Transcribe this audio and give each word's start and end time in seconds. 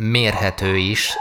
mérhető 0.00 0.76
is, 0.76 1.12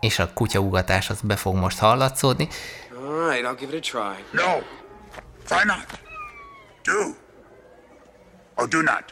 és 0.00 0.18
a 0.18 0.32
kutyaugatás 0.32 1.10
az 1.10 1.20
be 1.20 1.36
fog 1.36 1.54
most 1.54 1.78
hallatszódni. 1.78 2.48
All 2.96 3.30
right, 3.30 3.44
I'll 3.44 3.60
give 3.60 3.76
it 3.76 3.86
a 3.86 3.98
try. 3.98 4.24
No. 4.32 4.62
Try 5.46 5.64
not. 5.64 5.86
Do. 6.82 7.14
Or 8.54 8.68
do 8.68 8.82
not. 8.82 9.04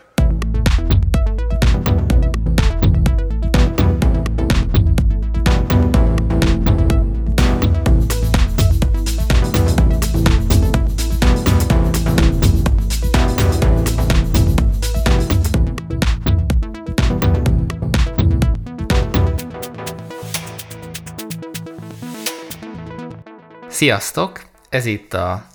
Sziasztok! 23.80 24.42
Ez 24.68 24.86
itt 24.86 25.14
a 25.14 25.46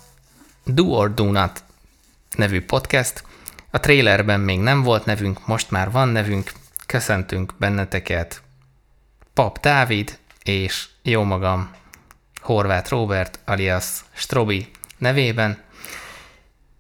Do 0.63 0.85
or 0.85 1.13
Do 1.13 1.31
Not 1.31 1.63
nevű 2.35 2.61
podcast. 2.61 3.23
A 3.71 3.79
trailerben 3.79 4.39
még 4.39 4.59
nem 4.59 4.83
volt 4.83 5.05
nevünk, 5.05 5.47
most 5.47 5.71
már 5.71 5.91
van 5.91 6.07
nevünk. 6.07 6.51
Köszöntünk 6.85 7.53
benneteket 7.57 8.41
Pap 9.33 9.59
Dávid 9.59 10.17
és 10.43 10.87
jó 11.01 11.23
magam 11.23 11.71
Horváth 12.41 12.89
Robert 12.89 13.39
alias 13.45 13.85
Strobi 14.13 14.69
nevében. 14.97 15.63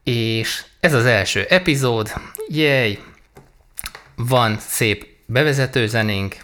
És 0.03 0.63
ez 0.79 0.93
az 0.93 1.05
első 1.05 1.43
epizód. 1.43 2.13
Jej! 2.47 3.03
Van 4.15 4.57
szép 4.59 5.07
bevezető 5.25 5.87
zenénk, 5.87 6.37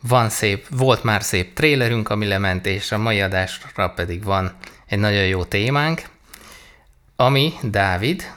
van 0.00 0.28
szép, 0.28 0.66
volt 0.68 1.02
már 1.02 1.22
szép 1.22 1.54
trailerünk, 1.54 2.08
ami 2.08 2.26
lement, 2.26 2.66
és 2.66 2.92
a 2.92 2.98
mai 2.98 3.20
adásra 3.20 3.90
pedig 3.90 4.22
van 4.22 4.56
egy 4.86 4.98
nagyon 4.98 5.26
jó 5.26 5.44
témánk, 5.44 6.02
ami, 7.16 7.52
Dávid? 7.62 8.32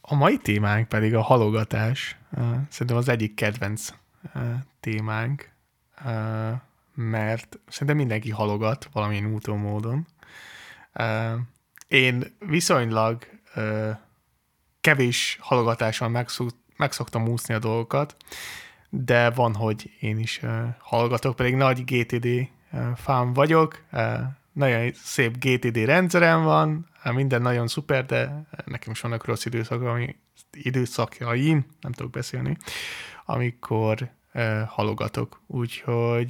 A 0.00 0.14
mai 0.14 0.38
témánk 0.38 0.88
pedig 0.88 1.14
a 1.14 1.22
halogatás. 1.22 2.16
Szerintem 2.70 2.96
az 2.96 3.08
egyik 3.08 3.34
kedvenc 3.34 3.88
témánk, 4.80 5.50
mert 6.94 7.58
szerintem 7.68 7.96
mindenki 7.96 8.30
halogat 8.30 8.88
valamilyen 8.92 9.32
úton, 9.32 9.58
módon. 9.58 10.06
Én 11.88 12.36
viszonylag 12.38 13.26
kevés 14.80 15.38
halogatással 15.40 16.26
megszoktam 16.76 17.28
úszni 17.28 17.54
a 17.54 17.58
dolgokat, 17.58 18.16
de 19.04 19.30
van, 19.30 19.54
hogy 19.54 19.90
én 20.00 20.18
is 20.18 20.40
uh, 20.42 20.50
hallgatok, 20.78 21.36
pedig 21.36 21.54
nagy 21.54 21.84
GTD 21.84 22.48
fán 22.96 23.32
vagyok, 23.32 23.84
nagyon 24.52 24.92
szép 24.94 25.36
GTD 25.38 25.76
rendszerem 25.76 26.42
van, 26.42 26.88
minden 27.12 27.42
nagyon 27.42 27.66
szuper, 27.66 28.06
de 28.06 28.46
nekem 28.64 28.92
is 28.92 29.00
vannak 29.00 29.24
rossz 29.24 29.44
időszak, 29.44 29.82
ami, 29.82 30.16
időszakjaim, 30.52 31.66
nem 31.80 31.92
tudok 31.92 32.12
beszélni, 32.12 32.56
amikor 33.24 34.10
halogatok. 34.66 35.40
Úgyhogy 35.46 36.28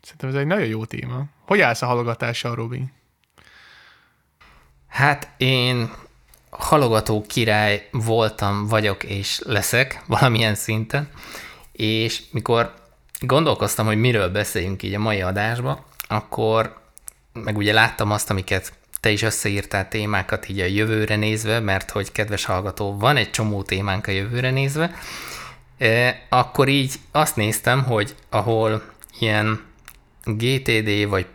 szerintem 0.00 0.28
ez 0.28 0.34
egy 0.34 0.46
nagyon 0.46 0.66
jó 0.66 0.84
téma. 0.84 1.24
Hogy 1.46 1.60
állsz 1.60 1.82
a 1.82 1.86
halogatással, 1.86 2.54
Robi? 2.54 2.92
Hát 4.86 5.30
én 5.36 5.90
halogató 6.50 7.24
király 7.26 7.88
voltam, 7.92 8.66
vagyok 8.66 9.04
és 9.04 9.40
leszek 9.44 10.02
valamilyen 10.06 10.54
szinten 10.54 11.10
és 11.78 12.22
mikor 12.30 12.74
gondolkoztam, 13.20 13.86
hogy 13.86 13.96
miről 13.96 14.28
beszéljünk 14.28 14.82
így 14.82 14.94
a 14.94 14.98
mai 14.98 15.20
adásba, 15.20 15.84
akkor 16.08 16.76
meg 17.32 17.56
ugye 17.56 17.72
láttam 17.72 18.10
azt, 18.10 18.30
amiket 18.30 18.72
te 19.00 19.10
is 19.10 19.22
összeírtál 19.22 19.88
témákat 19.88 20.48
így 20.48 20.60
a 20.60 20.64
jövőre 20.64 21.16
nézve, 21.16 21.60
mert 21.60 21.90
hogy 21.90 22.12
kedves 22.12 22.44
hallgató, 22.44 22.96
van 22.96 23.16
egy 23.16 23.30
csomó 23.30 23.62
témánk 23.62 24.06
a 24.06 24.10
jövőre 24.10 24.50
nézve, 24.50 24.94
e, 25.78 26.22
akkor 26.28 26.68
így 26.68 26.94
azt 27.12 27.36
néztem, 27.36 27.84
hogy 27.84 28.14
ahol 28.28 28.82
ilyen 29.18 29.60
GTD 30.24 31.08
vagy 31.08 31.26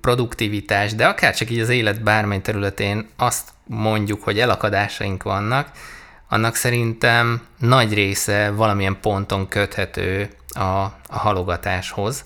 produktivitás, 0.00 0.94
de 0.94 1.06
akár 1.06 1.34
csak 1.34 1.50
így 1.50 1.60
az 1.60 1.68
élet 1.68 2.02
bármely 2.02 2.40
területén 2.40 3.08
azt 3.16 3.48
mondjuk, 3.66 4.22
hogy 4.22 4.38
elakadásaink 4.38 5.22
vannak, 5.22 5.70
annak 6.28 6.54
szerintem 6.54 7.42
nagy 7.58 7.94
része 7.94 8.50
valamilyen 8.50 9.00
ponton 9.00 9.48
köthető 9.48 10.30
a, 10.48 10.62
a 10.62 10.92
halogatáshoz, 11.08 12.24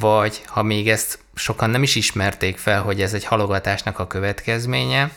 vagy 0.00 0.42
ha 0.46 0.62
még 0.62 0.88
ezt 0.88 1.18
sokan 1.34 1.70
nem 1.70 1.82
is 1.82 1.94
ismerték 1.94 2.58
fel, 2.58 2.82
hogy 2.82 3.00
ez 3.00 3.14
egy 3.14 3.24
halogatásnak 3.24 3.98
a 3.98 4.06
következménye, 4.06 5.10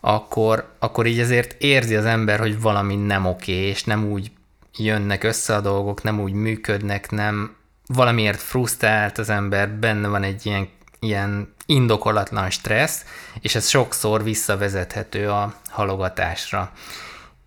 akkor, 0.00 0.74
akkor 0.78 1.06
így 1.06 1.20
azért 1.20 1.62
érzi 1.62 1.94
az 1.94 2.04
ember, 2.04 2.38
hogy 2.38 2.60
valami 2.60 2.96
nem 2.96 3.26
oké, 3.26 3.52
és 3.52 3.84
nem 3.84 4.04
úgy 4.04 4.30
jönnek 4.76 5.24
össze 5.24 5.54
a 5.54 5.60
dolgok, 5.60 6.02
nem 6.02 6.20
úgy 6.20 6.32
működnek, 6.32 7.10
nem 7.10 7.56
valamiért 7.86 8.40
frusztrált 8.40 9.18
az 9.18 9.28
ember, 9.28 9.68
benne 9.70 10.08
van 10.08 10.22
egy 10.22 10.46
ilyen, 10.46 10.68
ilyen 11.00 11.54
indokolatlan 11.66 12.50
stressz, 12.50 13.04
és 13.40 13.54
ez 13.54 13.68
sokszor 13.68 14.22
visszavezethető 14.22 15.30
a 15.30 15.54
halogatásra. 15.68 16.72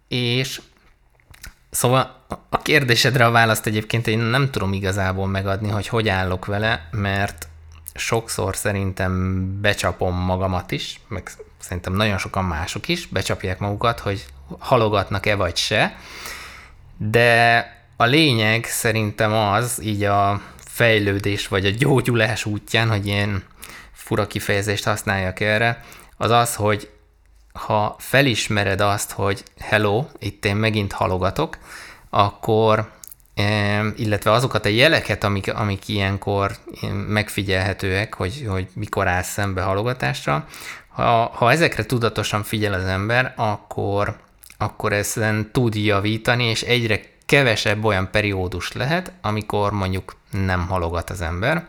És 0.09 0.61
szóval 1.69 2.25
a 2.49 2.61
kérdésedre 2.61 3.25
a 3.25 3.31
választ 3.31 3.65
egyébként 3.65 4.07
én 4.07 4.19
nem 4.19 4.51
tudom 4.51 4.73
igazából 4.73 5.27
megadni, 5.27 5.69
hogy 5.69 5.87
hogy 5.87 6.09
állok 6.09 6.45
vele, 6.45 6.87
mert 6.91 7.47
sokszor 7.93 8.55
szerintem 8.55 9.43
becsapom 9.61 10.15
magamat 10.15 10.71
is, 10.71 10.99
meg 11.07 11.31
szerintem 11.59 11.93
nagyon 11.93 12.17
sokan 12.17 12.45
mások 12.45 12.87
is 12.87 13.07
becsapják 13.07 13.59
magukat, 13.59 13.99
hogy 13.99 14.25
halogatnak-e 14.59 15.35
vagy 15.35 15.55
se, 15.55 15.97
de 16.97 17.65
a 17.95 18.05
lényeg 18.05 18.65
szerintem 18.65 19.33
az, 19.33 19.79
így 19.83 20.03
a 20.03 20.41
fejlődés 20.57 21.47
vagy 21.47 21.65
a 21.65 21.69
gyógyulás 21.77 22.45
útján, 22.45 22.89
hogy 22.89 23.05
ilyen 23.05 23.43
fura 23.91 24.27
kifejezést 24.27 24.83
használjak 24.83 25.39
erre, 25.39 25.83
az 26.17 26.31
az, 26.31 26.55
hogy 26.55 26.89
ha 27.65 27.95
felismered 27.99 28.81
azt, 28.81 29.11
hogy 29.11 29.43
hello, 29.59 30.05
itt 30.19 30.45
én 30.45 30.55
megint 30.55 30.91
halogatok, 30.91 31.57
akkor 32.09 32.91
illetve 33.95 34.31
azokat 34.31 34.65
a 34.65 34.69
jeleket, 34.69 35.23
amik, 35.23 35.53
amik 35.53 35.87
ilyenkor 35.87 36.51
megfigyelhetőek, 37.07 38.13
hogy, 38.13 38.45
hogy 38.47 38.67
mikor 38.73 39.07
áll 39.07 39.21
szembe 39.21 39.61
halogatásra, 39.61 40.47
ha, 40.89 41.31
ha 41.33 41.51
ezekre 41.51 41.85
tudatosan 41.85 42.43
figyel 42.43 42.73
az 42.73 42.83
ember, 42.83 43.33
akkor, 43.35 44.15
akkor 44.57 44.93
ezen 44.93 45.49
tud 45.51 45.75
javítani, 45.75 46.43
és 46.43 46.61
egyre 46.61 47.01
kevesebb 47.25 47.83
olyan 47.83 48.11
periódus 48.11 48.71
lehet, 48.71 49.11
amikor 49.21 49.71
mondjuk 49.71 50.15
nem 50.31 50.67
halogat 50.67 51.09
az 51.09 51.21
ember. 51.21 51.67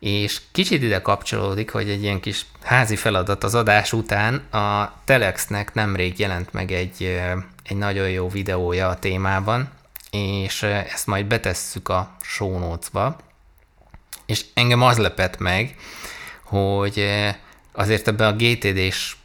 És 0.00 0.40
kicsit 0.52 0.82
ide 0.82 1.02
kapcsolódik, 1.02 1.70
hogy 1.70 1.88
egy 1.90 2.02
ilyen 2.02 2.20
kis 2.20 2.46
házi 2.62 2.96
feladat 2.96 3.44
az 3.44 3.54
adás 3.54 3.92
után 3.92 4.34
a 4.34 4.94
Telexnek 5.04 5.74
nemrég 5.74 6.18
jelent 6.18 6.52
meg 6.52 6.72
egy, 6.72 7.20
egy 7.64 7.76
nagyon 7.76 8.10
jó 8.10 8.28
videója 8.28 8.88
a 8.88 8.98
témában, 8.98 9.70
és 10.10 10.62
ezt 10.62 11.06
majd 11.06 11.26
betesszük 11.26 11.88
a 11.88 12.16
show. 12.22 12.76
És 14.26 14.44
engem 14.54 14.82
az 14.82 14.98
lepett 14.98 15.38
meg, 15.38 15.76
hogy 16.44 17.06
azért 17.72 18.08
ebben 18.08 18.32
a 18.32 18.36
GTD-s 18.36 19.16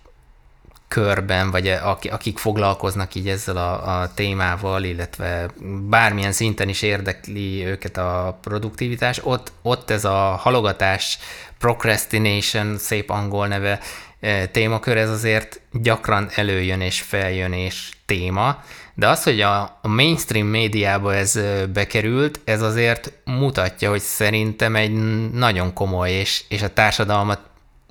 körben, 0.95 1.51
vagy 1.51 1.67
akik 2.11 2.38
foglalkoznak 2.38 3.16
így 3.16 3.29
ezzel 3.29 3.57
a, 3.57 4.01
a 4.01 4.13
témával, 4.13 4.83
illetve 4.83 5.45
bármilyen 5.89 6.31
szinten 6.31 6.69
is 6.69 6.81
érdekli 6.81 7.65
őket 7.65 7.97
a 7.97 8.39
produktivitás, 8.42 9.19
ott, 9.24 9.51
ott 9.62 9.89
ez 9.89 10.06
a 10.06 10.15
halogatás, 10.18 11.19
procrastination, 11.57 12.77
szép 12.77 13.09
angol 13.09 13.47
neve 13.47 13.80
e, 14.19 14.47
témakör, 14.47 14.97
ez 14.97 15.09
azért 15.09 15.62
gyakran 15.71 16.30
előjön 16.36 16.81
és 16.81 17.01
feljön 17.01 17.53
és 17.53 17.92
téma, 18.06 18.63
de 18.94 19.07
az, 19.07 19.24
hogy 19.24 19.42
a, 19.42 19.80
mainstream 19.81 20.47
médiába 20.47 21.15
ez 21.15 21.36
e, 21.36 21.65
bekerült, 21.65 22.39
ez 22.44 22.62
azért 22.62 23.12
mutatja, 23.25 23.89
hogy 23.89 24.01
szerintem 24.01 24.75
egy 24.75 24.92
nagyon 25.31 25.74
komoly 25.74 26.12
és, 26.12 26.44
és 26.50 26.62
a 26.62 26.74
társadalmat 26.74 27.39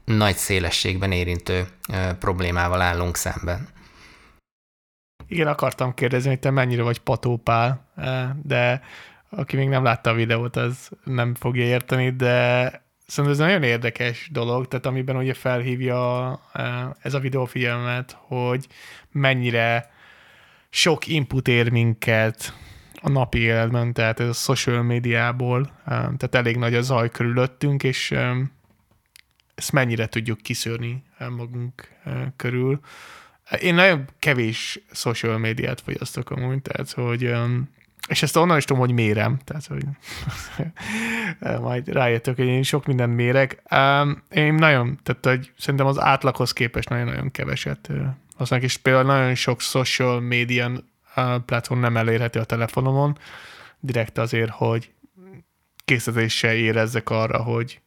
nagy 0.04 0.36
szélességben 0.36 1.12
érintő 1.12 1.66
problémával 2.18 2.80
állunk 2.80 3.16
szemben. 3.16 3.68
Igen, 5.26 5.46
akartam 5.46 5.94
kérdezni, 5.94 6.28
hogy 6.28 6.38
te 6.38 6.50
mennyire 6.50 6.82
vagy 6.82 6.98
patópál, 6.98 7.92
de 8.42 8.82
aki 9.28 9.56
még 9.56 9.68
nem 9.68 9.84
látta 9.84 10.10
a 10.10 10.14
videót, 10.14 10.56
az 10.56 10.90
nem 11.04 11.34
fogja 11.34 11.64
érteni, 11.64 12.10
de 12.10 12.64
szerintem 13.06 13.40
ez 13.40 13.48
nagyon 13.48 13.62
érdekes 13.62 14.28
dolog, 14.32 14.68
tehát 14.68 14.86
amiben 14.86 15.16
ugye 15.16 15.34
felhívja 15.34 16.40
ez 17.00 17.14
a 17.14 17.18
videó 17.18 17.44
figyelmet, 17.44 18.16
hogy 18.20 18.66
mennyire 19.10 19.90
sok 20.70 21.06
input 21.06 21.48
ér 21.48 21.70
minket 21.70 22.54
a 23.00 23.08
napi 23.08 23.38
életben, 23.38 23.92
tehát 23.92 24.20
ez 24.20 24.28
a 24.28 24.32
social 24.32 24.82
médiából, 24.82 25.70
tehát 25.84 26.34
elég 26.34 26.56
nagy 26.56 26.74
a 26.74 26.82
zaj 26.82 27.10
körülöttünk, 27.10 27.82
és 27.82 28.14
ezt 29.54 29.72
mennyire 29.72 30.06
tudjuk 30.06 30.40
kiszűrni 30.40 31.02
magunk 31.36 31.88
körül. 32.36 32.80
Én 33.60 33.74
nagyon 33.74 34.08
kevés 34.18 34.80
social 34.92 35.38
médiát 35.38 35.80
fogyasztok 35.80 36.30
amúgy, 36.30 36.62
tehát 36.62 36.92
hogy 36.92 37.32
és 38.08 38.22
ezt 38.22 38.36
onnan 38.36 38.56
is 38.56 38.64
tudom, 38.64 38.82
hogy 38.82 38.92
mérem, 38.92 39.38
tehát 39.44 39.66
hogy 39.66 39.84
majd 41.68 41.88
rájöttök, 41.88 42.36
hogy 42.36 42.46
én 42.46 42.62
sok 42.62 42.86
mindent 42.86 43.14
mérek. 43.14 43.62
Én 44.30 44.54
nagyon, 44.54 44.98
tehát 45.02 45.24
hogy 45.24 45.52
szerintem 45.58 45.86
az 45.86 46.00
átlaghoz 46.00 46.52
képest 46.52 46.88
nagyon-nagyon 46.88 47.30
keveset 47.30 47.90
aztán 48.36 48.62
is 48.62 48.76
például 48.76 49.04
nagyon 49.04 49.34
sok 49.34 49.60
social 49.60 50.20
media 50.20 50.70
platform 51.46 51.80
nem 51.80 51.96
elérhető 51.96 52.40
a 52.40 52.44
telefonomon, 52.44 53.18
direkt 53.80 54.18
azért, 54.18 54.50
hogy 54.50 54.92
készítéssel 55.84 56.54
érezzek 56.54 57.10
arra, 57.10 57.42
hogy, 57.42 57.80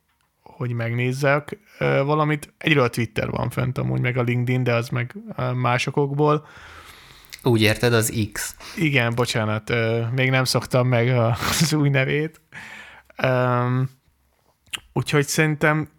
hogy 0.57 0.71
megnézzek 0.71 1.59
valamit. 1.80 2.54
Egyről 2.57 2.83
a 2.83 2.89
Twitter 2.89 3.30
van 3.30 3.50
fent 3.50 3.77
amúgy, 3.77 4.01
meg 4.01 4.18
a 4.18 4.21
LinkedIn, 4.21 4.63
de 4.63 4.74
az 4.74 4.89
meg 4.89 5.15
másokokból. 5.56 6.48
Úgy 7.44 7.62
érted, 7.62 7.94
az 7.94 8.30
X. 8.31 8.56
Igen, 8.77 9.15
bocsánat, 9.15 9.74
még 10.12 10.30
nem 10.30 10.44
szoktam 10.44 10.88
meg 10.88 11.09
az 11.09 11.74
új 11.74 11.89
nevét. 11.89 12.42
Úgyhogy 14.94 15.27
szerintem 15.27 15.89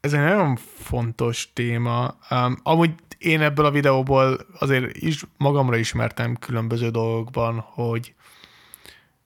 ez 0.00 0.12
egy 0.12 0.20
nagyon 0.20 0.56
fontos 0.76 1.52
téma. 1.52 2.16
Amúgy 2.62 2.94
én 3.18 3.40
ebből 3.40 3.64
a 3.64 3.70
videóból 3.70 4.46
azért 4.58 4.96
is 4.96 5.24
magamra 5.36 5.76
ismertem 5.76 6.36
különböző 6.36 6.90
dolgokban, 6.90 7.58
hogy 7.58 8.14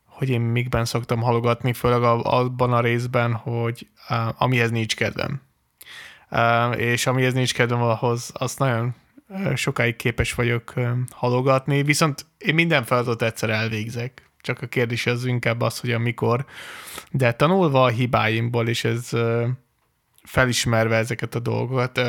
hogy 0.06 0.30
én 0.30 0.40
mikben 0.40 0.84
szoktam 0.84 1.20
halogatni, 1.20 1.72
főleg 1.72 2.02
abban 2.02 2.72
a 2.72 2.80
részben, 2.80 3.32
hogy 3.32 3.88
amihez 4.36 4.70
nincs 4.70 4.96
kedvem. 4.96 5.42
És 6.76 7.06
amihez 7.06 7.32
nincs 7.32 7.54
kedvem, 7.54 7.82
ahhoz 7.82 8.30
azt 8.34 8.58
nagyon 8.58 8.94
sokáig 9.54 9.96
képes 9.96 10.34
vagyok 10.34 10.74
halogatni, 11.10 11.82
viszont 11.82 12.26
én 12.38 12.54
minden 12.54 12.84
feladatot 12.84 13.22
egyszer 13.22 13.50
elvégzek. 13.50 14.30
Csak 14.40 14.62
a 14.62 14.66
kérdés 14.66 15.06
az 15.06 15.24
inkább 15.24 15.60
az, 15.60 15.78
hogy 15.78 15.90
amikor. 15.90 16.46
De 17.10 17.32
tanulva 17.32 17.84
a 17.84 17.88
hibáimból, 17.88 18.68
és 18.68 18.84
ez 18.84 19.10
felismerve 20.22 20.96
ezeket 20.96 21.34
a 21.34 21.38
dolgokat, 21.38 22.00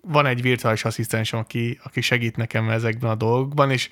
van 0.00 0.26
egy 0.26 0.42
virtuális 0.42 0.84
asszisztensem, 0.84 1.38
aki, 1.38 1.78
aki 1.82 2.00
segít 2.00 2.36
nekem 2.36 2.68
ezekben 2.68 3.10
a 3.10 3.14
dolgokban, 3.14 3.70
és 3.70 3.90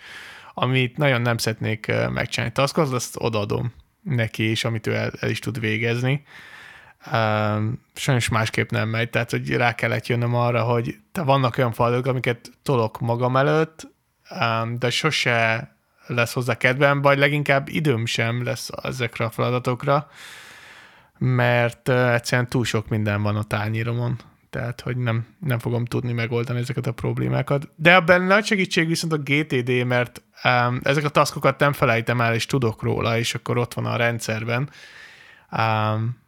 amit 0.55 0.97
nagyon 0.97 1.21
nem 1.21 1.37
szeretnék 1.37 1.93
megcsinálni 2.09 2.55
taskot, 2.55 2.93
azt 2.93 3.17
odaadom 3.19 3.73
neki, 4.03 4.43
és 4.43 4.65
amit 4.65 4.87
ő 4.87 4.95
el, 4.95 5.13
el 5.21 5.31
is 5.31 5.39
tud 5.39 5.61
végezni. 5.61 6.25
Um, 7.13 7.81
sajnos 7.95 8.29
másképp 8.29 8.71
nem 8.71 8.89
megy, 8.89 9.11
tehát 9.11 9.31
hogy 9.31 9.51
rá 9.51 9.75
kellett 9.75 10.07
jönnöm 10.07 10.35
arra, 10.35 10.63
hogy 10.63 10.97
te 11.13 11.23
vannak 11.23 11.59
olyan 11.59 11.73
falatok, 11.73 12.07
amiket 12.07 12.51
tolok 12.63 13.01
magam 13.01 13.37
előtt, 13.37 13.89
um, 14.41 14.79
de 14.79 14.91
sose 14.91 15.69
lesz 16.07 16.33
hozzá 16.33 16.57
kedvem, 16.57 17.03
vagy 17.03 17.19
leginkább 17.19 17.69
időm 17.69 18.07
sem 18.07 18.45
lesz 18.45 18.71
ezekre 18.83 19.25
a 19.25 19.31
feladatokra, 19.31 20.11
mert 21.19 21.89
uh, 21.89 22.15
egyszerűen 22.15 22.49
túl 22.49 22.65
sok 22.65 22.89
minden 22.89 23.23
van 23.23 23.37
a 23.37 23.43
tányíromon 23.43 24.19
tehát 24.53 24.81
hogy 24.81 24.97
nem, 24.97 25.27
nem 25.39 25.59
fogom 25.59 25.85
tudni 25.85 26.13
megoldani 26.13 26.59
ezeket 26.59 26.87
a 26.87 26.93
problémákat. 26.93 27.69
De 27.77 27.95
ebben 27.95 28.23
nagy 28.23 28.45
segítség 28.45 28.87
viszont 28.87 29.13
a 29.13 29.17
GTD, 29.17 29.85
mert 29.87 30.23
um, 30.45 30.81
ezek 30.83 31.05
a 31.05 31.09
taskokat 31.09 31.59
nem 31.59 31.73
felejtem 31.73 32.21
el, 32.21 32.35
és 32.35 32.47
tudok 32.47 32.83
róla, 32.83 33.19
és 33.19 33.35
akkor 33.35 33.59
ott 33.59 33.75
van 33.75 33.87
a 33.87 33.97
rendszerben, 33.97 34.71
um, 35.51 36.19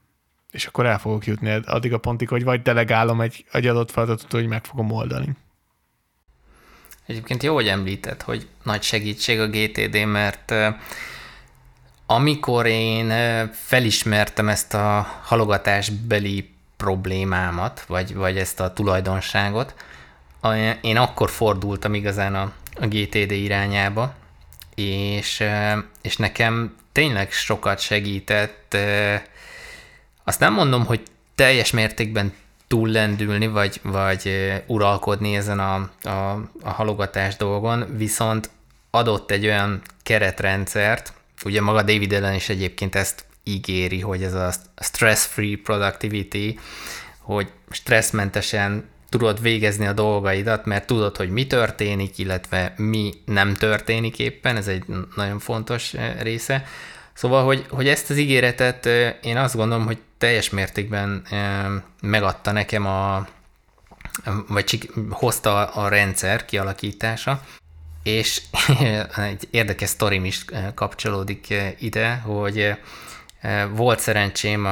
és 0.50 0.66
akkor 0.66 0.86
el 0.86 0.98
fogok 0.98 1.26
jutni 1.26 1.50
addig 1.64 1.92
a 1.92 1.98
pontig, 1.98 2.28
hogy 2.28 2.44
vagy 2.44 2.62
delegálom 2.62 3.20
egy, 3.20 3.44
egy 3.52 3.66
adott 3.66 3.90
feladatot, 3.90 4.32
hogy 4.32 4.46
meg 4.46 4.64
fogom 4.64 4.90
oldani. 4.90 5.36
Egyébként 7.06 7.42
jó, 7.42 7.54
hogy 7.54 7.68
említett, 7.68 8.22
hogy 8.22 8.48
nagy 8.62 8.82
segítség 8.82 9.40
a 9.40 9.48
GTD, 9.48 10.04
mert 10.06 10.54
amikor 12.06 12.66
én 12.66 13.12
felismertem 13.52 14.48
ezt 14.48 14.74
a 14.74 15.06
halogatásbeli 15.22 16.53
problémámat, 16.84 17.84
vagy, 17.86 18.14
vagy 18.14 18.38
ezt 18.38 18.60
a 18.60 18.72
tulajdonságot, 18.72 19.74
én 20.80 20.96
akkor 20.96 21.30
fordultam 21.30 21.94
igazán 21.94 22.34
a, 22.34 22.52
a 22.80 22.86
GTD 22.86 23.30
irányába, 23.30 24.14
és, 24.74 25.44
és 26.02 26.16
nekem 26.16 26.74
tényleg 26.92 27.32
sokat 27.32 27.80
segített. 27.80 28.76
Azt 30.24 30.40
nem 30.40 30.52
mondom, 30.52 30.86
hogy 30.86 31.02
teljes 31.34 31.70
mértékben 31.70 32.32
túllendülni, 32.66 33.46
vagy, 33.46 33.80
vagy 33.82 34.30
uralkodni 34.66 35.36
ezen 35.36 35.58
a, 35.58 35.74
a, 36.02 36.48
a 36.62 36.70
halogatás 36.70 37.36
dolgon, 37.36 37.96
viszont 37.96 38.50
adott 38.90 39.30
egy 39.30 39.44
olyan 39.44 39.82
keretrendszert, 40.02 41.12
ugye 41.44 41.60
maga 41.60 41.82
David 41.82 42.12
Ellen 42.12 42.34
is 42.34 42.48
egyébként 42.48 42.94
ezt 42.94 43.24
ígéri, 43.44 44.00
hogy 44.00 44.22
ez 44.22 44.34
a 44.34 44.52
stress-free 44.76 45.58
productivity, 45.62 46.58
hogy 47.18 47.50
stresszmentesen 47.70 48.92
tudod 49.08 49.42
végezni 49.42 49.86
a 49.86 49.92
dolgaidat, 49.92 50.64
mert 50.64 50.86
tudod, 50.86 51.16
hogy 51.16 51.30
mi 51.30 51.46
történik, 51.46 52.18
illetve 52.18 52.74
mi 52.76 53.12
nem 53.24 53.54
történik 53.54 54.18
éppen, 54.18 54.56
ez 54.56 54.68
egy 54.68 54.84
nagyon 55.16 55.38
fontos 55.38 55.94
eh, 55.94 56.14
része. 56.20 56.66
Szóval, 57.12 57.44
hogy, 57.44 57.66
hogy 57.68 57.88
ezt 57.88 58.10
az 58.10 58.16
ígéretet 58.16 58.86
eh, 58.86 59.14
én 59.22 59.36
azt 59.36 59.56
gondolom, 59.56 59.84
hogy 59.84 59.98
teljes 60.18 60.50
mértékben 60.50 61.22
eh, 61.30 61.66
megadta 62.00 62.52
nekem 62.52 62.86
a, 62.86 63.26
vagy 64.48 64.90
hozta 65.10 65.64
a 65.64 65.88
rendszer 65.88 66.44
kialakítása, 66.44 67.42
és 68.02 68.42
egy 69.16 69.48
érdekes 69.50 69.88
sztorim 69.88 70.24
is 70.24 70.44
kapcsolódik 70.74 71.54
ide, 71.78 72.14
hogy 72.14 72.76
volt 73.74 73.98
szerencsém 73.98 74.66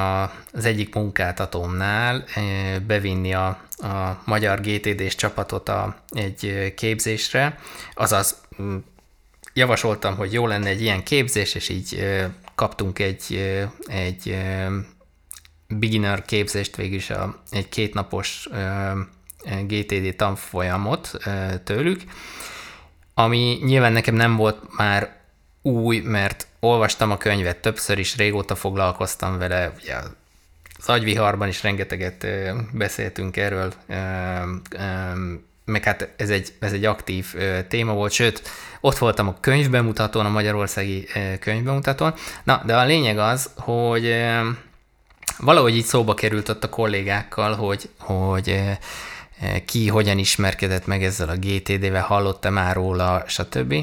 az 0.52 0.64
egyik 0.64 0.94
munkáltatómnál 0.94 2.24
bevinni 2.86 3.34
a, 3.34 3.46
a 3.78 4.22
magyar 4.24 4.60
GTD-s 4.60 5.14
csapatot 5.14 5.68
a, 5.68 5.96
egy 6.08 6.72
képzésre, 6.76 7.58
azaz 7.94 8.40
javasoltam, 9.54 10.16
hogy 10.16 10.32
jó 10.32 10.46
lenne 10.46 10.68
egy 10.68 10.80
ilyen 10.82 11.02
képzés, 11.02 11.54
és 11.54 11.68
így 11.68 12.04
kaptunk 12.54 12.98
egy, 12.98 13.56
egy 13.86 14.36
beginner 15.68 16.24
képzést, 16.24 16.76
végülis 16.76 17.10
a, 17.10 17.42
egy 17.50 17.68
kétnapos 17.68 18.48
GTD 19.66 20.16
tanfolyamot 20.16 21.10
tőlük, 21.64 22.02
ami 23.14 23.58
nyilván 23.62 23.92
nekem 23.92 24.14
nem 24.14 24.36
volt 24.36 24.76
már 24.76 25.21
új, 25.62 25.98
mert 25.98 26.46
olvastam 26.60 27.10
a 27.10 27.16
könyvet 27.16 27.56
többször 27.56 27.98
is, 27.98 28.16
régóta 28.16 28.54
foglalkoztam 28.54 29.38
vele, 29.38 29.72
ugye 29.82 29.94
az 30.78 30.88
agyviharban 30.88 31.48
is 31.48 31.62
rengeteget 31.62 32.26
beszéltünk 32.72 33.36
erről, 33.36 33.72
meg 35.64 35.84
hát 35.84 36.08
ez 36.16 36.30
egy, 36.30 36.52
ez 36.58 36.72
egy 36.72 36.84
aktív 36.84 37.34
téma 37.68 37.92
volt, 37.92 38.12
sőt, 38.12 38.42
ott 38.80 38.98
voltam 38.98 39.28
a 39.28 39.36
könyvbemutatón, 39.40 40.26
a 40.26 40.30
magyarországi 40.30 41.08
könyvbemutatón. 41.40 42.14
Na, 42.44 42.62
de 42.66 42.76
a 42.76 42.84
lényeg 42.84 43.18
az, 43.18 43.50
hogy 43.56 44.14
valahogy 45.38 45.76
így 45.76 45.84
szóba 45.84 46.14
került 46.14 46.48
ott 46.48 46.64
a 46.64 46.68
kollégákkal, 46.68 47.54
hogy, 47.54 47.88
hogy 47.98 48.60
ki 49.64 49.88
hogyan 49.88 50.18
ismerkedett 50.18 50.86
meg 50.86 51.04
ezzel 51.04 51.28
a 51.28 51.36
GTD-vel, 51.36 52.02
hallott-e 52.02 52.50
már 52.50 52.74
róla, 52.74 53.24
stb. 53.26 53.74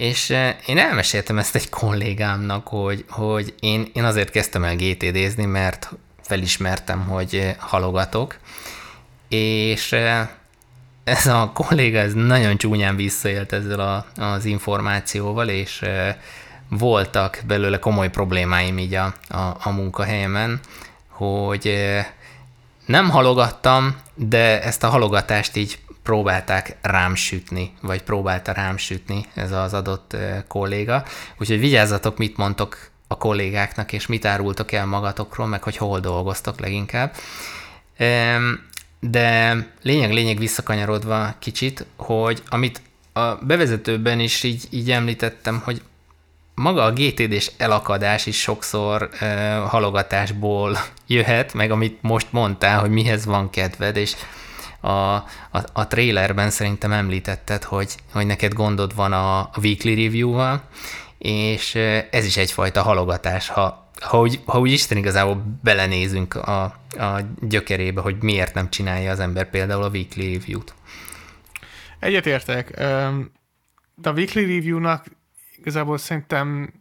És 0.00 0.30
eh, 0.30 0.56
én 0.66 0.78
elmeséltem 0.78 1.38
ezt 1.38 1.54
egy 1.54 1.68
kollégámnak, 1.68 2.68
hogy, 2.68 3.04
hogy 3.08 3.54
én, 3.60 3.90
én 3.92 4.04
azért 4.04 4.30
kezdtem 4.30 4.64
el 4.64 4.76
GTD-zni, 4.76 5.44
mert 5.44 5.92
felismertem, 6.22 7.04
hogy 7.04 7.34
eh, 7.34 7.54
halogatok, 7.58 8.38
és 9.28 9.92
eh, 9.92 10.28
ez 11.04 11.26
a 11.26 11.50
kolléga 11.54 11.98
ez 11.98 12.12
nagyon 12.14 12.56
csúnyán 12.56 12.96
visszaélt 12.96 13.52
ezzel 13.52 13.80
a, 13.80 14.06
az 14.22 14.44
információval, 14.44 15.48
és 15.48 15.84
voltak 16.68 17.42
belőle 17.46 17.78
komoly 17.78 18.10
problémáim 18.10 18.78
így 18.78 18.94
a, 18.94 19.14
a, 19.28 19.56
a 19.62 19.70
munkahelyemen, 19.70 20.60
hogy 21.08 21.74
nem 22.86 23.10
halogattam, 23.10 23.96
de 24.14 24.62
ezt 24.62 24.84
a 24.84 24.88
halogatást 24.88 25.56
így 25.56 25.78
próbálták 26.10 26.76
rám 26.82 27.14
sütni, 27.14 27.72
vagy 27.80 28.02
próbálta 28.02 28.52
rám 28.52 28.76
sütni 28.76 29.26
ez 29.34 29.52
az 29.52 29.74
adott 29.74 30.16
kolléga. 30.48 31.04
Úgyhogy 31.38 31.60
vigyázzatok, 31.60 32.18
mit 32.18 32.36
mondtok 32.36 32.90
a 33.08 33.16
kollégáknak, 33.16 33.92
és 33.92 34.06
mit 34.06 34.24
árultok 34.24 34.72
el 34.72 34.86
magatokról, 34.86 35.46
meg 35.46 35.62
hogy 35.62 35.76
hol 35.76 36.00
dolgoztok 36.00 36.60
leginkább. 36.60 37.14
De 39.00 39.56
lényeg, 39.82 40.12
lényeg 40.12 40.38
visszakanyarodva 40.38 41.34
kicsit, 41.38 41.86
hogy 41.96 42.42
amit 42.48 42.82
a 43.12 43.34
bevezetőben 43.34 44.20
is 44.20 44.42
így, 44.42 44.64
így 44.70 44.90
említettem, 44.90 45.60
hogy 45.64 45.82
maga 46.54 46.84
a 46.84 46.92
GTD-s 46.92 47.50
elakadás 47.56 48.26
is 48.26 48.40
sokszor 48.40 49.08
uh, 49.12 49.20
halogatásból 49.68 50.78
jöhet, 51.06 51.54
meg 51.54 51.70
amit 51.70 52.02
most 52.02 52.26
mondtál, 52.30 52.80
hogy 52.80 52.90
mihez 52.90 53.24
van 53.24 53.50
kedved, 53.50 53.96
és 53.96 54.14
a, 54.80 54.88
a, 54.88 55.24
a 55.72 55.86
trailerben 55.86 56.50
szerintem 56.50 56.92
említetted, 56.92 57.64
hogy, 57.64 57.96
hogy 58.12 58.26
neked 58.26 58.52
gondod 58.52 58.94
van 58.94 59.12
a, 59.12 59.50
weekly 59.62 59.94
review-val, 60.04 60.62
és 61.18 61.74
ez 62.10 62.24
is 62.24 62.36
egyfajta 62.36 62.82
halogatás, 62.82 63.48
ha, 63.48 63.90
ha, 64.00 64.20
úgy, 64.20 64.40
ha 64.44 64.58
úgy 64.58 64.72
Isten 64.72 64.98
igazából 64.98 65.58
belenézünk 65.62 66.34
a, 66.34 66.62
a 66.98 67.20
gyökerébe, 67.40 68.00
hogy 68.00 68.16
miért 68.22 68.54
nem 68.54 68.70
csinálja 68.70 69.10
az 69.10 69.20
ember 69.20 69.50
például 69.50 69.82
a 69.82 69.88
weekly 69.88 70.32
review-t. 70.32 70.74
Egyetértek. 71.98 72.70
De 73.94 74.08
a 74.08 74.12
weekly 74.12 74.40
review-nak 74.40 75.04
igazából 75.56 75.98
szerintem 75.98 76.72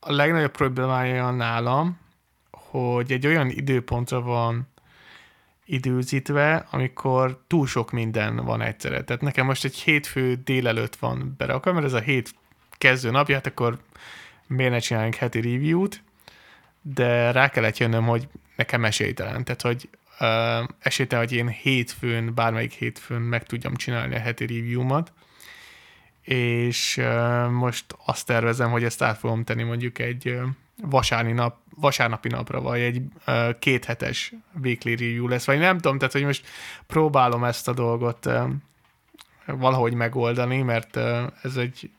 a 0.00 0.12
legnagyobb 0.12 0.50
problémája 0.50 1.30
nálam, 1.30 1.98
hogy 2.50 3.12
egy 3.12 3.26
olyan 3.26 3.50
időpontra 3.50 4.20
van 4.20 4.73
időzítve, 5.64 6.66
amikor 6.70 7.42
túl 7.46 7.66
sok 7.66 7.90
minden 7.90 8.36
van 8.36 8.60
egyszerre. 8.60 9.04
Tehát 9.04 9.22
nekem 9.22 9.46
most 9.46 9.64
egy 9.64 9.76
hétfő 9.76 10.34
délelőtt 10.44 10.96
van 10.96 11.34
berakva, 11.36 11.72
mert 11.72 11.86
ez 11.86 11.92
a 11.92 12.00
hét 12.00 12.34
kezdő 12.78 13.10
napja, 13.10 13.34
hát 13.34 13.46
akkor 13.46 13.78
miért 14.46 14.72
ne 14.72 14.78
csináljunk 14.78 15.14
heti 15.14 15.40
review-t, 15.40 16.02
de 16.82 17.30
rá 17.32 17.48
kellett 17.48 17.78
jönnöm, 17.78 18.04
hogy 18.04 18.28
nekem 18.56 18.84
esélytelen. 18.84 19.44
Tehát, 19.44 19.62
hogy 19.62 19.88
uh, 20.20 20.68
esélytelen, 20.78 21.24
hogy 21.24 21.36
én 21.36 21.48
hétfőn, 21.48 22.34
bármelyik 22.34 22.72
hétfőn 22.72 23.20
meg 23.20 23.42
tudjam 23.42 23.74
csinálni 23.74 24.14
a 24.14 24.18
heti 24.18 24.46
review-mat, 24.46 25.12
és 26.22 26.96
uh, 26.96 27.50
most 27.50 27.84
azt 28.04 28.26
tervezem, 28.26 28.70
hogy 28.70 28.84
ezt 28.84 29.02
át 29.02 29.18
fogom 29.18 29.44
tenni 29.44 29.62
mondjuk 29.62 29.98
egy 29.98 30.28
uh, 30.28 30.42
vasárni 30.82 31.32
nap, 31.32 31.56
vasárnapi 31.74 32.28
napra, 32.28 32.60
vagy 32.60 32.80
egy 32.80 33.02
uh, 33.26 33.58
kéthetes 33.58 34.32
weekly 34.62 34.90
review 34.90 35.28
lesz, 35.28 35.46
vagy 35.46 35.58
nem 35.58 35.78
tudom, 35.78 35.98
tehát 35.98 36.12
hogy 36.12 36.24
most 36.24 36.46
próbálom 36.86 37.44
ezt 37.44 37.68
a 37.68 37.72
dolgot 37.72 38.28
valahogy 39.46 39.94
megoldani, 39.94 40.62
mert 40.62 40.96
ez 41.42 41.56
egy 41.56 41.90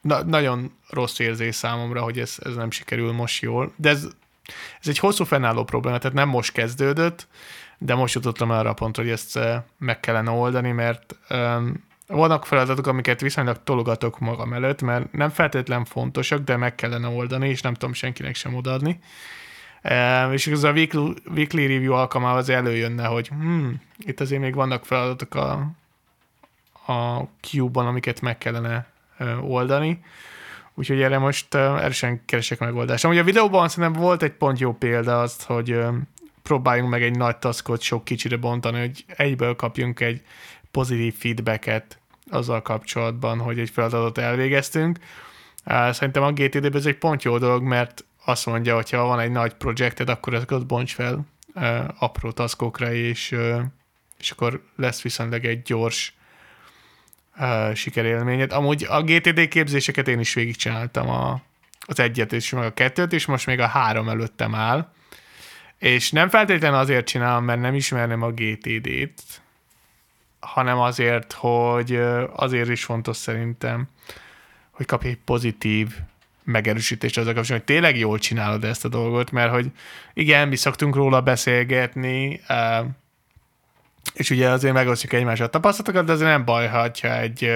na, 0.00 0.22
nagyon 0.22 0.72
rossz 0.88 1.18
érzés 1.18 1.54
számomra, 1.54 2.02
hogy 2.02 2.18
ez, 2.18 2.36
ez 2.44 2.54
nem 2.54 2.70
sikerül 2.70 3.12
most 3.12 3.42
jól, 3.42 3.72
de 3.76 3.88
ez, 3.88 4.08
ez 4.80 4.88
egy 4.88 4.98
hosszú 4.98 5.24
fennálló 5.24 5.64
probléma, 5.64 5.98
tehát 5.98 6.16
nem 6.16 6.28
most 6.28 6.52
kezdődött, 6.52 7.28
de 7.78 7.94
most 7.94 8.14
jutottam 8.14 8.50
arra 8.50 8.70
a 8.70 8.74
pontra, 8.74 9.02
hogy 9.02 9.12
ezt 9.12 9.38
meg 9.78 10.00
kellene 10.00 10.30
oldani, 10.30 10.70
mert 10.70 11.16
um, 11.30 11.84
vannak 12.12 12.46
feladatok, 12.46 12.86
amiket 12.86 13.20
viszonylag 13.20 13.62
tologatok 13.64 14.18
magam 14.18 14.52
előtt, 14.52 14.82
mert 14.82 15.12
nem 15.12 15.28
feltétlen 15.28 15.84
fontosak, 15.84 16.40
de 16.40 16.56
meg 16.56 16.74
kellene 16.74 17.08
oldani, 17.08 17.48
és 17.48 17.60
nem 17.60 17.74
tudom 17.74 17.94
senkinek 17.94 18.34
sem 18.34 18.54
odaadni. 18.54 18.98
E, 19.82 20.28
és 20.32 20.46
ez 20.46 20.62
a 20.62 20.72
weekly, 20.72 21.66
review 21.66 21.92
alkalmával 21.92 22.38
az 22.38 22.48
előjönne, 22.48 23.06
hogy 23.06 23.28
hmm, 23.28 23.80
itt 23.98 24.20
azért 24.20 24.40
még 24.40 24.54
vannak 24.54 24.84
feladatok 24.84 25.34
a, 25.34 25.50
a 26.92 27.28
Q-ban, 27.52 27.86
amiket 27.86 28.20
meg 28.20 28.38
kellene 28.38 28.86
oldani. 29.40 30.04
Úgyhogy 30.74 31.02
erre 31.02 31.18
most 31.18 31.54
erősen 31.54 32.22
keresek 32.24 32.58
megoldást. 32.58 33.04
Amúgy 33.04 33.18
a 33.18 33.24
videóban 33.24 33.68
szerintem 33.68 34.02
volt 34.02 34.22
egy 34.22 34.32
pont 34.32 34.58
jó 34.58 34.72
példa 34.72 35.20
azt, 35.20 35.42
hogy 35.42 35.78
próbáljunk 36.42 36.90
meg 36.90 37.02
egy 37.02 37.16
nagy 37.16 37.36
taskot 37.36 37.80
sok 37.80 38.04
kicsire 38.04 38.36
bontani, 38.36 38.78
hogy 38.80 39.04
egyből 39.16 39.56
kapjunk 39.56 40.00
egy 40.00 40.22
pozitív 40.70 41.14
feedbacket 41.18 41.98
azzal 42.32 42.62
kapcsolatban, 42.62 43.38
hogy 43.38 43.58
egy 43.58 43.70
feladatot 43.70 44.18
elvégeztünk. 44.18 44.98
Szerintem 45.90 46.22
a 46.22 46.32
GTD-ben 46.32 46.76
ez 46.76 46.86
egy 46.86 46.98
pont 46.98 47.22
jó 47.22 47.38
dolog, 47.38 47.62
mert 47.62 48.04
azt 48.24 48.46
mondja, 48.46 48.74
hogy 48.74 48.90
ha 48.90 49.04
van 49.04 49.20
egy 49.20 49.30
nagy 49.30 49.54
projekted, 49.54 50.08
akkor 50.08 50.34
ezeket 50.34 50.66
bonts 50.66 50.94
fel 50.94 51.26
apró 51.98 52.30
taskokra, 52.30 52.92
és, 52.92 53.36
és 54.18 54.30
akkor 54.30 54.62
lesz 54.76 55.02
viszonylag 55.02 55.44
egy 55.44 55.62
gyors 55.62 56.14
sikerélményed. 57.74 58.52
Amúgy 58.52 58.86
a 58.88 59.02
GTD 59.02 59.48
képzéseket 59.48 60.08
én 60.08 60.18
is 60.18 60.34
végigcsináltam 60.34 61.08
a, 61.08 61.42
az 61.80 62.00
egyet 62.00 62.32
és 62.32 62.50
meg 62.50 62.64
a 62.64 62.74
kettőt, 62.74 63.12
és 63.12 63.26
most 63.26 63.46
még 63.46 63.60
a 63.60 63.66
három 63.66 64.08
előttem 64.08 64.54
áll. 64.54 64.92
És 65.78 66.10
nem 66.10 66.28
feltétlenül 66.28 66.78
azért 66.78 67.06
csinálom, 67.06 67.44
mert 67.44 67.60
nem 67.60 67.74
ismerném 67.74 68.22
a 68.22 68.30
GTD-t, 68.30 69.41
hanem 70.46 70.78
azért, 70.78 71.32
hogy 71.32 72.00
azért 72.32 72.68
is 72.68 72.84
fontos 72.84 73.16
szerintem, 73.16 73.88
hogy 74.70 74.86
kapj 74.86 75.08
egy 75.08 75.18
pozitív 75.24 75.88
megerősítést 76.44 77.16
a 77.16 77.20
kapcsolatban, 77.20 77.56
hogy 77.56 77.64
tényleg 77.64 77.98
jól 77.98 78.18
csinálod 78.18 78.64
ezt 78.64 78.84
a 78.84 78.88
dolgot, 78.88 79.30
mert 79.30 79.52
hogy 79.52 79.70
igen, 80.14 80.48
mi 80.48 80.56
szoktunk 80.56 80.94
róla 80.94 81.20
beszélgetni, 81.20 82.40
és 84.14 84.30
ugye 84.30 84.48
azért 84.48 84.74
megosztjuk 84.74 85.12
egymással 85.12 85.46
a 85.46 85.50
tapasztalatokat, 85.50 86.06
de 86.06 86.12
azért 86.12 86.30
nem 86.30 86.44
baj, 86.44 86.68
ha 86.68 86.90
egy 87.02 87.52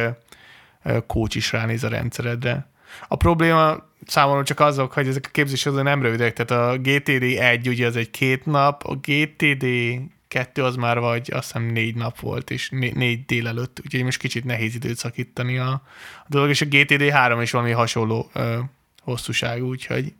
coach 1.07 1.37
is 1.37 1.53
ránéz 1.53 1.85
a 1.85 1.89
rendszeredre. 1.89 2.67
A 3.09 3.17
probléma 3.17 3.77
számomra 4.07 4.45
csak 4.45 4.61
azok, 4.61 4.93
hogy 4.93 5.09
ezek 5.09 5.25
a 5.27 5.31
képzések 5.33 5.73
nem 5.73 6.03
rövidek, 6.03 6.33
tehát 6.33 6.69
a 6.69 6.79
GTD 6.79 7.23
1 7.23 7.69
ugye 7.69 7.87
az 7.87 7.97
egy 7.97 8.11
két 8.11 8.47
nap, 8.47 8.85
a 8.85 8.95
GTD 8.95 9.67
2 10.37 10.65
az 10.65 10.77
már 10.77 10.99
vagy 10.99 11.31
azt 11.33 11.45
hiszem 11.45 11.63
négy 11.63 11.95
nap 11.95 12.21
volt, 12.21 12.51
és 12.51 12.71
né- 12.71 12.95
négy 12.95 13.25
délelőtt, 13.25 13.81
úgyhogy 13.85 14.03
most 14.03 14.19
kicsit 14.19 14.45
nehéz 14.45 14.75
időt 14.75 14.97
szakítani 14.97 15.59
a, 15.59 15.71
a 15.71 16.27
dolog, 16.29 16.49
és 16.49 16.61
a 16.61 16.67
GTD 16.67 17.09
3 17.09 17.41
is 17.41 17.51
valami 17.51 17.71
hasonló 17.71 18.31
ö, 18.33 18.59
hosszúságú, 19.03 19.69
úgyhogy 19.69 20.13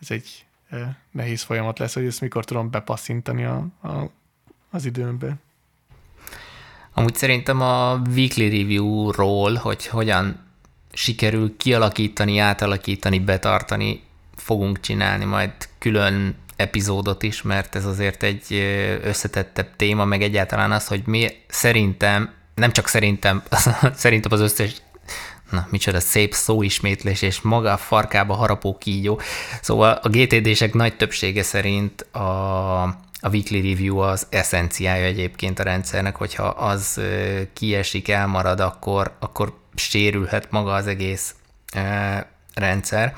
ez 0.00 0.10
egy 0.10 0.44
ö, 0.70 0.82
nehéz 1.10 1.42
folyamat 1.42 1.78
lesz, 1.78 1.94
hogy 1.94 2.04
ezt 2.04 2.20
mikor 2.20 2.44
tudom 2.44 2.70
bepasszintani 2.70 3.44
a, 3.44 3.56
a 3.82 4.10
az 4.70 4.84
időmben. 4.84 5.40
Amúgy 6.94 7.14
szerintem 7.14 7.60
a 7.60 7.94
weekly 7.94 8.48
review-ról, 8.48 9.54
hogy 9.54 9.86
hogyan 9.86 10.40
sikerül 10.92 11.56
kialakítani, 11.56 12.38
átalakítani, 12.38 13.18
betartani, 13.18 14.02
fogunk 14.36 14.80
csinálni 14.80 15.24
majd 15.24 15.52
külön 15.78 16.34
epizódot 16.56 17.22
is, 17.22 17.42
mert 17.42 17.74
ez 17.74 17.84
azért 17.84 18.22
egy 18.22 18.52
összetettebb 19.02 19.68
téma, 19.76 20.04
meg 20.04 20.22
egyáltalán 20.22 20.72
az, 20.72 20.86
hogy 20.86 21.02
mi 21.06 21.28
szerintem, 21.48 22.30
nem 22.54 22.72
csak 22.72 22.88
szerintem, 22.88 23.42
szerintem 23.94 24.32
az 24.32 24.40
összes 24.40 24.72
na, 25.50 25.66
micsoda 25.70 26.00
szép 26.00 26.34
szóismétlés, 26.34 27.22
és 27.22 27.40
maga 27.40 27.72
a 27.72 27.76
farkába 27.76 28.34
harapó 28.34 28.78
kígyó. 28.78 29.20
Szóval 29.60 30.00
a 30.02 30.08
GTD-sek 30.08 30.72
nagy 30.72 30.96
többsége 30.96 31.42
szerint 31.42 32.00
a 32.00 33.04
a 33.20 33.28
weekly 33.28 33.60
review 33.68 33.98
az 33.98 34.26
eszenciája 34.30 35.04
egyébként 35.04 35.58
a 35.58 35.62
rendszernek, 35.62 36.16
hogyha 36.16 36.44
az 36.44 37.00
kiesik, 37.52 38.08
elmarad, 38.08 38.60
akkor, 38.60 39.16
akkor 39.18 39.54
sérülhet 39.74 40.50
maga 40.50 40.74
az 40.74 40.86
egész 40.86 41.34
rendszer. 42.54 43.14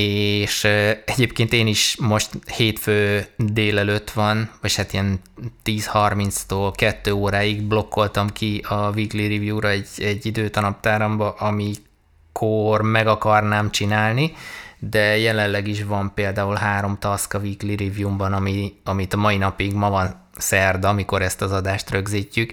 És 0.00 0.64
egyébként 1.04 1.52
én 1.52 1.66
is 1.66 1.96
most 2.00 2.30
hétfő 2.56 3.26
délelőtt 3.36 4.10
van, 4.10 4.50
vagy 4.60 4.74
hát 4.74 4.92
ilyen 4.92 5.20
10.30-tól 5.64 6.72
2 6.76 7.12
óráig 7.12 7.62
blokkoltam 7.62 8.28
ki 8.28 8.64
a 8.68 8.90
weekly 8.90 9.28
review-ra 9.28 9.68
egy, 9.68 9.88
egy 9.96 10.26
időt 10.26 10.56
a 10.56 10.60
naptáramba, 10.60 11.30
amikor 11.30 12.82
meg 12.82 13.06
akarnám 13.06 13.70
csinálni, 13.70 14.32
de 14.78 15.18
jelenleg 15.18 15.68
is 15.68 15.84
van 15.84 16.12
például 16.14 16.54
három 16.54 16.98
task 16.98 17.34
a 17.34 17.38
weekly 17.38 17.74
review-ban, 17.74 18.32
ami, 18.32 18.72
amit 18.84 19.12
a 19.12 19.16
mai 19.16 19.36
napig, 19.36 19.72
ma 19.72 19.90
van 19.90 20.28
szerda, 20.36 20.88
amikor 20.88 21.22
ezt 21.22 21.42
az 21.42 21.52
adást 21.52 21.90
rögzítjük, 21.90 22.52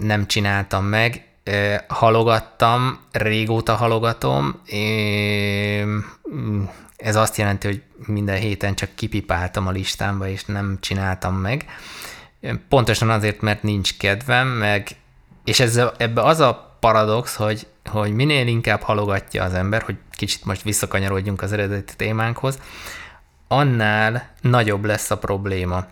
nem 0.00 0.26
csináltam 0.26 0.84
meg, 0.84 1.33
halogattam, 1.88 3.00
régóta 3.12 3.74
halogatom, 3.74 4.60
ez 6.96 7.16
azt 7.16 7.36
jelenti, 7.36 7.66
hogy 7.66 7.82
minden 8.06 8.38
héten 8.38 8.74
csak 8.74 8.94
kipipáltam 8.94 9.66
a 9.66 9.70
listámba, 9.70 10.28
és 10.28 10.44
nem 10.44 10.78
csináltam 10.80 11.34
meg. 11.34 11.64
Pontosan 12.68 13.10
azért, 13.10 13.40
mert 13.40 13.62
nincs 13.62 13.96
kedvem, 13.96 14.48
meg, 14.48 14.88
és 15.44 15.60
ez, 15.60 15.80
ebbe 15.96 16.22
az 16.22 16.40
a 16.40 16.76
paradox, 16.80 17.34
hogy, 17.34 17.66
hogy 17.84 18.12
minél 18.12 18.46
inkább 18.46 18.80
halogatja 18.80 19.44
az 19.44 19.54
ember, 19.54 19.82
hogy 19.82 19.96
kicsit 20.10 20.44
most 20.44 20.62
visszakanyarodjunk 20.62 21.42
az 21.42 21.52
eredeti 21.52 21.96
témánkhoz, 21.96 22.58
annál 23.48 24.30
nagyobb 24.40 24.84
lesz 24.84 25.10
a 25.10 25.18
probléma. 25.18 25.86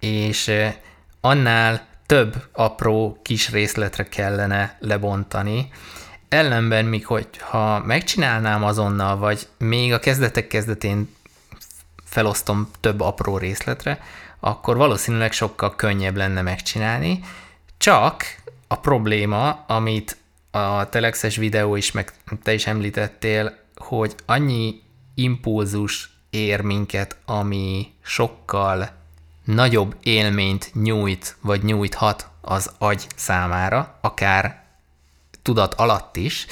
És 0.00 0.52
annál 1.20 1.87
több 2.08 2.34
apró 2.52 3.18
kis 3.22 3.50
részletre 3.50 4.04
kellene 4.04 4.76
lebontani, 4.80 5.70
ellenben, 6.28 6.84
míg 6.84 7.06
hogyha 7.06 7.78
megcsinálnám 7.78 8.64
azonnal, 8.64 9.16
vagy 9.16 9.48
még 9.58 9.92
a 9.92 9.98
kezdetek 9.98 10.46
kezdetén 10.46 11.14
felosztom 12.04 12.70
több 12.80 13.00
apró 13.00 13.38
részletre, 13.38 14.00
akkor 14.40 14.76
valószínűleg 14.76 15.32
sokkal 15.32 15.76
könnyebb 15.76 16.16
lenne 16.16 16.42
megcsinálni, 16.42 17.20
csak 17.78 18.24
a 18.66 18.76
probléma, 18.76 19.64
amit 19.66 20.16
a 20.50 20.88
telexes 20.88 21.36
videó 21.36 21.76
is, 21.76 21.92
meg 21.92 22.12
te 22.42 22.52
is 22.52 22.66
említettél, 22.66 23.58
hogy 23.76 24.14
annyi 24.26 24.82
impulzus 25.14 26.10
ér 26.30 26.60
minket, 26.60 27.16
ami 27.24 27.92
sokkal 28.02 28.97
nagyobb 29.54 29.96
élményt 30.02 30.70
nyújt, 30.74 31.36
vagy 31.40 31.62
nyújthat 31.62 32.28
az 32.40 32.70
agy 32.78 33.06
számára, 33.16 33.98
akár 34.00 34.62
tudat 35.42 35.74
alatt 35.74 36.16
is, 36.16 36.46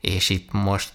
és 0.00 0.28
itt 0.28 0.52
most 0.52 0.92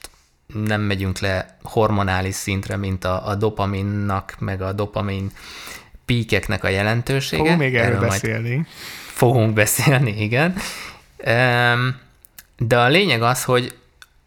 nem 0.53 0.81
megyünk 0.81 1.19
le 1.19 1.57
hormonális 1.63 2.35
szintre, 2.35 2.77
mint 2.77 3.03
a, 3.03 3.27
a 3.27 3.35
dopaminnak, 3.35 4.35
meg 4.39 4.61
a 4.61 4.73
dopamin 4.73 5.31
píkeknek 6.05 6.63
a 6.63 6.67
jelentősége. 6.67 7.41
Fogunk 7.41 7.59
még 7.59 7.75
erről, 7.75 7.95
erről 7.95 8.09
beszélni. 8.09 8.65
Fogunk 9.05 9.53
beszélni, 9.53 10.21
igen. 10.21 10.55
De 12.57 12.79
a 12.79 12.87
lényeg 12.87 13.21
az, 13.21 13.43
hogy 13.43 13.77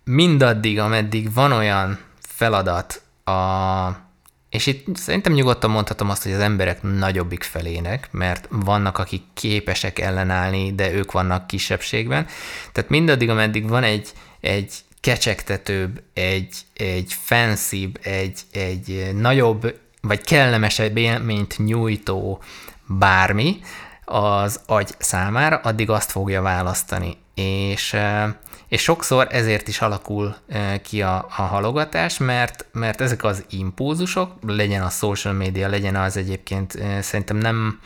mindaddig, 0.04 0.78
ameddig 0.78 1.32
van 1.32 1.52
olyan 1.52 1.99
feladat, 2.20 3.02
a, 3.25 4.08
és 4.50 4.67
itt 4.67 4.97
szerintem 4.97 5.33
nyugodtan 5.33 5.71
mondhatom 5.71 6.11
azt, 6.11 6.23
hogy 6.23 6.33
az 6.33 6.40
emberek 6.40 6.83
nagyobbik 6.83 7.43
felének, 7.43 8.09
mert 8.11 8.49
vannak, 8.50 8.99
akik 8.99 9.23
képesek 9.35 9.99
ellenállni, 9.99 10.75
de 10.75 10.93
ők 10.93 11.12
vannak 11.12 11.47
kisebbségben. 11.47 12.26
Tehát 12.73 12.90
mindaddig, 12.90 13.28
ameddig 13.28 13.69
van 13.69 13.83
egy, 13.83 14.09
egy 14.40 14.73
kecsegtetőbb, 15.00 16.02
egy, 16.14 16.57
egy 16.75 17.12
fancybb, 17.23 17.99
egy, 18.02 18.40
egy 18.52 19.11
nagyobb, 19.14 19.75
vagy 20.00 20.25
kellemesebb 20.25 20.97
élményt 20.97 21.59
nyújtó 21.59 22.43
bármi 22.87 23.61
az 24.05 24.61
agy 24.67 24.95
számára, 24.99 25.57
addig 25.57 25.90
azt 25.90 26.11
fogja 26.11 26.43
választani. 26.43 27.17
És 27.35 27.97
és 28.69 28.83
sokszor 28.83 29.27
ezért 29.31 29.69
is 29.69 29.81
alakul 29.81 30.37
ki 30.83 31.03
a, 31.03 31.27
a 31.37 31.43
halogatás, 31.43 32.19
mert, 32.19 32.67
mert 32.73 33.01
ezek 33.01 33.25
az 33.25 33.45
impulzusok, 33.51 34.33
legyen 34.47 34.83
a 34.83 34.89
social 34.89 35.35
media, 35.35 35.69
legyen 35.69 35.97
az 35.97 36.17
egyébként, 36.17 36.79
szerintem 37.01 37.37
nem 37.37 37.81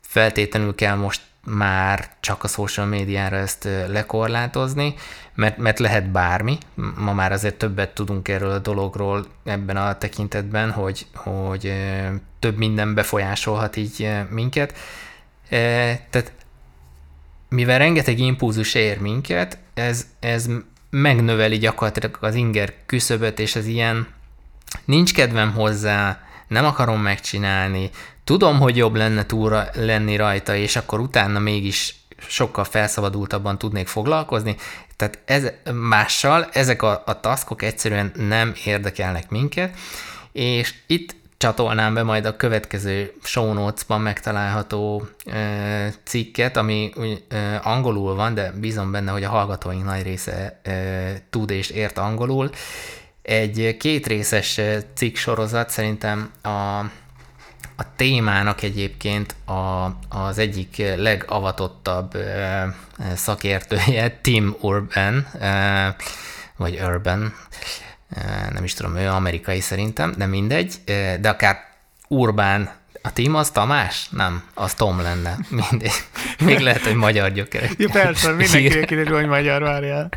feltétlenül 0.00 0.74
kell 0.74 0.96
most 0.96 1.20
már 1.44 2.10
csak 2.20 2.44
a 2.44 2.48
social 2.48 2.86
médiára 2.86 3.36
ezt 3.36 3.68
lekorlátozni, 3.88 4.94
mert, 5.34 5.56
mert 5.56 5.78
lehet 5.78 6.10
bármi. 6.10 6.58
Ma 6.96 7.12
már 7.12 7.32
azért 7.32 7.54
többet 7.54 7.94
tudunk 7.94 8.28
erről 8.28 8.50
a 8.50 8.58
dologról 8.58 9.26
ebben 9.44 9.76
a 9.76 9.98
tekintetben, 9.98 10.70
hogy, 10.70 11.06
hogy 11.14 11.72
több 12.38 12.56
minden 12.56 12.94
befolyásolhat 12.94 13.76
így 13.76 14.10
minket. 14.30 14.74
Tehát 15.48 16.32
mivel 17.48 17.78
rengeteg 17.78 18.18
impulzus 18.18 18.74
ér 18.74 18.98
minket, 18.98 19.58
ez, 19.74 20.06
ez 20.20 20.48
megnöveli 20.90 21.58
gyakorlatilag 21.58 22.18
az 22.20 22.34
inger 22.34 22.74
küszöböt, 22.86 23.38
és 23.38 23.56
ez 23.56 23.66
ilyen 23.66 24.06
nincs 24.84 25.14
kedvem 25.14 25.52
hozzá, 25.52 26.20
nem 26.48 26.64
akarom 26.64 27.00
megcsinálni, 27.00 27.90
tudom, 28.24 28.58
hogy 28.58 28.76
jobb 28.76 28.94
lenne 28.94 29.26
túl 29.26 29.64
lenni 29.74 30.16
rajta, 30.16 30.54
és 30.54 30.76
akkor 30.76 31.00
utána 31.00 31.38
mégis 31.38 31.94
sokkal 32.26 32.64
felszabadultabban 32.64 33.58
tudnék 33.58 33.86
foglalkozni. 33.86 34.56
Tehát 34.96 35.18
ez, 35.24 35.50
mással 35.74 36.48
ezek 36.52 36.82
a, 36.82 37.02
a 37.06 37.20
taskok 37.20 37.62
egyszerűen 37.62 38.12
nem 38.14 38.52
érdekelnek 38.64 39.30
minket, 39.30 39.76
és 40.32 40.74
itt 40.86 41.14
csatolnám 41.40 41.94
be 41.94 42.02
majd 42.02 42.24
a 42.24 42.36
következő 42.36 43.12
show 43.22 43.52
notes-ban 43.52 44.00
megtalálható 44.00 45.08
e, 45.24 45.92
cikket, 46.04 46.56
ami 46.56 46.92
e, 47.28 47.60
angolul 47.62 48.14
van, 48.14 48.34
de 48.34 48.52
bízom 48.52 48.90
benne, 48.90 49.10
hogy 49.10 49.24
a 49.24 49.28
hallgatóink 49.28 49.84
nagy 49.84 50.02
része 50.02 50.60
e, 50.62 50.72
tud 51.30 51.50
és 51.50 51.70
ért 51.70 51.98
angolul. 51.98 52.50
Egy 53.22 53.76
kétrészes 53.78 54.60
cikk 54.94 55.16
sorozat 55.16 55.70
szerintem 55.70 56.30
a, 56.42 56.78
a 57.76 57.94
témának 57.96 58.62
egyébként 58.62 59.34
a, 59.44 59.84
az 60.08 60.38
egyik 60.38 60.82
legavatottabb 60.96 62.16
szakértője 63.14 64.18
Tim 64.22 64.56
Urban, 64.60 65.26
vagy 66.56 66.80
Urban, 66.80 67.34
nem 68.52 68.64
is 68.64 68.74
tudom, 68.74 68.96
ő 68.96 69.08
amerikai 69.08 69.60
szerintem, 69.60 70.14
de 70.16 70.26
mindegy, 70.26 70.74
de 71.20 71.28
akár 71.28 71.68
Urbán, 72.08 72.70
a 73.02 73.12
tím 73.12 73.34
az 73.34 73.50
Tamás? 73.50 74.08
Nem, 74.08 74.42
az 74.54 74.74
Tom 74.74 75.00
lenne, 75.00 75.36
mindegy. 75.70 75.92
Még 76.44 76.58
lehet, 76.58 76.80
hogy 76.80 76.94
magyar 76.94 77.32
gyökerek. 77.32 77.72
Ja, 77.78 77.88
persze, 77.92 78.32
mindenkinek 78.32 78.84
kiderül, 78.88 79.16
hogy 79.16 79.26
magyar, 79.26 79.62
várjál. 79.62 80.08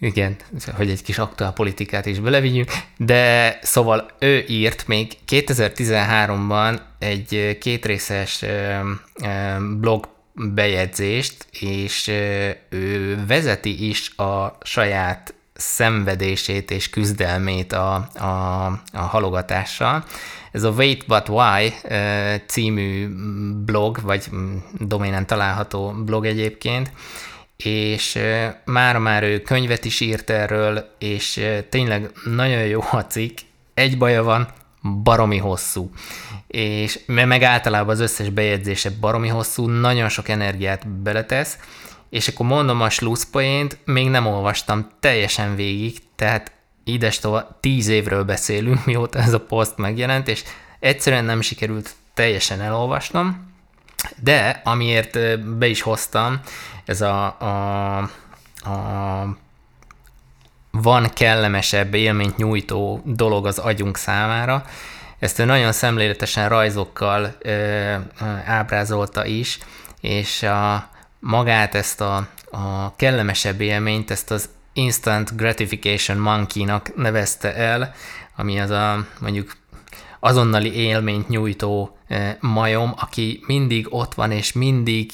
Igen, 0.00 0.36
hogy 0.74 0.90
egy 0.90 1.02
kis 1.02 1.18
aktuál 1.18 1.52
politikát 1.52 2.06
is 2.06 2.18
belevigyünk, 2.18 2.70
de 2.96 3.58
szóval 3.62 4.10
ő 4.18 4.44
írt 4.48 4.86
még 4.86 5.12
2013-ban 5.28 6.80
egy 6.98 7.58
kétrészes 7.60 8.44
blog 9.80 10.08
bejegyzést, 10.34 11.46
és 11.60 12.08
ő 12.68 13.24
vezeti 13.26 13.88
is 13.88 14.16
a 14.16 14.58
saját 14.62 15.34
szenvedését 15.54 16.70
és 16.70 16.90
küzdelmét 16.90 17.72
a, 17.72 17.94
a, 18.14 18.66
a 18.92 19.00
halogatással. 19.00 20.04
Ez 20.52 20.62
a 20.62 20.70
Wait 20.70 21.06
But 21.06 21.28
Why 21.28 21.72
című 22.46 23.08
blog, 23.64 24.00
vagy 24.02 24.24
doménen 24.78 25.26
található 25.26 25.94
blog 26.04 26.26
egyébként, 26.26 26.90
és 27.56 28.18
már 28.64 28.98
már 28.98 29.22
ő 29.22 29.40
könyvet 29.40 29.84
is 29.84 30.00
írt 30.00 30.30
erről, 30.30 30.94
és 30.98 31.44
tényleg 31.68 32.10
nagyon 32.24 32.64
jó 32.66 32.80
a 32.90 33.00
cikk. 33.00 33.38
Egy 33.74 33.98
baja 33.98 34.22
van, 34.22 34.48
baromi 34.82 35.38
hosszú. 35.38 35.90
És 36.46 37.00
meg 37.06 37.42
általában 37.42 37.94
az 37.94 38.00
összes 38.00 38.28
bejegyzése 38.28 38.90
baromi 39.00 39.28
hosszú, 39.28 39.66
nagyon 39.66 40.08
sok 40.08 40.28
energiát 40.28 40.88
beletesz, 40.88 41.58
és 42.10 42.28
akkor 42.28 42.46
mondom 42.46 42.80
a 42.80 42.90
slusszpoént, 42.90 43.78
még 43.84 44.08
nem 44.08 44.26
olvastam 44.26 44.90
teljesen 45.00 45.54
végig, 45.54 45.98
tehát 46.16 46.52
idestova 46.84 47.58
tíz 47.60 47.88
évről 47.88 48.24
beszélünk, 48.24 48.84
mióta 48.86 49.18
ez 49.18 49.32
a 49.32 49.40
poszt 49.40 49.76
megjelent, 49.76 50.28
és 50.28 50.42
egyszerűen 50.78 51.24
nem 51.24 51.40
sikerült 51.40 51.94
teljesen 52.14 52.60
elolvasnom, 52.60 53.52
de 54.22 54.60
amiért 54.64 55.40
be 55.58 55.66
is 55.66 55.80
hoztam, 55.80 56.40
ez 56.84 57.00
a, 57.00 57.36
a, 57.40 57.96
a 58.70 59.36
van 60.72 61.10
kellemesebb 61.14 61.94
élményt 61.94 62.36
nyújtó 62.36 63.02
dolog 63.04 63.46
az 63.46 63.58
agyunk 63.58 63.96
számára. 63.96 64.64
Ezt 65.18 65.38
ő 65.38 65.44
nagyon 65.44 65.72
szemléletesen 65.72 66.48
rajzokkal 66.48 67.36
ö, 67.38 67.94
ábrázolta 68.44 69.26
is, 69.26 69.58
és 70.00 70.42
a, 70.42 70.88
magát 71.18 71.74
ezt 71.74 72.00
a, 72.00 72.16
a 72.50 72.96
kellemesebb 72.96 73.60
élményt, 73.60 74.10
ezt 74.10 74.30
az 74.30 74.48
Instant 74.72 75.36
Gratification 75.36 76.18
Monkey-nak 76.18 76.96
nevezte 76.96 77.54
el, 77.54 77.94
ami 78.36 78.60
az 78.60 78.70
a 78.70 79.06
mondjuk 79.20 79.56
azonnali 80.20 80.74
élményt 80.74 81.28
nyújtó 81.28 81.96
majom, 82.40 82.94
aki 82.96 83.42
mindig 83.46 83.86
ott 83.90 84.14
van, 84.14 84.30
és 84.30 84.52
mindig 84.52 85.10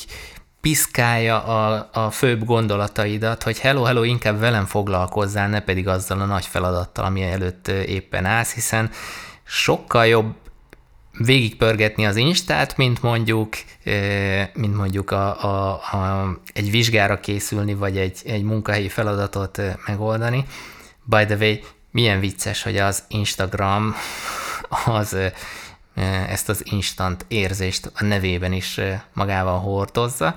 piszkálja 0.61 1.45
a, 1.45 1.89
a 1.93 2.11
főbb 2.11 2.45
gondolataidat, 2.45 3.43
hogy 3.43 3.59
hello, 3.59 3.83
hello, 3.83 4.03
inkább 4.03 4.39
velem 4.39 4.67
foglalkozzál, 4.67 5.49
ne 5.49 5.61
pedig 5.61 5.89
azzal 5.89 6.21
a 6.21 6.25
nagy 6.25 6.47
feladattal, 6.47 7.05
ami 7.05 7.23
előtt 7.23 7.69
éppen 7.69 8.25
állsz, 8.25 8.55
hiszen 8.55 8.91
sokkal 9.45 10.07
jobb 10.07 10.35
végigpörgetni 11.19 12.07
az 12.07 12.17
Instát, 12.17 12.77
mint 12.77 13.03
mondjuk, 13.03 13.55
mint 14.53 14.77
mondjuk 14.77 15.11
a, 15.11 15.45
a, 15.45 15.73
a, 15.73 16.41
egy 16.53 16.71
vizsgára 16.71 17.21
készülni, 17.21 17.75
vagy 17.75 17.99
egy, 17.99 18.21
egy 18.25 18.43
munkahelyi 18.43 18.89
feladatot 18.89 19.61
megoldani. 19.87 20.45
By 21.05 21.25
the 21.25 21.37
way, 21.37 21.55
milyen 21.91 22.21
vicces, 22.21 22.63
hogy 22.63 22.77
az 22.77 23.05
Instagram 23.09 23.95
az 24.85 25.17
ezt 26.29 26.49
az 26.49 26.63
instant 26.65 27.25
érzést 27.29 27.91
a 27.95 28.05
nevében 28.05 28.53
is 28.53 28.81
magával 29.13 29.59
hordozza. 29.59 30.37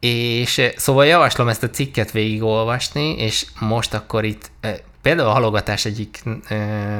És 0.00 0.62
szóval 0.76 1.06
javaslom 1.06 1.48
ezt 1.48 1.62
a 1.62 1.70
cikket 1.70 2.10
végigolvasni, 2.10 3.16
és 3.18 3.46
most 3.60 3.94
akkor 3.94 4.24
itt 4.24 4.50
például 5.02 5.28
a 5.28 5.32
halogatás 5.32 5.84
egyik 5.84 6.22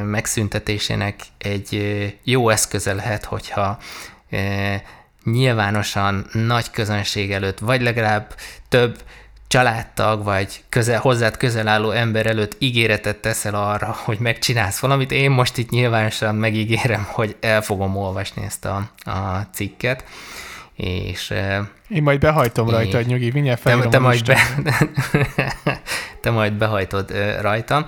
megszüntetésének 0.05 1.21
egy 1.39 1.83
jó 2.23 2.49
eszköze 2.49 2.95
lehet, 2.95 3.25
hogyha 3.25 3.79
nyilvánosan 5.25 6.27
nagy 6.33 6.71
közönség 6.71 7.33
előtt, 7.33 7.59
vagy 7.59 7.83
legalább 7.83 8.35
több 8.69 9.03
családtag, 9.57 10.25
vagy 10.25 10.65
közel, 10.69 11.01
hozzád 11.01 11.37
közel 11.37 11.69
álló 11.69 11.91
ember 11.91 12.27
előtt 12.27 12.57
ígéretet 12.59 13.17
teszel 13.17 13.55
arra, 13.55 13.97
hogy 14.05 14.19
megcsinálsz 14.19 14.79
valamit, 14.79 15.13
én 15.13 15.31
most 15.31 15.57
itt 15.57 15.71
nyilvánosan 15.71 16.35
megígérem, 16.35 17.07
hogy 17.11 17.37
el 17.41 17.63
fogom 17.63 17.97
olvasni 17.97 18.45
ezt 18.45 18.65
a, 18.65 18.91
a 19.11 19.49
cikket, 19.53 20.05
és 20.75 21.35
Én 21.89 22.03
majd 22.03 22.19
behajtom 22.19 22.69
É. 22.69 22.71
rajta, 22.71 22.97
hogy 22.97 23.07
nyugi, 23.07 23.31
mindjárt 23.31 23.63
te, 23.63 23.89
te, 23.89 23.99
majd 23.99 24.25
be, 24.25 24.39
te 26.23 26.31
majd 26.31 26.53
behajtod 26.53 27.15
rajtam. 27.41 27.85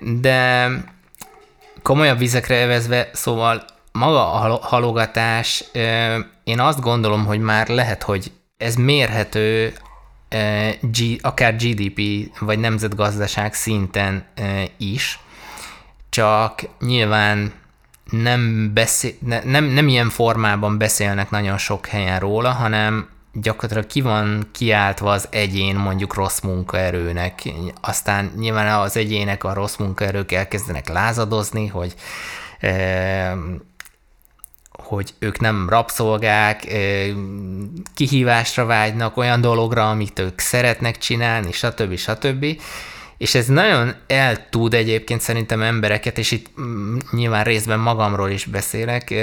De 0.00 0.68
komolyabb 1.82 2.18
vizekre 2.18 2.56
evezve, 2.56 3.10
szóval 3.12 3.64
maga 3.92 4.32
a 4.32 4.36
halo- 4.36 4.62
halogatás, 4.62 5.64
én 6.44 6.60
azt 6.60 6.80
gondolom, 6.80 7.24
hogy 7.24 7.40
már 7.40 7.68
lehet, 7.68 8.02
hogy 8.02 8.32
ez 8.56 8.74
mérhető 8.74 9.72
G, 10.80 11.18
akár 11.20 11.56
GDP 11.56 12.00
vagy 12.38 12.58
nemzetgazdaság 12.58 13.54
szinten 13.54 14.24
is, 14.76 15.18
csak 16.08 16.62
nyilván 16.80 17.52
nem, 18.10 18.70
beszél, 18.74 19.12
ne, 19.18 19.40
nem, 19.44 19.64
nem 19.64 19.88
ilyen 19.88 20.10
formában 20.10 20.78
beszélnek 20.78 21.30
nagyon 21.30 21.58
sok 21.58 21.86
helyen 21.86 22.18
róla, 22.18 22.50
hanem 22.50 23.08
gyakorlatilag 23.32 23.86
ki 23.86 24.00
van 24.00 24.48
kiáltva 24.52 25.10
az 25.10 25.28
egyén 25.30 25.76
mondjuk 25.76 26.14
rossz 26.14 26.40
munkaerőnek. 26.40 27.42
Aztán 27.80 28.32
nyilván 28.36 28.80
az 28.80 28.96
egyének, 28.96 29.44
a 29.44 29.54
rossz 29.54 29.76
munkaerők 29.76 30.32
elkezdenek 30.32 30.88
lázadozni, 30.88 31.66
hogy 31.66 31.94
hogy 34.82 35.14
ők 35.18 35.40
nem 35.40 35.68
rabszolgák, 35.68 36.76
kihívásra 37.94 38.64
vágynak, 38.64 39.16
olyan 39.16 39.40
dologra, 39.40 39.90
amit 39.90 40.18
ők 40.18 40.38
szeretnek 40.38 40.98
csinálni, 40.98 41.52
stb. 41.52 41.96
stb. 41.96 42.46
És 43.18 43.34
ez 43.34 43.46
nagyon 43.46 43.94
el 44.06 44.48
tud 44.48 44.74
egyébként 44.74 45.20
szerintem 45.20 45.62
embereket, 45.62 46.18
és 46.18 46.30
itt 46.30 46.60
mm, 46.60 46.96
nyilván 47.10 47.44
részben 47.44 47.78
magamról 47.78 48.30
is 48.30 48.44
beszélek, 48.44 49.14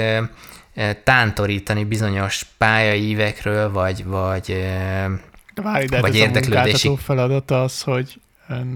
tántorítani 1.04 1.84
bizonyos 1.84 2.46
pályaívekről, 2.58 3.72
vagy, 3.72 4.04
vagy 4.04 4.46
várj, 5.62 5.86
de 5.86 5.96
hát 5.96 6.00
Vagy 6.00 6.14
ez 6.14 6.20
a 6.20 6.24
érdeklődési- 6.24 6.88
munkáltató 6.88 6.94
feladata 6.96 7.62
az, 7.62 7.82
hogy 7.82 8.20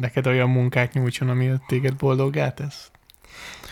neked 0.00 0.26
olyan 0.26 0.50
munkát 0.50 0.92
nyújtson, 0.92 1.28
ami 1.28 1.50
téged 1.66 1.94
boldoggá 1.94 2.50
tesz. 2.50 2.90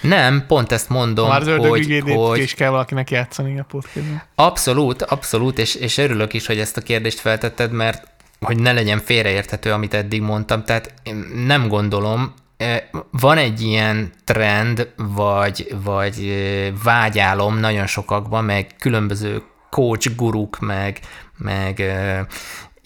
Nem, 0.08 0.44
pont 0.46 0.72
ezt 0.72 0.88
mondom, 0.88 1.28
Már 1.28 1.40
az 1.40 1.48
hogy, 1.48 2.02
hogy 2.04 2.38
is 2.38 2.54
kell 2.54 2.70
valakinek 2.70 3.10
játszani 3.10 3.58
a 3.58 3.64
podcastben. 3.68 4.22
Abszolút, 4.34 5.02
abszolút, 5.02 5.58
és, 5.58 5.74
és 5.74 5.98
örülök 5.98 6.32
is, 6.32 6.46
hogy 6.46 6.58
ezt 6.58 6.76
a 6.76 6.80
kérdést 6.80 7.18
feltetted, 7.18 7.72
mert 7.72 8.08
hogy 8.40 8.58
ne 8.58 8.72
legyen 8.72 8.98
félreérthető, 8.98 9.72
amit 9.72 9.94
eddig 9.94 10.20
mondtam. 10.20 10.64
Tehát 10.64 10.94
én 11.02 11.14
nem 11.46 11.68
gondolom, 11.68 12.34
eh, 12.56 12.82
van 13.10 13.38
egy 13.38 13.62
ilyen 13.62 14.12
trend, 14.24 14.92
vagy, 14.96 15.74
vagy 15.84 16.18
eh, 16.18 16.72
vágyálom 16.84 17.58
nagyon 17.58 17.86
sokakban, 17.86 18.44
meg 18.44 18.66
különböző 18.78 19.42
coach 19.70 20.14
guruk, 20.16 20.58
meg, 20.60 21.00
meg 21.36 21.80
eh, 21.80 22.20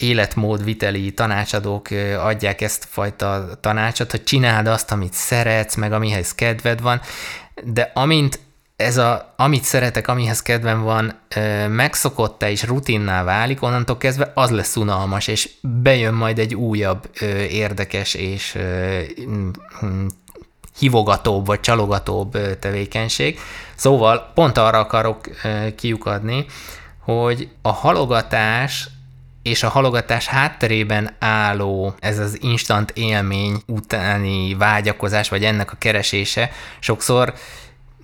életmódviteli 0.02 1.12
tanácsadók 1.12 1.88
adják 2.18 2.60
ezt 2.60 2.86
fajta 2.90 3.48
tanácsot, 3.60 4.10
hogy 4.10 4.24
csináld 4.24 4.66
azt, 4.66 4.92
amit 4.92 5.12
szeretsz, 5.12 5.74
meg 5.74 5.92
amihez 5.92 6.34
kedved 6.34 6.80
van, 6.80 7.00
de 7.64 7.90
amint 7.94 8.38
ez 8.76 8.96
a, 8.96 9.34
amit 9.36 9.64
szeretek, 9.64 10.08
amihez 10.08 10.42
kedvem 10.42 10.82
van, 10.82 11.20
megszokotta 11.68 12.48
és 12.48 12.62
rutinná 12.62 13.24
válik, 13.24 13.62
onnantól 13.62 13.96
kezdve 13.96 14.32
az 14.34 14.50
lesz 14.50 14.76
unalmas, 14.76 15.26
és 15.26 15.50
bejön 15.60 16.14
majd 16.14 16.38
egy 16.38 16.54
újabb 16.54 17.10
érdekes 17.50 18.14
és 18.14 18.54
ö, 18.54 19.00
hívogatóbb 20.78 21.46
vagy 21.46 21.60
csalogatóbb 21.60 22.58
tevékenység. 22.58 23.38
Szóval 23.74 24.30
pont 24.34 24.58
arra 24.58 24.78
akarok 24.78 25.28
kiukadni, 25.76 26.46
hogy 27.00 27.48
a 27.62 27.72
halogatás 27.72 28.88
és 29.42 29.62
a 29.62 29.68
halogatás 29.68 30.26
hátterében 30.26 31.10
álló 31.18 31.94
ez 31.98 32.18
az 32.18 32.38
instant 32.42 32.90
élmény 32.90 33.62
utáni 33.66 34.54
vágyakozás, 34.54 35.28
vagy 35.28 35.44
ennek 35.44 35.72
a 35.72 35.76
keresése 35.78 36.50
sokszor 36.78 37.34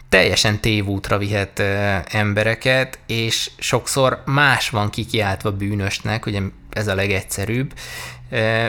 teljesen 0.09 0.61
tévútra 0.61 1.19
vihet 1.19 1.59
embereket, 2.07 2.99
és 3.07 3.51
sokszor 3.59 4.23
más 4.25 4.71
van 4.71 4.91
kikiáltva 4.91 5.53
bűnösnek, 5.53 6.27
ugye 6.27 6.41
ez 6.71 6.89
a 6.89 6.95
legegyszerűbb, 6.95 7.73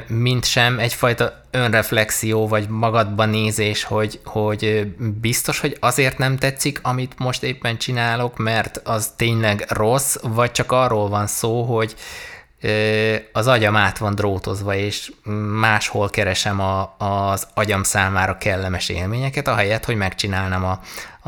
mint 0.07 0.45
sem 0.45 0.79
egyfajta 0.79 1.41
önreflexió, 1.51 2.47
vagy 2.47 2.67
magadban 2.69 3.29
nézés, 3.29 3.83
hogy, 3.83 4.19
hogy 4.25 4.87
biztos, 5.21 5.59
hogy 5.59 5.77
azért 5.79 6.17
nem 6.17 6.37
tetszik, 6.37 6.79
amit 6.81 7.13
most 7.17 7.43
éppen 7.43 7.77
csinálok, 7.77 8.37
mert 8.37 8.81
az 8.83 9.11
tényleg 9.15 9.65
rossz, 9.67 10.15
vagy 10.21 10.51
csak 10.51 10.71
arról 10.71 11.09
van 11.09 11.27
szó, 11.27 11.63
hogy 11.63 11.95
az 13.31 13.47
agyam 13.47 13.75
át 13.75 13.97
van 13.97 14.15
drótozva, 14.15 14.75
és 14.75 15.11
máshol 15.59 16.09
keresem 16.09 16.59
a, 16.59 16.95
az 16.97 17.47
agyam 17.53 17.83
számára 17.83 18.37
kellemes 18.37 18.89
élményeket, 18.89 19.47
ahelyett, 19.47 19.85
hogy 19.85 19.95
megcsinálnám 19.95 20.65
a, 20.65 20.79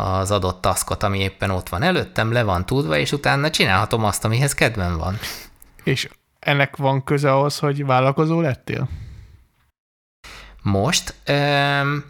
az 0.02 0.32
adott 0.32 0.62
taskot, 0.62 1.04
ami 1.04 1.20
éppen 1.20 1.50
ott 1.50 1.70
van 1.70 1.84
előttem, 1.84 2.32
le 2.32 2.44
van 2.44 2.66
tudva, 2.66 2.98
és 2.98 3.12
utána 3.12 3.50
csinálhatom 3.50 4.04
azt, 4.04 4.26
amihez 4.26 4.54
kedvem 4.54 4.98
van. 4.98 5.18
És 5.84 6.10
ennek 6.40 6.76
van 6.76 7.04
köze 7.04 7.32
ahhoz, 7.34 7.60
hogy 7.60 7.86
vállalkozó 7.86 8.42
lettél? 8.42 8.90
Most 10.62 11.14
öm, 11.26 12.06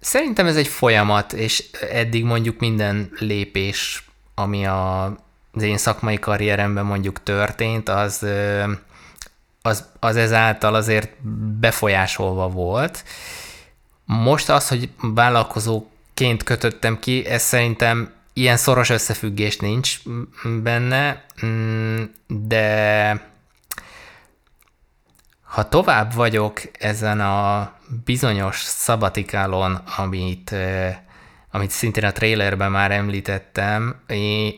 szerintem 0.00 0.46
ez 0.46 0.56
egy 0.56 0.68
folyamat, 0.68 1.32
és 1.32 1.64
eddig 1.90 2.24
mondjuk 2.24 2.58
minden 2.58 3.10
lépés, 3.18 4.04
ami 4.34 4.66
a, 4.66 5.04
az 5.52 5.62
én 5.62 5.76
szakmai 5.76 6.18
karrieremben 6.18 6.84
mondjuk 6.84 7.22
történt, 7.22 7.88
az, 7.88 8.26
az, 9.62 9.84
az 9.98 10.16
ezáltal 10.16 10.74
azért 10.74 11.22
befolyásolva 11.60 12.48
volt. 12.48 13.04
Most 14.04 14.48
az, 14.48 14.68
hogy 14.68 14.88
vállalkozóként 15.00 16.42
kötöttem 16.42 16.98
ki, 16.98 17.26
ez 17.26 17.42
szerintem 17.42 18.12
ilyen 18.32 18.56
szoros 18.56 18.88
összefüggés 18.88 19.56
nincs 19.56 19.98
benne, 20.62 21.24
mm, 21.46 22.02
de 22.26 23.28
ha 25.42 25.68
tovább 25.68 26.14
vagyok 26.14 26.60
ezen 26.78 27.20
a 27.20 27.72
bizonyos 28.04 28.56
szabatikálon, 28.56 29.82
amit, 29.96 30.54
amit 31.50 31.70
szintén 31.70 32.04
a 32.04 32.12
trailerben 32.12 32.70
már 32.70 32.90
említettem, 32.90 34.00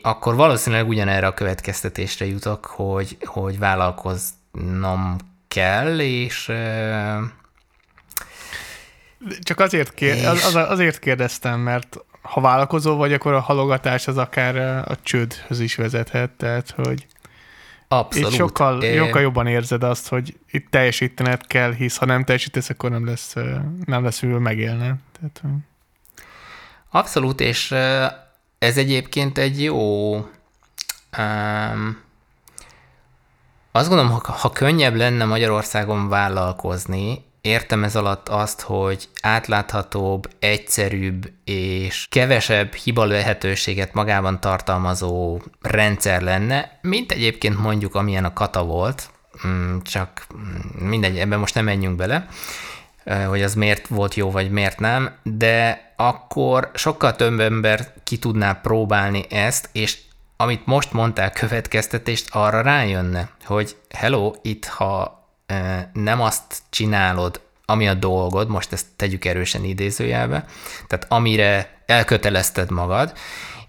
akkor 0.01 0.35
valószínűleg 0.35 0.87
ugyanerre 0.87 1.27
a 1.27 1.33
következtetésre 1.33 2.25
jutok, 2.25 2.65
hogy, 2.65 3.17
hogy 3.25 3.59
vállalkoznom 3.59 5.15
kell, 5.47 5.99
és 5.99 6.51
Csak 9.39 9.59
azért, 9.59 9.93
kér, 9.93 10.25
az, 10.25 10.45
az, 10.45 10.55
azért 10.55 10.99
kérdeztem, 10.99 11.59
mert 11.59 11.97
ha 12.21 12.41
vállalkozó 12.41 12.95
vagy, 12.95 13.13
akkor 13.13 13.33
a 13.33 13.39
halogatás 13.39 14.07
az 14.07 14.17
akár 14.17 14.55
a 14.87 14.95
csődhöz 15.01 15.59
is 15.59 15.75
vezethet, 15.75 16.31
tehát 16.31 16.73
hogy 16.75 17.07
abszolút. 17.87 18.29
itt 18.29 18.37
sokkal, 18.37 18.81
sokkal 18.81 19.21
jobban 19.21 19.47
érzed 19.47 19.83
azt, 19.83 20.07
hogy 20.07 20.37
itt 20.51 20.69
teljesítened 20.69 21.47
kell, 21.47 21.73
hisz 21.73 21.97
ha 21.97 22.05
nem 22.05 22.23
teljesítesz, 22.23 22.69
akkor 22.69 22.89
nem 22.89 23.05
lesz, 23.05 23.33
nem 23.85 24.03
lesz 24.03 24.19
mivel 24.19 24.39
megélni. 24.39 24.93
Tehát, 25.19 25.41
Abszolút, 26.95 27.41
és 27.41 27.71
ez 28.59 28.77
egyébként 28.77 29.37
egy 29.37 29.63
jó... 29.63 30.13
Um, 31.17 32.01
azt 33.71 33.87
gondolom, 33.87 34.11
ha, 34.11 34.31
ha 34.31 34.49
könnyebb 34.49 34.95
lenne 34.95 35.25
Magyarországon 35.25 36.09
vállalkozni, 36.09 37.25
értem 37.41 37.83
ez 37.83 37.95
alatt 37.95 38.29
azt, 38.29 38.61
hogy 38.61 39.09
átláthatóbb, 39.21 40.29
egyszerűbb 40.39 41.31
és 41.43 42.07
kevesebb 42.09 42.73
hiba 42.73 43.05
lehetőséget 43.05 43.93
magában 43.93 44.39
tartalmazó 44.39 45.41
rendszer 45.61 46.21
lenne, 46.21 46.79
mint 46.81 47.11
egyébként 47.11 47.59
mondjuk 47.59 47.95
amilyen 47.95 48.25
a 48.25 48.33
kata 48.33 48.63
volt, 48.63 49.11
Mm, 49.47 49.77
csak 49.83 50.27
mindegy, 50.79 51.17
ebben 51.17 51.39
most 51.39 51.55
nem 51.55 51.63
menjünk 51.63 51.95
bele, 51.95 52.27
hogy 53.27 53.41
az 53.41 53.55
miért 53.55 53.87
volt 53.87 54.13
jó, 54.13 54.31
vagy 54.31 54.51
miért 54.51 54.79
nem, 54.79 55.15
de 55.23 55.92
akkor 56.07 56.71
sokkal 56.73 57.15
több 57.15 57.39
ember 57.39 57.93
ki 58.03 58.17
tudná 58.17 58.53
próbálni 58.53 59.25
ezt, 59.29 59.69
és 59.71 59.97
amit 60.37 60.65
most 60.65 60.91
mondtál 60.91 61.31
következtetést, 61.31 62.27
arra 62.31 62.61
rájönne, 62.61 63.29
hogy 63.45 63.75
hello, 63.89 64.33
itt 64.41 64.65
ha 64.65 65.23
eh, 65.45 65.85
nem 65.93 66.21
azt 66.21 66.61
csinálod, 66.69 67.41
ami 67.65 67.87
a 67.87 67.93
dolgod, 67.93 68.49
most 68.49 68.71
ezt 68.71 68.85
tegyük 68.95 69.25
erősen 69.25 69.63
idézőjelbe, 69.63 70.45
tehát 70.87 71.05
amire 71.09 71.81
elkötelezted 71.85 72.71
magad, 72.71 73.13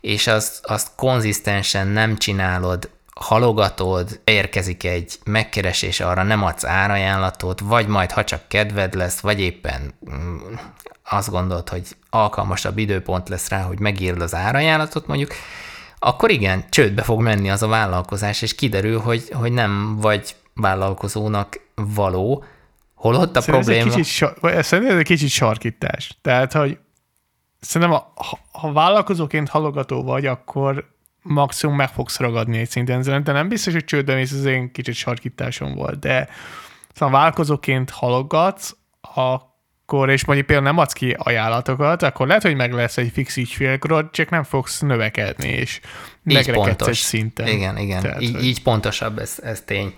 és 0.00 0.26
azt, 0.26 0.64
azt 0.64 0.90
konzisztensen 0.96 1.86
nem 1.86 2.16
csinálod, 2.16 2.90
halogatod, 3.20 4.20
érkezik 4.24 4.84
egy 4.84 5.18
megkeresés, 5.24 6.00
arra 6.00 6.22
nem 6.22 6.42
adsz 6.42 6.64
árajánlatot, 6.64 7.60
vagy 7.60 7.86
majd 7.86 8.10
ha 8.10 8.24
csak 8.24 8.48
kedved 8.48 8.94
lesz, 8.94 9.20
vagy 9.20 9.40
éppen 9.40 9.94
mm, 10.10 10.36
azt 11.10 11.30
gondolod, 11.30 11.68
hogy 11.68 11.96
alkalmasabb 12.10 12.78
időpont 12.78 13.28
lesz 13.28 13.48
rá, 13.48 13.62
hogy 13.62 13.78
megírd 13.78 14.20
az 14.20 14.34
árajánlatot 14.34 15.06
mondjuk, 15.06 15.30
akkor 15.98 16.30
igen, 16.30 16.64
csődbe 16.70 17.02
fog 17.02 17.20
menni 17.20 17.50
az 17.50 17.62
a 17.62 17.66
vállalkozás, 17.66 18.42
és 18.42 18.54
kiderül, 18.54 19.00
hogy, 19.00 19.28
hogy 19.32 19.52
nem 19.52 19.96
vagy 19.96 20.36
vállalkozónak 20.54 21.60
való, 21.74 22.44
holott 22.94 23.36
a 23.36 23.40
Szerintem 23.40 23.74
probléma... 23.74 23.86
Ez 23.86 23.96
egy 23.96 24.02
kicsit, 24.02 24.62
szerintem 24.62 24.92
ez 24.92 24.98
egy 24.98 25.06
kicsit 25.06 25.28
sarkítás. 25.28 26.18
Tehát, 26.22 26.52
hogy 26.52 26.78
szerintem, 27.60 27.98
ha, 28.14 28.38
ha 28.52 28.72
vállalkozóként 28.72 29.48
halogató 29.48 30.02
vagy, 30.02 30.26
akkor 30.26 30.92
maximum 31.26 31.76
meg 31.76 31.88
fogsz 31.88 32.18
ragadni 32.18 32.58
egy 32.58 32.68
szinten. 32.70 33.02
Szerintem 33.02 33.34
nem 33.34 33.48
biztos, 33.48 33.72
hogy 33.72 33.84
csődbe 33.84 34.14
mész, 34.14 34.32
ez 34.32 34.44
én 34.44 34.72
kicsit 34.72 34.94
sarkításom 34.94 35.74
volt, 35.74 35.98
de 35.98 36.28
szóval 36.94 37.14
vállalkozóként 37.14 37.90
halogatsz, 37.90 38.76
akkor, 39.00 40.10
és 40.10 40.24
mondjuk 40.24 40.46
például 40.46 40.68
nem 40.68 40.78
adsz 40.78 40.92
ki 40.92 41.16
ajánlatokat, 41.18 42.02
akkor 42.02 42.26
lehet, 42.26 42.42
hogy 42.42 42.54
meg 42.54 42.72
lesz 42.72 42.96
egy 42.96 43.10
fix 43.12 43.36
ügyfélkorod, 43.36 44.10
csak 44.10 44.30
nem 44.30 44.42
fogsz 44.42 44.80
növekedni, 44.80 45.48
és 45.48 45.80
megrekedsz 46.22 46.86
egy 46.86 46.94
szinten. 46.94 47.46
Igen, 47.46 47.78
igen. 47.78 48.02
Tehát, 48.02 48.20
így, 48.20 48.34
hogy- 48.34 48.44
így 48.44 48.62
pontosabb, 48.62 49.18
ez, 49.18 49.38
ez 49.42 49.60
tény. 49.60 49.94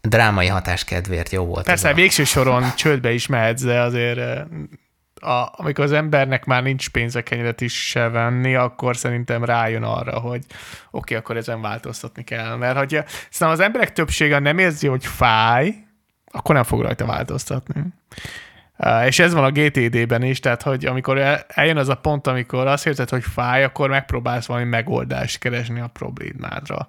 Drámai 0.00 0.46
hatás 0.46 0.84
kedvéért 0.84 1.30
jó 1.30 1.44
volt. 1.44 1.64
Persze, 1.64 1.94
végső 1.94 2.24
soron 2.24 2.74
csődbe 2.76 3.12
is 3.12 3.26
mehetsz, 3.26 3.62
de 3.62 3.80
azért 3.80 4.18
eh, 4.18 4.42
a, 5.20 5.48
amikor 5.52 5.84
az 5.84 5.92
embernek 5.92 6.44
már 6.44 6.62
nincs 6.62 6.90
pénze 6.90 7.22
kenyeret 7.22 7.60
is 7.60 7.88
se 7.88 8.08
venni, 8.08 8.54
akkor 8.54 8.96
szerintem 8.96 9.44
rájön 9.44 9.82
arra, 9.82 10.18
hogy 10.18 10.44
oké, 10.46 10.56
okay, 10.90 11.16
akkor 11.16 11.36
ezen 11.36 11.60
változtatni 11.60 12.24
kell. 12.24 12.56
Mert 12.56 12.76
hogyha 12.76 13.04
szerintem 13.06 13.48
az 13.48 13.60
emberek 13.60 13.92
többsége 13.92 14.38
nem 14.38 14.58
érzi, 14.58 14.86
hogy 14.86 15.06
fáj, 15.06 15.74
akkor 16.30 16.54
nem 16.54 16.64
fog 16.64 16.82
rajta 16.82 17.06
változtatni. 17.06 17.84
És 19.06 19.18
ez 19.18 19.32
van 19.32 19.44
a 19.44 19.50
GTD-ben 19.50 20.22
is, 20.22 20.40
tehát 20.40 20.62
hogy 20.62 20.86
amikor 20.86 21.18
el- 21.18 21.44
eljön 21.48 21.76
az 21.76 21.88
a 21.88 21.94
pont, 21.94 22.26
amikor 22.26 22.66
azt 22.66 22.86
érzed, 22.86 23.08
hogy 23.08 23.24
fáj, 23.24 23.64
akkor 23.64 23.88
megpróbálsz 23.88 24.46
valami 24.46 24.66
megoldást 24.66 25.38
keresni 25.38 25.80
a 25.80 25.86
problémádra. 25.86 26.88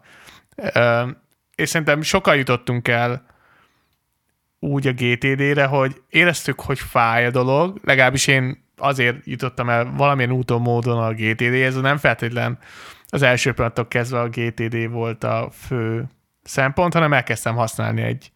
És 1.55 1.69
szerintem 1.69 2.01
sokan 2.01 2.35
jutottunk 2.35 2.87
el 2.87 3.25
úgy 4.59 4.87
a 4.87 4.91
GTD-re, 4.91 5.65
hogy 5.65 6.01
éreztük, 6.09 6.59
hogy 6.61 6.79
fáj 6.79 7.25
a 7.25 7.31
dolog, 7.31 7.79
legalábbis 7.83 8.27
én 8.27 8.65
azért 8.77 9.25
jutottam 9.25 9.69
el 9.69 9.93
valamilyen 9.95 10.31
úton, 10.31 10.61
módon 10.61 10.97
a 10.97 11.13
GTD-hez, 11.13 11.75
nem 11.81 11.97
feltétlen 11.97 12.57
az 13.09 13.21
első 13.21 13.53
pillanattól 13.53 13.87
kezdve 13.87 14.19
a 14.19 14.29
GTD 14.29 14.89
volt 14.89 15.23
a 15.23 15.49
fő 15.51 16.09
szempont, 16.43 16.93
hanem 16.93 17.13
elkezdtem 17.13 17.55
használni 17.55 18.01
egy 18.01 18.31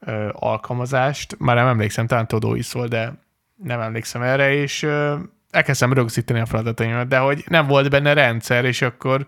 ö, 0.00 0.28
alkalmazást, 0.32 1.38
már 1.38 1.56
nem 1.56 1.66
emlékszem, 1.66 2.06
talán 2.06 2.26
Todó 2.26 2.60
szól, 2.60 2.86
de 2.86 3.22
nem 3.62 3.80
emlékszem 3.80 4.22
erre, 4.22 4.52
és 4.52 4.82
ö, 4.82 5.16
elkezdtem 5.50 5.92
rögzíteni 5.92 6.40
a 6.40 6.46
feladataimat, 6.46 7.08
de 7.08 7.18
hogy 7.18 7.44
nem 7.48 7.66
volt 7.66 7.90
benne 7.90 8.12
rendszer, 8.12 8.64
és 8.64 8.82
akkor 8.82 9.26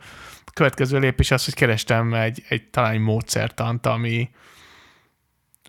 következő 0.57 0.99
lépés 0.99 1.31
az, 1.31 1.45
hogy 1.45 1.55
kerestem 1.55 2.15
egy, 2.15 2.43
egy 2.49 2.71
talán 2.71 2.93
egy 2.93 3.01
módszertant, 3.01 3.87
ami, 3.87 4.31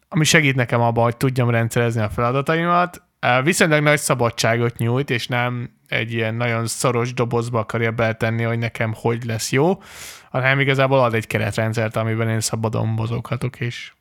ami 0.09 0.23
segít 0.23 0.55
nekem 0.55 0.81
abban, 0.81 1.03
hogy 1.03 1.17
tudjam 1.17 1.49
rendszerezni 1.49 2.01
a 2.01 2.09
feladataimat. 2.09 3.01
Viszonylag 3.43 3.83
nagy 3.83 3.99
szabadságot 3.99 4.77
nyújt, 4.77 5.09
és 5.09 5.27
nem 5.27 5.69
egy 5.87 6.13
ilyen 6.13 6.35
nagyon 6.35 6.67
szoros 6.67 7.13
dobozba 7.13 7.59
akarja 7.59 7.91
beletenni, 7.91 8.43
hogy 8.43 8.57
nekem 8.57 8.93
hogy 8.95 9.23
lesz 9.23 9.51
jó, 9.51 9.81
hanem 10.29 10.59
igazából 10.59 10.99
ad 10.99 11.13
egy 11.13 11.27
keretrendszert, 11.27 11.95
amiben 11.95 12.29
én 12.29 12.39
szabadon 12.39 12.87
mozoghatok, 12.87 13.59
és 13.59 13.91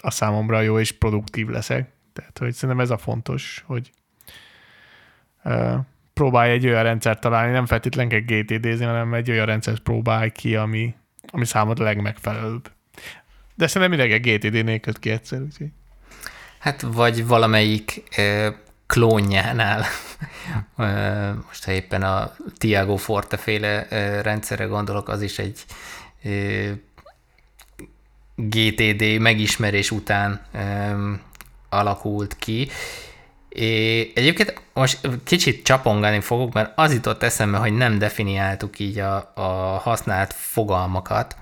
a 0.00 0.10
számomra 0.10 0.60
jó 0.60 0.78
és 0.78 0.92
produktív 0.92 1.48
leszek. 1.48 1.90
Tehát, 2.12 2.38
hogy 2.38 2.52
szerintem 2.52 2.80
ez 2.80 2.90
a 2.90 2.98
fontos, 2.98 3.64
hogy 3.66 3.90
próbálj 6.12 6.50
egy 6.50 6.66
olyan 6.66 6.82
rendszert 6.82 7.20
találni, 7.20 7.52
nem 7.52 7.66
feltétlenül 7.66 8.24
kell 8.24 8.38
GTD-zni, 8.38 8.84
hanem 8.84 9.14
egy 9.14 9.30
olyan 9.30 9.46
rendszert 9.46 9.80
próbálj 9.80 10.30
ki, 10.30 10.56
ami, 10.56 10.94
ami 11.26 11.44
számodra 11.44 11.84
legmegfelelőbb. 11.84 12.70
De 13.60 13.66
szerintem 13.66 13.98
mindenki 13.98 14.30
GTD-nél 14.30 14.78
köt 14.78 14.98
ki 14.98 15.10
egyszer, 15.10 15.40
úgyhogy. 15.40 15.68
Hát 16.58 16.80
vagy 16.80 17.26
valamelyik 17.26 18.02
ö, 18.16 18.48
klónjánál, 18.86 19.84
Ö, 20.76 21.30
most 21.46 21.64
ha 21.64 21.72
éppen 21.72 22.02
a 22.02 22.32
Tiago 22.58 22.96
Forte 22.96 23.36
féle 23.36 23.86
ö, 23.90 24.20
rendszerre 24.20 24.64
gondolok, 24.64 25.08
az 25.08 25.22
is 25.22 25.38
egy 25.38 25.64
ö, 26.24 26.70
GTD 28.34 29.18
megismerés 29.18 29.90
után 29.90 30.40
ö, 30.52 31.12
alakult 31.68 32.36
ki. 32.38 32.68
É, 33.48 34.00
egyébként 34.14 34.62
most 34.72 35.08
kicsit 35.24 35.64
csapongani 35.64 36.20
fogok, 36.20 36.52
mert 36.52 36.72
az 36.74 36.92
jutott 36.92 37.22
eszembe, 37.22 37.58
hogy 37.58 37.72
nem 37.72 37.98
definiáltuk 37.98 38.78
így 38.78 38.98
a, 38.98 39.32
a 39.34 39.78
használt 39.82 40.32
fogalmakat, 40.32 41.36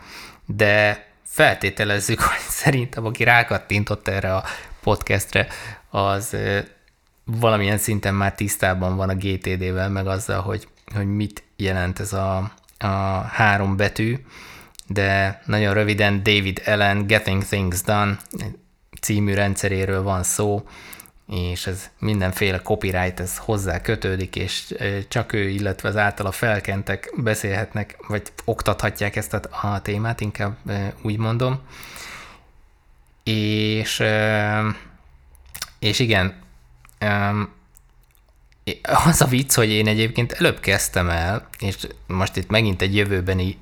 de 0.47 1.07
feltételezzük, 1.29 2.21
hogy 2.29 2.39
szerintem 2.49 3.05
aki 3.05 3.25
rákattintott 3.25 4.09
erre 4.09 4.35
a 4.35 4.45
podcastre, 4.81 5.47
az 5.91 6.37
valamilyen 7.25 7.79
szinten 7.79 8.15
már 8.15 8.35
tisztában 8.35 8.97
van 8.97 9.09
a 9.09 9.15
GTD-vel, 9.15 9.89
meg 9.89 10.07
azzal, 10.07 10.41
hogy, 10.41 10.69
hogy 10.95 11.07
mit 11.07 11.43
jelent 11.57 11.99
ez 12.01 12.13
a, 12.13 12.53
a 12.79 12.87
három 13.31 13.77
betű, 13.77 14.17
de 14.87 15.43
nagyon 15.45 15.75
röviden 15.75 16.23
David 16.23 16.63
Allen 16.67 17.07
Getting 17.07 17.45
Things 17.45 17.83
Done 17.83 18.17
című 19.01 19.35
rendszeréről 19.35 20.03
van 20.03 20.23
szó, 20.23 20.63
és 21.29 21.67
ez 21.67 21.91
mindenféle 21.99 22.59
copyright, 22.59 23.21
ez 23.21 23.37
hozzá 23.37 23.81
kötődik, 23.81 24.37
és 24.37 24.75
csak 25.09 25.33
ő, 25.33 25.49
illetve 25.49 25.89
az 25.89 25.97
általa 25.97 26.31
felkentek 26.33 27.13
beszélhetnek, 27.17 27.97
vagy 28.07 28.23
oktathatják 28.45 29.17
ezt 29.17 29.35
a, 29.35 29.81
témát, 29.83 30.21
inkább 30.21 30.57
úgy 31.03 31.19
mondom. 31.19 31.61
És, 33.25 34.03
és 35.79 35.99
igen, 35.99 36.43
az 38.83 39.21
a 39.21 39.27
vicc, 39.27 39.55
hogy 39.55 39.69
én 39.69 39.87
egyébként 39.87 40.33
előbb 40.33 40.61
kezdtem 40.61 41.09
el, 41.09 41.49
és 41.59 41.77
most 42.07 42.37
itt 42.37 42.49
megint 42.51 42.83
egy 42.83 42.97
jövőbeni 42.97 43.57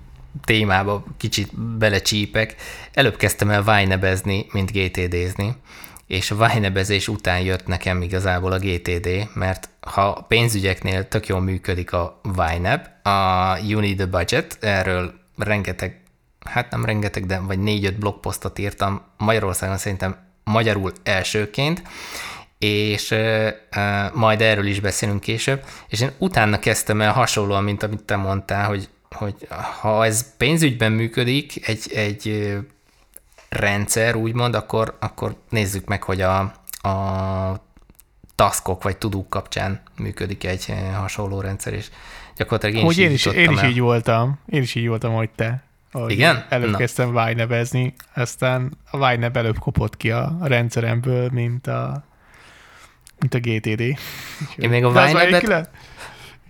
témába 0.44 1.04
kicsit 1.16 1.58
belecsípek, 1.58 2.54
előbb 2.92 3.16
kezdtem 3.16 3.50
el 3.50 3.62
vájnebezni, 3.62 4.46
mint 4.52 4.72
GTD-zni, 4.72 5.56
és 6.06 6.30
a 6.30 6.36
vájnebezés 6.36 7.08
után 7.08 7.40
jött 7.40 7.66
nekem 7.66 8.02
igazából 8.02 8.52
a 8.52 8.58
GTD, 8.58 9.28
mert 9.34 9.68
ha 9.80 10.24
pénzügyeknél 10.28 11.08
tök 11.08 11.26
jól 11.26 11.40
működik 11.40 11.92
a 11.92 12.20
Vyneb, 12.22 12.86
a 13.02 13.56
You 13.66 13.80
Need 13.80 14.00
a 14.00 14.06
Budget, 14.06 14.58
erről 14.60 15.14
rengeteg, 15.36 16.00
hát 16.44 16.70
nem 16.70 16.84
rengeteg, 16.84 17.26
de 17.26 17.38
vagy 17.38 17.58
négy-öt 17.58 17.98
blogposztot 17.98 18.58
írtam 18.58 19.02
Magyarországon 19.18 19.76
szerintem 19.76 20.16
magyarul 20.44 20.92
elsőként, 21.02 21.82
és 22.58 23.10
uh, 23.10 23.48
uh, 23.76 24.14
majd 24.14 24.40
erről 24.40 24.66
is 24.66 24.80
beszélünk 24.80 25.20
később, 25.20 25.64
és 25.88 26.00
én 26.00 26.10
utána 26.18 26.58
kezdtem 26.58 27.00
el 27.00 27.12
hasonlóan, 27.12 27.64
mint 27.64 27.82
amit 27.82 28.02
te 28.02 28.16
mondtál, 28.16 28.66
hogy, 28.66 28.88
hogy 29.10 29.34
ha 29.80 30.04
ez 30.04 30.36
pénzügyben 30.36 30.92
működik, 30.92 31.68
egy, 31.68 31.90
egy 31.94 32.56
rendszer, 33.56 34.14
úgymond, 34.16 34.54
akkor, 34.54 34.96
akkor 35.00 35.36
nézzük 35.48 35.86
meg, 35.86 36.02
hogy 36.02 36.20
a, 36.20 36.38
a 36.88 37.64
taskok 38.34 38.82
vagy 38.82 38.96
tudók 38.96 39.30
kapcsán 39.30 39.80
működik 39.98 40.44
egy 40.44 40.64
ö, 40.68 40.72
hasonló 40.92 41.40
rendszer, 41.40 41.72
és 41.72 41.86
gyakorlatilag 42.36 42.76
én 42.76 42.84
Hogy 42.84 42.98
is, 42.98 43.04
én 43.04 43.10
is, 43.10 43.26
én 43.26 43.50
is 43.50 43.60
el. 43.60 43.68
így 43.68 43.80
voltam. 43.80 44.38
Én 44.46 44.62
is 44.62 44.74
így 44.74 44.88
voltam, 44.88 45.12
hogy 45.14 45.30
te. 45.30 45.62
Hogy 45.92 46.10
Igen? 46.10 46.46
Előbb 46.48 46.70
Na. 46.70 46.76
kezdtem 46.76 47.12
Vájnebezni, 47.12 47.94
aztán 48.14 48.76
a 48.90 48.98
Vájneb 48.98 49.36
előbb 49.36 49.58
kopott 49.58 49.96
ki 49.96 50.10
a 50.10 50.36
rendszeremből, 50.42 51.28
mint 51.32 51.66
a, 51.66 52.04
mint 53.18 53.34
a 53.34 53.38
GTD. 53.38 53.80
Én 54.56 54.68
még 54.68 54.84
a 54.84 54.90
Vájnebet- 54.90 55.70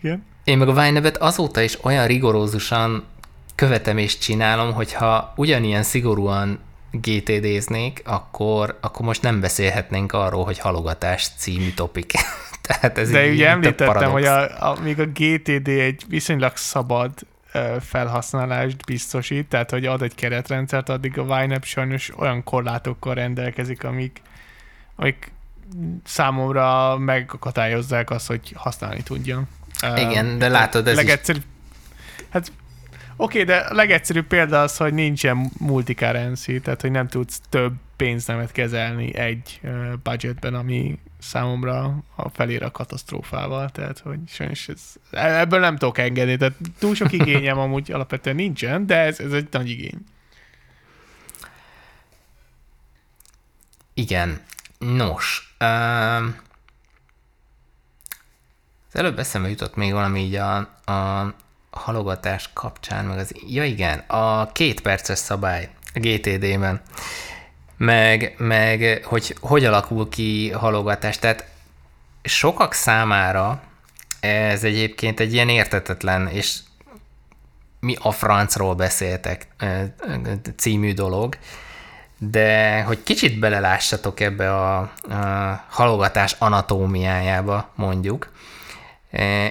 Igen. 0.02 0.24
Én 0.44 0.58
meg 0.58 0.68
a 0.68 0.72
Vájnevet 0.72 1.16
azóta 1.16 1.60
is 1.60 1.84
olyan 1.84 2.06
rigorózusan 2.06 3.04
követem 3.54 3.98
és 3.98 4.18
csinálom, 4.18 4.72
hogyha 4.72 5.32
ugyanilyen 5.36 5.82
szigorúan 5.82 6.58
GTD-znék, 6.90 8.02
akkor, 8.04 8.78
akkor 8.80 9.06
most 9.06 9.22
nem 9.22 9.40
beszélhetnénk 9.40 10.12
arról, 10.12 10.44
hogy 10.44 10.58
halogatás 10.58 11.28
című 11.36 11.70
topik. 11.70 12.12
Tehát 12.66 12.98
ez 12.98 13.10
De 13.10 13.28
ugye 13.28 13.48
említettem, 13.48 14.10
hogy 14.10 14.24
a, 14.24 14.70
a, 14.70 14.80
még 14.80 15.00
a 15.00 15.06
GTD 15.06 15.68
egy 15.68 16.04
viszonylag 16.08 16.56
szabad 16.56 17.10
felhasználást 17.80 18.84
biztosít, 18.84 19.48
tehát 19.48 19.70
hogy 19.70 19.86
ad 19.86 20.02
egy 20.02 20.14
keretrendszert, 20.14 20.88
addig 20.88 21.18
a 21.18 21.42
YNAB 21.42 21.64
sajnos 21.64 22.12
olyan 22.18 22.44
korlátokkal 22.44 23.14
rendelkezik, 23.14 23.84
amik, 23.84 24.22
amik 24.96 25.32
számomra 26.04 26.98
megakadályozzák 26.98 28.10
azt, 28.10 28.26
hogy 28.26 28.52
használni 28.54 29.02
tudjam. 29.02 29.48
Igen, 29.96 30.38
de 30.38 30.48
látod, 30.48 30.86
ez 30.86 30.92
is 30.92 30.98
legegyszerűbb, 30.98 31.42
Hát 32.28 32.52
oké, 33.16 33.44
de 33.44 33.56
a 33.56 33.74
legegyszerűbb 33.74 34.26
példa 34.26 34.62
az, 34.62 34.76
hogy 34.76 34.94
nincsen 34.94 35.50
multicurrency, 35.58 36.60
tehát 36.60 36.80
hogy 36.80 36.90
nem 36.90 37.08
tudsz 37.08 37.40
több 37.48 37.72
pénznemet 37.96 38.52
kezelni 38.52 39.14
egy 39.14 39.60
budgetben, 40.02 40.54
ami 40.54 40.98
számomra 41.18 42.04
a 42.16 42.28
felér 42.28 42.62
a 42.62 42.70
katasztrófával, 42.70 43.70
tehát 43.70 43.98
hogy 43.98 44.18
sajnos 44.28 44.68
ez, 44.68 44.80
ebből 45.10 45.60
nem 45.60 45.76
tudok 45.76 45.98
engedni, 45.98 46.36
tehát 46.36 46.54
túl 46.78 46.94
sok 46.94 47.12
igényem 47.22 47.58
amúgy 47.58 47.92
alapvetően 47.92 48.36
nincsen, 48.36 48.86
de 48.86 48.96
ez, 48.96 49.20
ez 49.20 49.32
egy 49.32 49.48
nagy 49.50 49.70
igény. 49.70 50.04
Igen. 53.94 54.40
Nos. 54.78 55.54
Um, 55.60 56.36
az 58.88 59.02
előbb 59.02 59.18
eszembe 59.18 59.48
jutott 59.48 59.74
még 59.74 59.92
valami 59.92 60.20
így 60.20 60.34
a, 60.34 60.56
a 60.84 61.34
halogatás 61.76 62.50
kapcsán, 62.52 63.04
meg 63.04 63.18
az... 63.18 63.32
Ja 63.48 63.64
igen, 63.64 63.98
a 63.98 64.52
két 64.52 64.80
perces 64.80 65.18
szabály 65.18 65.68
a 65.94 65.98
GTD-ben, 65.98 66.80
meg, 67.76 68.34
meg 68.38 69.00
hogy 69.04 69.36
hogy 69.40 69.64
alakul 69.64 70.08
ki 70.08 70.50
halogatás. 70.50 71.18
Tehát 71.18 71.48
sokak 72.22 72.72
számára 72.72 73.62
ez 74.20 74.64
egyébként 74.64 75.20
egy 75.20 75.32
ilyen 75.32 75.48
értetetlen, 75.48 76.28
és 76.28 76.58
mi 77.80 77.96
a 78.00 78.10
francról 78.10 78.74
beszéltek 78.74 79.46
című 80.56 80.94
dolog, 80.94 81.36
de 82.18 82.82
hogy 82.82 83.02
kicsit 83.02 83.38
belelássatok 83.38 84.20
ebbe 84.20 84.54
a, 84.54 84.78
a 84.78 84.90
halogatás 85.68 86.36
anatómiájába, 86.38 87.70
mondjuk, 87.74 88.32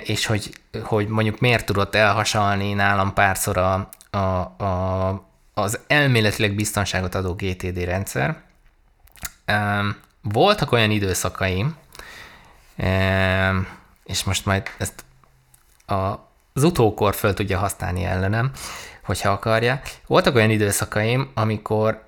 és 0.03 0.25
hogy, 0.25 0.53
hogy 0.83 1.07
mondjuk 1.07 1.39
miért 1.39 1.65
tudott 1.65 1.95
elhasalni 1.95 2.73
nálam 2.73 3.13
párszor 3.13 3.57
a, 3.57 3.89
a, 4.09 4.17
a, 4.17 5.27
az 5.53 5.79
elméletileg 5.87 6.55
biztonságot 6.55 7.15
adó 7.15 7.33
GTD 7.33 7.77
rendszer. 7.77 8.43
E, 9.45 9.81
voltak 10.21 10.71
olyan 10.71 10.91
időszakaim, 10.91 11.75
e, 12.77 13.53
és 14.03 14.23
most 14.23 14.45
majd 14.45 14.63
ezt 14.77 15.03
az 15.85 16.63
utókor 16.63 17.15
föl 17.15 17.33
tudja 17.33 17.57
használni 17.57 18.03
ellenem, 18.03 18.51
hogyha 19.03 19.29
akarja. 19.29 19.81
Voltak 20.07 20.35
olyan 20.35 20.49
időszakaim, 20.49 21.31
amikor 21.33 22.03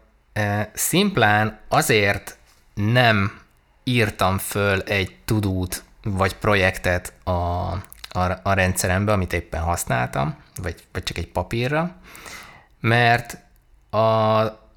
Szimplán 0.73 1.59
azért 1.67 2.37
nem 2.73 3.39
írtam 3.83 4.37
föl 4.37 4.81
egy 4.81 5.15
tudót 5.25 5.83
vagy 6.15 6.35
projektet 6.35 7.13
a, 7.23 7.31
a, 8.09 8.39
a 8.43 8.53
rendszerembe, 8.53 9.11
amit 9.11 9.33
éppen 9.33 9.61
használtam, 9.61 10.35
vagy, 10.61 10.75
vagy 10.91 11.03
csak 11.03 11.17
egy 11.17 11.27
papírra, 11.27 11.95
mert 12.79 13.37
a, 13.89 13.99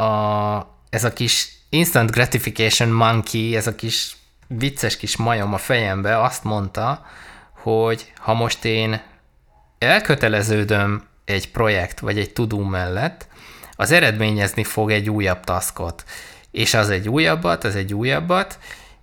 a, 0.02 0.78
ez 0.90 1.04
a 1.04 1.12
kis 1.12 1.48
instant 1.68 2.10
gratification 2.10 2.88
monkey, 2.88 3.56
ez 3.56 3.66
a 3.66 3.74
kis 3.74 4.16
vicces 4.46 4.96
kis 4.96 5.16
majom 5.16 5.54
a 5.54 5.58
fejembe 5.58 6.22
azt 6.22 6.44
mondta, 6.44 7.06
hogy 7.52 8.12
ha 8.16 8.34
most 8.34 8.64
én 8.64 9.00
elköteleződöm 9.78 11.02
egy 11.24 11.50
projekt 11.50 12.00
vagy 12.00 12.18
egy 12.18 12.32
tudó 12.32 12.62
mellett, 12.62 13.28
az 13.76 13.90
eredményezni 13.90 14.64
fog 14.64 14.90
egy 14.90 15.10
újabb 15.10 15.44
taskot. 15.44 16.04
És 16.50 16.74
az 16.74 16.90
egy 16.90 17.08
újabbat, 17.08 17.64
az 17.64 17.74
egy 17.74 17.94
újabbat, 17.94 18.58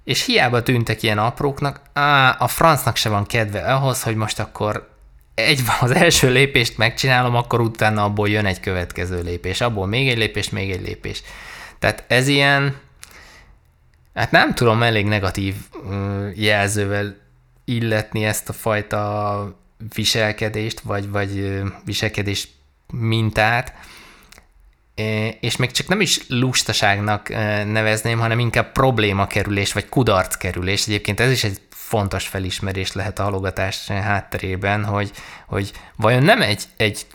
és 0.07 0.25
hiába 0.25 0.63
tűntek 0.63 1.03
ilyen 1.03 1.17
apróknak, 1.17 1.81
á, 1.93 2.35
a 2.39 2.47
francnak 2.47 2.95
se 2.95 3.09
van 3.09 3.25
kedve 3.25 3.59
ahhoz, 3.59 4.03
hogy 4.03 4.15
most 4.15 4.39
akkor 4.39 4.89
egy 5.33 5.61
az 5.79 5.91
első 5.91 6.31
lépést 6.31 6.77
megcsinálom, 6.77 7.35
akkor 7.35 7.59
utána 7.59 8.03
abból 8.03 8.29
jön 8.29 8.45
egy 8.45 8.59
következő 8.59 9.21
lépés, 9.21 9.61
abból 9.61 9.87
még 9.87 10.09
egy 10.09 10.17
lépés, 10.17 10.49
még 10.49 10.71
egy 10.71 10.81
lépés. 10.81 11.23
Tehát 11.79 12.03
ez 12.07 12.27
ilyen, 12.27 12.75
hát 14.13 14.31
nem 14.31 14.53
tudom 14.53 14.83
elég 14.83 15.05
negatív 15.05 15.55
jelzővel 16.35 17.17
illetni 17.65 18.25
ezt 18.25 18.49
a 18.49 18.53
fajta 18.53 19.59
viselkedést, 19.95 20.79
vagy, 20.79 21.09
vagy 21.09 21.61
viselkedés 21.85 22.47
mintát, 22.93 23.73
és 25.39 25.55
még 25.55 25.71
csak 25.71 25.88
nem 25.88 26.01
is 26.01 26.19
lustaságnak 26.27 27.29
nevezném, 27.65 28.19
hanem 28.19 28.39
inkább 28.39 28.71
problémakerülés, 28.71 29.73
vagy 29.73 29.89
kudarckerülés. 29.89 30.88
Egyébként 30.88 31.19
ez 31.19 31.31
is 31.31 31.43
egy 31.43 31.62
fontos 31.69 32.27
felismerés 32.27 32.93
lehet 32.93 33.19
a 33.19 33.23
halogatás 33.23 33.88
hátterében, 33.88 34.86
hogy, 34.86 35.12
hogy 35.47 35.71
vajon 35.95 36.23
nem 36.23 36.41
egy, 36.41 36.63
egy 36.77 37.05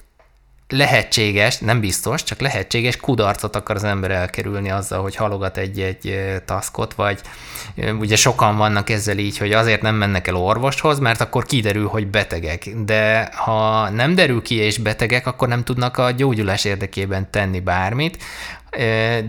lehetséges, 0.72 1.58
nem 1.58 1.80
biztos, 1.80 2.22
csak 2.22 2.40
lehetséges 2.40 2.96
kudarcot 2.96 3.56
akar 3.56 3.76
az 3.76 3.84
ember 3.84 4.10
elkerülni 4.10 4.70
azzal, 4.70 5.02
hogy 5.02 5.16
halogat 5.16 5.56
egy-egy 5.56 6.24
taskot, 6.44 6.94
vagy 6.94 7.20
ugye 7.98 8.16
sokan 8.16 8.56
vannak 8.56 8.90
ezzel 8.90 9.18
így, 9.18 9.38
hogy 9.38 9.52
azért 9.52 9.82
nem 9.82 9.94
mennek 9.94 10.28
el 10.28 10.36
orvoshoz, 10.36 10.98
mert 10.98 11.20
akkor 11.20 11.44
kiderül, 11.44 11.86
hogy 11.86 12.06
betegek. 12.06 12.68
De 12.84 13.30
ha 13.34 13.88
nem 13.88 14.14
derül 14.14 14.42
ki 14.42 14.54
és 14.54 14.78
betegek, 14.78 15.26
akkor 15.26 15.48
nem 15.48 15.64
tudnak 15.64 15.98
a 15.98 16.10
gyógyulás 16.10 16.64
érdekében 16.64 17.30
tenni 17.30 17.60
bármit, 17.60 18.22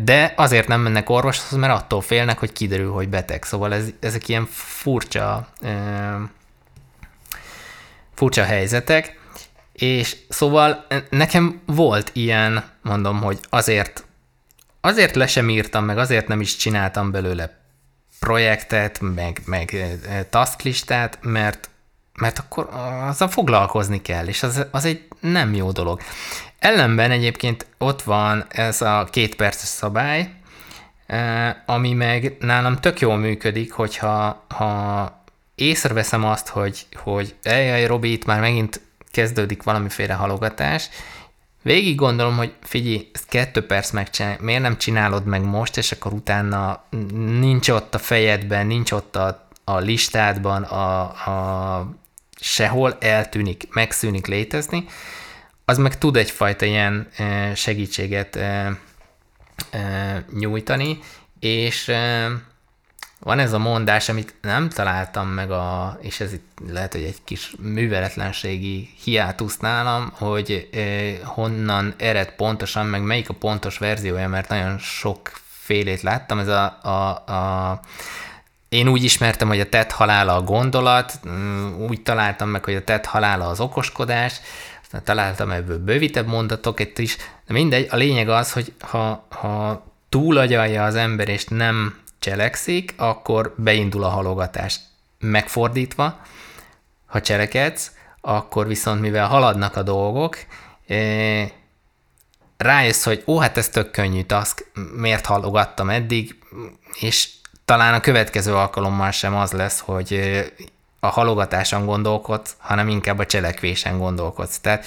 de 0.03 0.33
azért 0.35 0.67
nem 0.67 0.81
mennek 0.81 1.09
orvoshoz, 1.09 1.59
mert 1.59 1.73
attól 1.73 2.01
félnek, 2.01 2.39
hogy 2.39 2.53
kiderül, 2.53 2.91
hogy 2.91 3.09
beteg. 3.09 3.43
Szóval 3.43 3.73
ez, 3.73 3.85
ezek 3.99 4.27
ilyen 4.27 4.47
furcsa, 4.51 5.47
furcsa 8.13 8.43
helyzetek, 8.43 9.21
és 9.73 10.15
szóval 10.29 10.87
nekem 11.09 11.61
volt 11.65 12.09
ilyen, 12.13 12.63
mondom, 12.81 13.21
hogy 13.21 13.39
azért, 13.49 14.03
azért 14.81 15.15
le 15.15 15.27
sem 15.27 15.49
írtam, 15.49 15.85
meg 15.85 15.97
azért 15.97 16.27
nem 16.27 16.41
is 16.41 16.55
csináltam 16.55 17.11
belőle 17.11 17.61
projektet, 18.19 18.99
meg, 19.01 19.41
meg 19.45 19.97
tasklistát, 20.29 21.17
mert, 21.21 21.69
mert 22.19 22.39
akkor 22.39 22.69
azzal 23.07 23.27
foglalkozni 23.27 24.01
kell, 24.01 24.27
és 24.27 24.43
az, 24.43 24.65
az 24.71 24.85
egy 24.85 25.07
nem 25.19 25.53
jó 25.53 25.71
dolog. 25.71 26.01
Ellenben 26.59 27.11
egyébként 27.11 27.65
ott 27.77 28.01
van 28.01 28.45
ez 28.49 28.81
a 28.81 29.07
két 29.11 29.35
perces 29.35 29.67
szabály, 29.67 30.33
ami 31.65 31.93
meg 31.93 32.35
nálam 32.39 32.75
tök 32.75 32.99
jól 32.99 33.17
működik, 33.17 33.71
hogyha 33.71 34.45
ha 34.49 35.23
észreveszem 35.55 36.23
azt, 36.25 36.47
hogy, 36.47 36.85
hogy 36.95 37.35
eljaj, 37.43 37.85
Robi, 37.85 38.11
itt 38.11 38.25
már 38.25 38.39
megint 38.39 38.81
kezdődik 39.13 39.63
valamiféle 39.63 40.13
halogatás, 40.13 40.89
végig 41.61 41.95
gondolom, 41.95 42.37
hogy 42.37 42.53
figyelj, 42.61 43.09
ezt 43.13 43.25
kettő 43.27 43.65
perc 43.65 43.91
megcsinálni, 43.91 44.37
miért 44.41 44.61
nem 44.61 44.77
csinálod 44.77 45.25
meg 45.25 45.43
most, 45.43 45.77
és 45.77 45.91
akkor 45.91 46.13
utána 46.13 46.83
nincs 47.39 47.69
ott 47.69 47.95
a 47.95 47.99
fejedben, 47.99 48.67
nincs 48.67 48.91
ott 48.91 49.15
a, 49.15 49.47
a 49.63 49.77
listádban, 49.77 50.63
a, 50.63 51.01
a 51.01 51.95
sehol 52.39 52.97
eltűnik, 52.99 53.67
megszűnik 53.73 54.27
létezni, 54.27 54.85
az 55.65 55.77
meg 55.77 55.97
tud 55.97 56.15
egyfajta 56.15 56.65
ilyen 56.65 57.07
e, 57.17 57.55
segítséget 57.55 58.35
e, 58.35 58.79
e, 59.71 60.25
nyújtani, 60.33 60.99
és 61.39 61.91
van 63.23 63.39
ez 63.39 63.53
a 63.53 63.57
mondás, 63.57 64.09
amit 64.09 64.33
nem 64.41 64.69
találtam 64.69 65.27
meg, 65.27 65.51
a, 65.51 65.97
és 66.01 66.19
ez 66.19 66.33
itt 66.33 66.57
lehet, 66.71 66.91
hogy 66.91 67.03
egy 67.03 67.23
kis 67.23 67.55
műveletlenségi 67.59 68.89
hiátusz 69.03 69.57
nálam, 69.57 70.11
hogy 70.13 70.69
eh, 70.71 71.17
honnan 71.23 71.93
ered 71.97 72.31
pontosan, 72.31 72.85
meg 72.85 73.01
melyik 73.01 73.29
a 73.29 73.33
pontos 73.33 73.77
verziója, 73.77 74.29
mert 74.29 74.49
nagyon 74.49 74.77
sok 74.77 75.31
félét 75.47 76.01
láttam. 76.01 76.39
Ez 76.39 76.47
a, 76.47 76.79
a, 76.81 77.33
a 77.33 77.79
én 78.69 78.87
úgy 78.87 79.03
ismertem, 79.03 79.47
hogy 79.47 79.59
a 79.59 79.69
tett 79.69 79.91
halála 79.91 80.35
a 80.35 80.41
gondolat, 80.41 81.19
mm, 81.27 81.81
úgy 81.87 82.01
találtam 82.01 82.49
meg, 82.49 82.63
hogy 82.63 82.75
a 82.75 82.83
tett 82.83 83.05
halála 83.05 83.47
az 83.47 83.59
okoskodás, 83.59 84.39
aztán 84.81 85.03
találtam 85.03 85.51
ebből 85.51 85.83
bővítebb 85.83 86.27
mondatokat 86.27 86.99
is, 86.99 87.17
de 87.47 87.53
mindegy, 87.53 87.87
a 87.89 87.95
lényeg 87.95 88.29
az, 88.29 88.51
hogy 88.51 88.73
ha, 88.79 89.27
ha 89.29 89.85
túlagyalja 90.09 90.83
az 90.83 90.95
ember, 90.95 91.29
és 91.29 91.45
nem 91.45 92.02
cselekszik, 92.23 92.93
akkor 92.97 93.53
beindul 93.57 94.03
a 94.03 94.09
halogatás. 94.09 94.79
Megfordítva, 95.19 96.19
ha 97.05 97.21
cselekedsz, 97.21 97.91
akkor 98.21 98.67
viszont 98.67 99.01
mivel 99.01 99.27
haladnak 99.27 99.75
a 99.75 99.83
dolgok, 99.83 100.37
eh, 100.87 101.49
rájössz, 102.57 103.03
hogy 103.03 103.23
ó, 103.27 103.37
hát 103.37 103.57
ez 103.57 103.69
tök 103.69 103.91
könnyű 103.91 104.23
task, 104.23 104.71
miért 104.95 105.25
halogattam 105.25 105.89
eddig, 105.89 106.35
és 106.99 107.29
talán 107.65 107.93
a 107.93 107.99
következő 107.99 108.55
alkalommal 108.55 109.11
sem 109.11 109.35
az 109.35 109.51
lesz, 109.51 109.79
hogy 109.79 110.13
eh, 110.13 110.45
a 110.99 111.07
halogatáson 111.07 111.85
gondolkodsz, 111.85 112.55
hanem 112.57 112.87
inkább 112.87 113.19
a 113.19 113.25
cselekvésen 113.25 113.97
gondolkodsz. 113.97 114.59
Tehát 114.59 114.85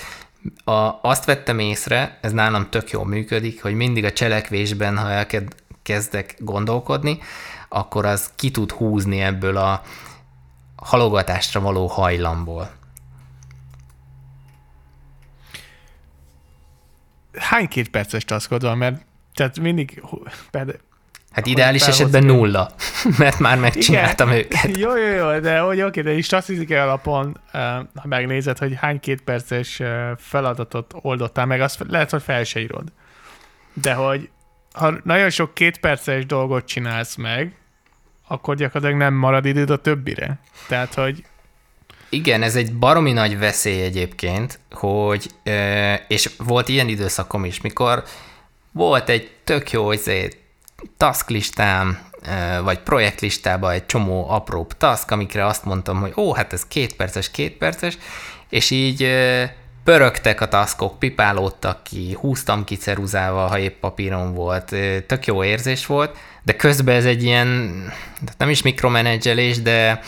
a, 0.65 0.99
azt 1.03 1.25
vettem 1.25 1.59
észre, 1.59 2.19
ez 2.21 2.33
nálam 2.33 2.71
tök 2.71 2.91
jól 2.91 3.07
működik, 3.07 3.63
hogy 3.63 3.75
mindig 3.75 4.05
a 4.05 4.13
cselekvésben, 4.13 4.97
ha 4.97 5.11
elkezd, 5.11 5.49
kezdek 5.87 6.35
gondolkodni, 6.39 7.19
akkor 7.69 8.05
az 8.05 8.31
ki 8.37 8.51
tud 8.51 8.71
húzni 8.71 9.21
ebből 9.21 9.57
a 9.57 9.83
halogatásra 10.77 11.61
való 11.61 11.87
hajlamból. 11.87 12.71
Hány 17.39 17.69
két 17.69 17.89
perces 17.89 18.25
taskod 18.25 18.63
van? 18.63 18.79
Mert 18.79 19.05
tehát 19.35 19.61
mindig... 19.61 20.03
Hát 21.31 21.47
ideális 21.47 21.87
esetben 21.87 22.21
ki. 22.21 22.27
nulla, 22.27 22.71
mert 23.19 23.39
már 23.39 23.59
megcsináltam 23.59 24.31
őket. 24.31 24.77
Jó, 24.77 24.97
jó, 24.97 25.09
jó, 25.09 25.39
de 25.39 25.59
hogy 25.59 25.81
oké, 25.81 26.01
de 26.01 26.13
is 26.13 26.25
statisztikai 26.25 26.77
alapon, 26.77 27.41
ha 27.95 28.07
megnézed, 28.07 28.59
hogy 28.59 28.75
hány 28.75 29.01
kétperces 29.01 29.81
eh, 29.81 30.11
feladatot 30.19 30.95
oldottál 31.01 31.47
meg, 31.47 31.61
azt 31.61 31.85
lehet, 31.89 32.11
hogy 32.11 32.23
fel 32.23 32.45
se 32.45 32.61
írod. 32.61 32.93
De 33.73 33.95
hogy 33.95 34.31
ha 34.77 34.95
nagyon 35.05 35.31
sok 35.31 35.55
kétperces 35.55 36.27
dolgot 36.27 36.67
csinálsz 36.67 37.15
meg, 37.15 37.55
akkor 38.29 38.57
gyakorlatilag 38.57 39.03
nem 39.03 39.15
marad 39.15 39.45
időd 39.45 39.71
a 39.71 39.77
többire. 39.77 40.39
Tehát, 40.69 40.95
hogy 40.95 41.25
Igen, 42.09 42.43
ez 42.43 42.57
egy 42.57 42.73
baromi 42.73 43.13
nagy 43.13 43.39
veszély 43.39 43.83
egyébként, 43.83 44.59
hogy, 44.71 45.31
és 46.09 46.31
volt 46.39 46.69
ilyen 46.69 46.89
időszakom 46.89 47.45
is, 47.45 47.61
mikor 47.61 48.05
volt 48.73 49.09
egy 49.09 49.31
tök 49.45 49.71
jó 49.71 49.93
izé, 49.93 50.29
task 50.97 51.29
listám, 51.29 51.99
ö, 52.23 52.63
vagy 52.63 52.79
projektlistában 52.79 53.71
egy 53.71 53.87
csomó 53.87 54.31
apró 54.31 54.67
task, 54.79 55.11
amikre 55.11 55.47
azt 55.47 55.65
mondtam, 55.65 56.01
hogy 56.01 56.13
ó, 56.17 56.35
hát 56.35 56.53
ez 56.53 56.67
két 56.67 56.97
perces, 56.97 57.31
két 57.31 57.53
perces, 57.57 57.99
és 58.49 58.71
így 58.71 59.03
pörögtek 59.87 60.41
a 60.41 60.49
taskok, 60.49 60.99
pipálódtak 60.99 61.83
ki, 61.83 62.17
húztam 62.21 62.65
ki 62.65 62.77
ceruzával, 62.77 63.49
ha 63.49 63.59
épp 63.59 63.81
papíron 63.81 64.35
volt, 64.35 64.75
tök 65.07 65.27
jó 65.27 65.45
érzés 65.45 65.87
volt, 65.87 66.17
de 66.43 66.57
közben 66.57 66.95
ez 66.97 67.05
egy 67.05 67.23
ilyen, 67.23 67.73
nem 68.39 68.49
is 68.49 68.63
mikromenedzselés, 68.63 69.63
de, 69.63 70.01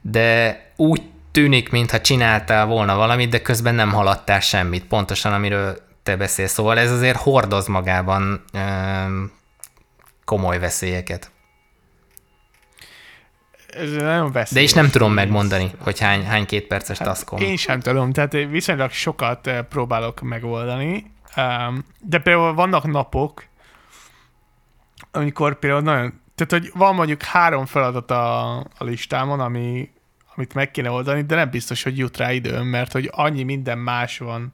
de 0.00 0.60
úgy 0.76 1.02
tűnik, 1.30 1.70
mintha 1.70 2.00
csináltál 2.00 2.66
volna 2.66 2.96
valamit, 2.96 3.30
de 3.30 3.42
közben 3.42 3.74
nem 3.74 3.92
haladtál 3.92 4.40
semmit, 4.40 4.84
pontosan 4.84 5.32
amiről 5.32 5.76
te 6.02 6.16
beszélsz. 6.16 6.52
Szóval 6.52 6.78
ez 6.78 6.90
azért 6.90 7.16
hordoz 7.16 7.66
magában 7.66 8.44
komoly 10.24 10.58
veszélyeket. 10.58 11.30
Ez 13.74 13.92
nagyon 13.92 14.32
veszélyes. 14.32 14.50
De 14.50 14.60
és 14.60 14.72
nem 14.72 14.90
tudom 14.90 15.12
megmondani, 15.12 15.70
hogy 15.78 16.00
hány, 16.00 16.24
hány 16.24 16.46
két 16.46 16.66
perces 16.66 16.98
hát 16.98 17.08
taszkom. 17.08 17.40
Én 17.40 17.56
sem 17.56 17.80
tudom, 17.80 18.12
tehát 18.12 18.32
viszonylag 18.32 18.90
sokat 18.90 19.46
eh, 19.46 19.62
próbálok 19.62 20.20
megoldani, 20.20 21.12
de 22.00 22.18
például 22.18 22.54
vannak 22.54 22.86
napok, 22.86 23.44
amikor 25.10 25.58
például 25.58 25.82
nagyon, 25.82 26.20
tehát 26.34 26.64
hogy 26.64 26.72
van 26.74 26.94
mondjuk 26.94 27.22
három 27.22 27.66
feladat 27.66 28.10
a, 28.10 28.56
a 28.58 28.84
listámon, 28.84 29.40
ami, 29.40 29.90
amit 30.34 30.54
meg 30.54 30.70
kéne 30.70 30.90
oldani, 30.90 31.22
de 31.22 31.34
nem 31.34 31.50
biztos, 31.50 31.82
hogy 31.82 31.98
jut 31.98 32.16
rá 32.16 32.32
időm, 32.32 32.66
mert 32.66 32.92
hogy 32.92 33.10
annyi 33.12 33.42
minden 33.42 33.78
más 33.78 34.18
van 34.18 34.52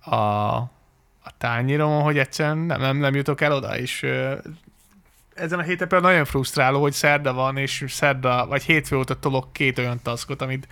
a, 0.00 0.16
a 0.16 1.36
tányéromon, 1.38 2.02
hogy 2.02 2.18
egyszerűen 2.18 2.58
nem, 2.58 2.80
nem, 2.80 2.96
nem 2.96 3.14
jutok 3.14 3.40
el 3.40 3.52
oda, 3.52 3.78
és 3.78 4.02
ö, 4.02 4.34
ezen 5.40 5.58
a 5.58 5.62
héten 5.62 5.88
például 5.88 6.10
nagyon 6.10 6.26
frusztráló, 6.26 6.80
hogy 6.80 6.92
szerda 6.92 7.32
van, 7.32 7.56
és 7.56 7.84
szerda, 7.88 8.46
vagy 8.46 8.62
hétfő 8.62 8.96
óta 8.96 9.14
tolok 9.14 9.52
két 9.52 9.78
olyan 9.78 10.00
taskot, 10.02 10.42
amit 10.42 10.68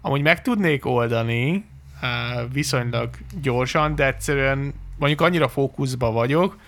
amúgy 0.00 0.22
meg 0.22 0.42
tudnék 0.42 0.86
oldani 0.86 1.64
uh, 2.02 2.52
viszonylag 2.52 3.10
gyorsan, 3.42 3.94
de 3.94 4.06
egyszerűen 4.06 4.74
mondjuk 4.98 5.20
annyira 5.20 5.48
fókuszba 5.48 6.10
vagyok, 6.10 6.58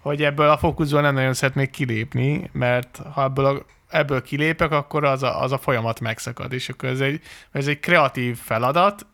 hogy 0.00 0.22
ebből 0.22 0.48
a 0.48 0.58
fókuszból 0.58 1.00
nem 1.00 1.14
nagyon 1.14 1.34
szeretnék 1.34 1.70
kilépni, 1.70 2.50
mert 2.52 3.00
ha 3.12 3.22
ebből, 3.22 3.44
a, 3.44 3.64
ebből 3.88 4.22
kilépek, 4.22 4.70
akkor 4.70 5.04
az 5.04 5.22
a, 5.22 5.42
az 5.42 5.52
a 5.52 5.58
folyamat 5.58 6.00
megszakad, 6.00 6.52
és 6.52 6.68
akkor 6.68 6.88
ez 6.88 7.00
egy, 7.00 7.20
ez 7.52 7.66
egy 7.66 7.80
kreatív 7.80 8.38
feladat, 8.38 9.06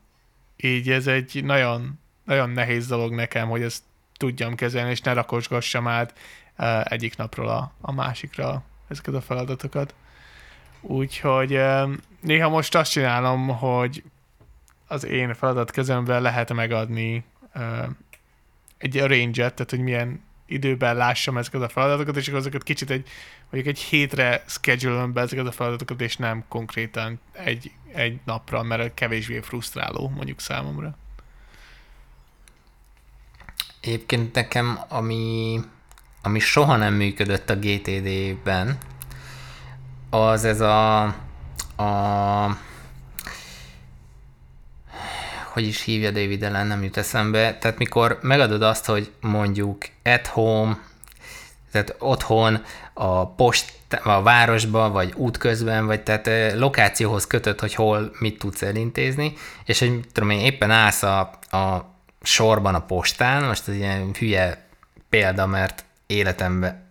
így 0.56 0.90
ez 0.90 1.06
egy 1.06 1.40
nagyon, 1.44 1.98
nagyon 2.24 2.50
nehéz 2.50 2.86
dolog 2.86 3.14
nekem, 3.14 3.48
hogy 3.48 3.62
ezt 3.62 3.82
tudjam 4.16 4.54
kezelni, 4.54 4.90
és 4.90 5.00
ne 5.00 5.12
rakosgassam 5.12 5.88
át 5.88 6.14
egyik 6.84 7.16
napról 7.16 7.48
a, 7.48 7.72
a 7.80 7.92
másikra 7.92 8.62
ezeket 8.88 9.14
a 9.14 9.20
feladatokat. 9.20 9.94
Úgyhogy 10.80 11.60
néha 12.20 12.48
most 12.48 12.74
azt 12.74 12.90
csinálom, 12.90 13.48
hogy 13.48 14.02
az 14.86 15.04
én 15.04 15.34
feladatkezemben 15.34 16.22
lehet 16.22 16.52
megadni 16.52 17.24
egy 18.78 19.00
range-et, 19.00 19.54
tehát 19.54 19.70
hogy 19.70 19.80
milyen 19.80 20.22
időben 20.46 20.96
lássam 20.96 21.38
ezeket 21.38 21.62
a 21.62 21.68
feladatokat, 21.68 22.16
és 22.16 22.26
akkor 22.26 22.38
azokat 22.38 22.62
kicsit 22.62 22.90
egy, 22.90 23.08
mondjuk 23.50 23.76
egy 23.76 23.82
hétre 23.82 24.44
schedule 24.46 25.06
be 25.06 25.20
ezeket 25.20 25.46
a 25.46 25.52
feladatokat, 25.52 26.00
és 26.00 26.16
nem 26.16 26.44
konkrétan 26.48 27.20
egy, 27.32 27.72
egy 27.92 28.20
napra, 28.24 28.62
mert 28.62 28.94
kevésbé 28.94 29.40
frusztráló 29.40 30.08
mondjuk 30.08 30.40
számomra. 30.40 30.96
Egyébként 33.80 34.34
nekem, 34.34 34.78
ami, 34.88 35.60
ami 36.22 36.38
soha 36.38 36.76
nem 36.76 36.94
működött 36.94 37.50
a 37.50 37.56
GTD-ben, 37.56 38.78
az 40.10 40.44
ez 40.44 40.60
a, 40.60 41.02
a 41.76 42.58
hogy 45.52 45.66
is 45.66 45.82
hívja 45.82 46.10
David 46.10 46.42
ellen, 46.42 46.66
nem 46.66 46.82
jut 46.82 46.96
eszembe. 46.96 47.58
Tehát 47.58 47.78
mikor 47.78 48.18
megadod 48.22 48.62
azt, 48.62 48.86
hogy 48.86 49.10
mondjuk 49.20 49.84
at 50.04 50.26
home, 50.26 50.78
tehát 51.72 51.94
otthon, 51.98 52.62
a 52.94 53.26
post, 53.26 53.74
a 54.02 54.22
városba, 54.22 54.90
vagy 54.90 55.12
útközben, 55.16 55.86
vagy 55.86 56.02
tehát 56.02 56.54
lokációhoz 56.58 57.26
kötött, 57.26 57.60
hogy 57.60 57.74
hol 57.74 58.12
mit 58.18 58.38
tudsz 58.38 58.62
elintézni, 58.62 59.32
és 59.64 59.78
hogy 59.78 60.00
tudom 60.12 60.30
én, 60.30 60.40
éppen 60.40 60.70
állsz 60.70 61.02
a, 61.02 61.20
a 61.50 61.94
sorban 62.22 62.74
a 62.74 62.84
postán, 62.86 63.44
most 63.44 63.68
ez 63.68 63.74
ilyen 63.74 64.14
hülye 64.18 64.66
példa, 65.08 65.46
mert 65.46 65.84
életemben 66.10 66.88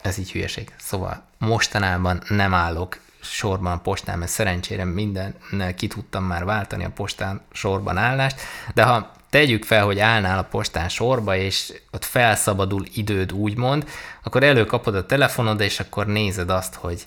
ez 0.00 0.18
így 0.18 0.32
hülyeség. 0.32 0.72
Szóval 0.78 1.22
mostanában 1.38 2.22
nem 2.28 2.54
állok 2.54 2.98
sorban 3.20 3.72
a 3.72 3.80
postán, 3.80 4.18
mert 4.18 4.30
szerencsére 4.30 4.84
mindennel 4.84 5.74
ki 5.74 5.86
tudtam 5.86 6.24
már 6.24 6.44
váltani 6.44 6.84
a 6.84 6.90
postán 6.90 7.40
sorban 7.52 7.96
állást, 7.96 8.40
de 8.74 8.82
ha 8.82 9.12
tegyük 9.30 9.64
fel, 9.64 9.84
hogy 9.84 9.98
állnál 9.98 10.38
a 10.38 10.42
postán 10.42 10.88
sorba, 10.88 11.36
és 11.36 11.72
ott 11.90 12.04
felszabadul 12.04 12.84
időd 12.94 13.32
úgymond, 13.32 13.88
akkor 14.22 14.42
előkapod 14.42 14.94
a 14.94 15.06
telefonod, 15.06 15.60
és 15.60 15.80
akkor 15.80 16.06
nézed 16.06 16.50
azt, 16.50 16.74
hogy 16.74 17.06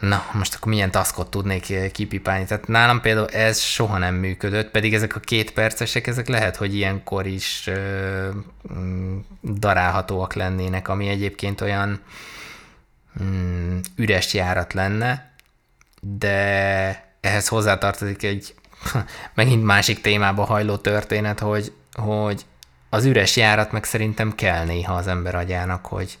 na, 0.00 0.24
most 0.32 0.54
akkor 0.54 0.72
milyen 0.72 0.90
taskot 0.90 1.30
tudnék 1.30 1.70
eh, 1.70 1.90
kipipálni. 1.90 2.44
Tehát 2.44 2.66
nálam 2.66 3.00
például 3.00 3.28
ez 3.28 3.60
soha 3.60 3.98
nem 3.98 4.14
működött, 4.14 4.70
pedig 4.70 4.94
ezek 4.94 5.16
a 5.16 5.20
két 5.20 5.52
percesek, 5.52 6.06
ezek 6.06 6.28
lehet, 6.28 6.56
hogy 6.56 6.74
ilyenkor 6.74 7.26
is 7.26 7.66
ö, 7.66 8.28
mm, 8.74 9.18
darálhatóak 9.42 10.34
lennének, 10.34 10.88
ami 10.88 11.08
egyébként 11.08 11.60
olyan 11.60 12.00
mm, 13.22 13.78
üres 13.96 14.34
járat 14.34 14.72
lenne, 14.72 15.32
de 16.00 16.36
ehhez 17.20 17.48
hozzátartozik 17.48 18.22
egy 18.22 18.54
megint 19.34 19.64
másik 19.64 20.00
témába 20.00 20.44
hajló 20.44 20.76
történet, 20.76 21.40
hogy, 21.40 21.72
hogy 21.92 22.46
az 22.90 23.04
üres 23.04 23.36
járat 23.36 23.72
meg 23.72 23.84
szerintem 23.84 24.34
kell 24.34 24.64
néha 24.64 24.94
az 24.94 25.06
ember 25.06 25.34
agyának, 25.34 25.86
hogy 25.86 26.18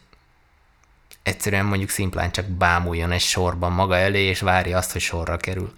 egyszerűen 1.28 1.64
mondjuk 1.64 1.88
szimplán 1.88 2.30
csak 2.30 2.46
bámuljon 2.46 3.10
egy 3.10 3.20
sorban 3.20 3.72
maga 3.72 3.96
elé, 3.96 4.22
és 4.22 4.40
várja 4.40 4.76
azt, 4.76 4.92
hogy 4.92 5.00
sorra 5.00 5.36
kerül. 5.36 5.72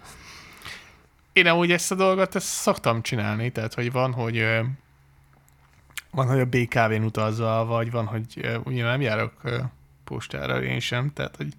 Én 1.33 1.47
amúgy 1.47 1.71
ezt 1.71 1.91
a 1.91 1.95
dolgot 1.95 2.35
ezt 2.35 2.45
szoktam 2.47 3.01
csinálni, 3.01 3.51
tehát 3.51 3.73
hogy 3.73 3.91
van, 3.91 4.13
hogy 4.13 4.45
van, 6.11 6.27
hogy 6.27 6.39
a 6.39 6.45
BKV-n 6.45 7.03
utazva, 7.03 7.65
vagy 7.65 7.91
van, 7.91 8.05
hogy 8.05 8.59
ugye 8.63 8.83
nem 8.83 9.01
járok 9.01 9.33
postára, 10.03 10.63
én 10.63 10.79
sem, 10.79 11.11
tehát 11.13 11.35
hogy 11.35 11.53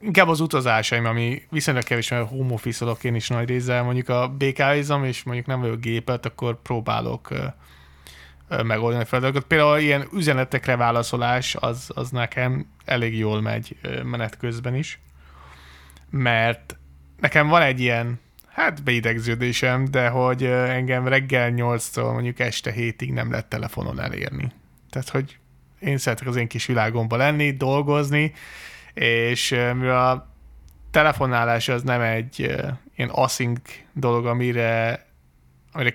inkább 0.00 0.28
az 0.28 0.40
utazásaim, 0.40 1.04
ami 1.04 1.42
viszonylag 1.50 1.82
kevés, 1.82 2.10
mert 2.10 2.28
home 2.28 2.52
office 2.52 2.96
én 3.02 3.14
is 3.14 3.28
nagy 3.28 3.48
részzel, 3.48 3.82
mondjuk 3.82 4.08
a 4.08 4.28
BKV-zom, 4.28 5.04
és 5.04 5.22
mondjuk 5.22 5.46
nem 5.46 5.60
vagyok 5.60 5.80
gépet, 5.80 6.26
akkor 6.26 6.62
próbálok 6.62 7.28
megoldani 8.48 9.02
a 9.02 9.06
feladatokat. 9.06 9.48
Például 9.48 9.78
ilyen 9.78 10.08
üzenetekre 10.12 10.76
válaszolás, 10.76 11.54
az, 11.54 11.90
az 11.94 12.10
nekem 12.10 12.66
elég 12.84 13.18
jól 13.18 13.40
megy 13.40 13.76
menet 14.04 14.36
közben 14.36 14.74
is, 14.74 15.00
mert 16.10 16.76
nekem 17.20 17.48
van 17.48 17.62
egy 17.62 17.80
ilyen, 17.80 18.20
hát 18.48 18.82
beidegződésem, 18.82 19.84
de 19.84 20.08
hogy 20.08 20.44
engem 20.44 21.08
reggel 21.08 21.52
8-tól 21.56 22.12
mondjuk 22.12 22.38
este 22.38 22.72
7-ig 22.76 23.12
nem 23.12 23.30
lehet 23.30 23.46
telefonon 23.46 24.00
elérni. 24.00 24.52
Tehát, 24.90 25.08
hogy 25.08 25.38
én 25.78 25.98
szeretek 25.98 26.28
az 26.28 26.36
én 26.36 26.48
kis 26.48 26.66
világomba 26.66 27.16
lenni, 27.16 27.50
dolgozni, 27.50 28.32
és 28.94 29.50
mivel 29.50 30.06
a 30.06 30.34
telefonálás 30.90 31.68
az 31.68 31.82
nem 31.82 32.00
egy 32.00 32.38
ilyen 32.96 33.10
async 33.10 33.60
dolog, 33.92 34.26
amire, 34.26 35.04
amire 35.72 35.94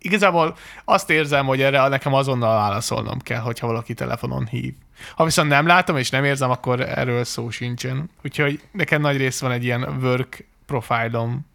igazából 0.00 0.56
azt 0.84 1.10
érzem, 1.10 1.46
hogy 1.46 1.62
erre 1.62 1.88
nekem 1.88 2.14
azonnal 2.14 2.54
válaszolnom 2.54 3.18
kell, 3.18 3.40
hogyha 3.40 3.66
valaki 3.66 3.94
telefonon 3.94 4.46
hív. 4.46 4.74
Ha 5.14 5.24
viszont 5.24 5.48
nem 5.48 5.66
látom 5.66 5.96
és 5.96 6.10
nem 6.10 6.24
érzem, 6.24 6.50
akkor 6.50 6.80
erről 6.80 7.24
szó 7.24 7.50
sincsen. 7.50 8.10
Úgyhogy 8.24 8.60
nekem 8.72 9.00
nagy 9.00 9.16
rész 9.16 9.40
van 9.40 9.50
egy 9.50 9.64
ilyen 9.64 9.98
work 10.02 10.46
profilom 10.66 11.48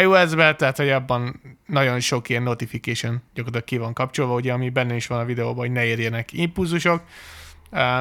iOS-ben, 0.00 0.56
tehát 0.56 0.76
hogy 0.76 0.90
abban 0.90 1.40
nagyon 1.66 2.00
sok 2.00 2.28
ilyen 2.28 2.42
notification 2.42 3.22
gyakorlatilag 3.34 3.64
ki 3.64 3.76
van 3.76 3.92
kapcsolva, 3.92 4.34
ugye, 4.34 4.52
ami 4.52 4.70
benne 4.70 4.94
is 4.94 5.06
van 5.06 5.18
a 5.18 5.24
videóban, 5.24 5.56
hogy 5.56 5.72
ne 5.72 5.84
érjenek 5.84 6.32
impulzusok, 6.32 7.02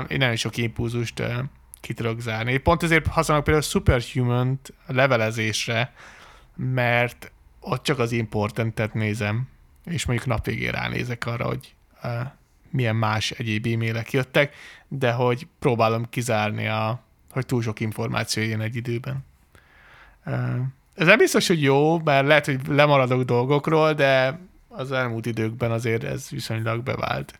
én 0.07 0.17
nagyon 0.17 0.35
sok 0.35 0.57
impulzust 0.57 1.23
ki 1.81 1.93
tudok 1.93 2.19
zárni. 2.19 2.57
Pont 2.57 2.83
ezért 2.83 3.07
használok 3.07 3.43
például 3.43 3.65
superhuman 3.65 4.59
levelezésre, 4.87 5.93
mert 6.55 7.31
ott 7.59 7.83
csak 7.83 7.99
az 7.99 8.11
importantet 8.11 8.93
nézem, 8.93 9.47
és 9.85 10.05
mondjuk 10.05 10.27
nap 10.27 10.45
végén 10.45 10.71
ránézek 10.71 11.25
arra, 11.25 11.45
hogy 11.45 11.73
uh, 12.03 12.11
milyen 12.69 12.95
más 12.95 13.31
egyéb 13.31 13.65
e-mailek 13.65 14.11
jöttek, 14.11 14.55
de 14.87 15.11
hogy 15.11 15.47
próbálom 15.59 16.09
kizárni, 16.09 16.67
a, 16.67 17.03
hogy 17.31 17.45
túl 17.45 17.61
sok 17.61 17.79
információ 17.79 18.43
jön 18.43 18.61
egy 18.61 18.75
időben. 18.75 19.25
Uh, 20.25 20.59
ez 20.95 21.07
nem 21.07 21.17
biztos, 21.17 21.47
hogy 21.47 21.61
jó, 21.61 21.99
mert 21.99 22.27
lehet, 22.27 22.45
hogy 22.45 22.59
lemaradok 22.67 23.23
dolgokról, 23.23 23.93
de 23.93 24.39
az 24.67 24.91
elmúlt 24.91 25.25
időkben 25.25 25.71
azért 25.71 26.03
ez 26.03 26.29
viszonylag 26.29 26.83
bevált. 26.83 27.39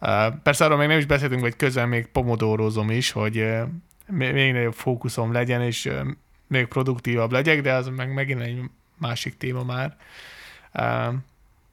Uh, 0.00 0.34
persze 0.42 0.64
arról 0.64 0.78
még 0.78 0.88
nem 0.88 0.98
is 0.98 1.06
beszéltünk, 1.06 1.40
hogy 1.40 1.56
közben 1.56 1.88
még 1.88 2.06
pomodórozom 2.06 2.90
is, 2.90 3.10
hogy 3.10 3.38
uh, 3.38 3.62
még 4.06 4.52
nagyobb 4.52 4.74
fókuszom 4.74 5.32
legyen, 5.32 5.62
és 5.62 5.84
uh, 5.84 6.06
még 6.46 6.66
produktívabb 6.66 7.32
legyek, 7.32 7.60
de 7.60 7.72
az 7.72 7.88
meg 7.88 8.12
megint 8.12 8.40
egy 8.40 8.60
másik 8.98 9.36
téma 9.36 9.64
már. 9.64 9.96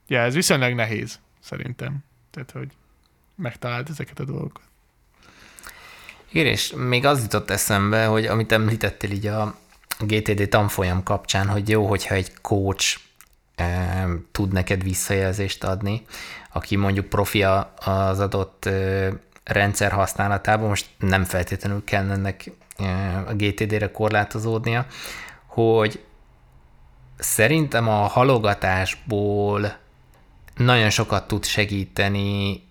Ja, 0.07 0.19
ez 0.21 0.33
viszonylag 0.33 0.73
nehéz, 0.73 1.19
szerintem. 1.39 1.97
Tehát, 2.31 2.51
hogy 2.51 2.71
megtalált 3.35 3.89
ezeket 3.89 4.19
a 4.19 4.23
dolgokat. 4.23 4.63
Igen, 6.31 6.45
és 6.45 6.73
még 6.77 7.05
az 7.05 7.21
jutott 7.21 7.49
eszembe, 7.49 8.05
hogy 8.05 8.25
amit 8.25 8.51
említettél 8.51 9.11
így 9.11 9.27
a 9.27 9.55
GTD 9.99 10.49
tanfolyam 10.49 11.03
kapcsán, 11.03 11.47
hogy 11.47 11.69
jó, 11.69 11.85
hogyha 11.85 12.15
egy 12.15 12.33
coach 12.41 12.97
e, 13.55 14.07
tud 14.31 14.51
neked 14.51 14.83
visszajelzést 14.83 15.63
adni, 15.63 16.01
aki 16.51 16.75
mondjuk 16.75 17.05
profi 17.05 17.43
az 17.75 18.19
adott 18.19 18.65
e, 18.65 19.09
rendszer 19.43 19.91
használatában, 19.91 20.67
most 20.67 20.89
nem 20.97 21.23
feltétlenül 21.23 21.83
kell 21.83 22.11
ennek 22.11 22.51
e, 22.77 23.17
a 23.27 23.33
GTD-re 23.33 23.91
korlátozódnia, 23.91 24.85
hogy 25.45 26.03
szerintem 27.17 27.87
a 27.87 28.07
halogatásból 28.07 29.81
nagyon 30.55 30.89
sokat 30.89 31.27
tud 31.27 31.45
segíteni 31.45 32.63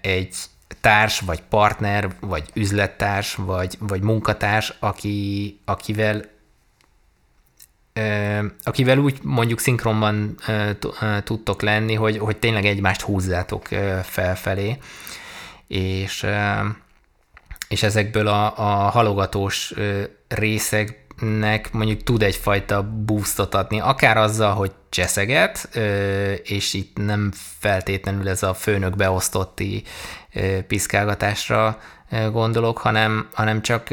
egy 0.00 0.34
társ, 0.80 1.20
vagy 1.20 1.40
partner, 1.40 2.16
vagy 2.20 2.50
üzlettárs, 2.54 3.34
vagy, 3.34 3.76
vagy 3.78 4.00
munkatárs, 4.00 4.74
aki, 4.78 5.58
akivel 5.64 6.34
akivel 8.62 8.98
úgy 8.98 9.18
mondjuk 9.22 9.58
szinkronban 9.58 10.36
tudtok 11.24 11.62
lenni, 11.62 11.94
hogy, 11.94 12.18
hogy 12.18 12.36
tényleg 12.36 12.64
egymást 12.64 13.00
húzzátok 13.00 13.66
felfelé, 14.02 14.78
és, 15.66 16.26
és 17.68 17.82
ezekből 17.82 18.26
a, 18.26 18.58
a 18.58 18.90
halogatós 18.90 19.72
részeknek 21.20 21.72
mondjuk 21.72 22.02
tud 22.02 22.22
egyfajta 22.22 22.82
boostot 23.04 23.54
adni, 23.54 23.80
akár 23.80 24.16
azzal, 24.16 24.54
hogy 24.54 24.72
cseszeget, 24.88 25.68
és 26.42 26.74
itt 26.74 26.96
nem 26.96 27.32
feltétlenül 27.58 28.28
ez 28.28 28.42
a 28.42 28.54
főnök 28.54 28.96
beosztotti 28.96 29.82
piszkálgatásra 30.66 31.78
gondolok, 32.32 32.78
hanem, 32.78 33.28
hanem 33.32 33.62
csak 33.62 33.88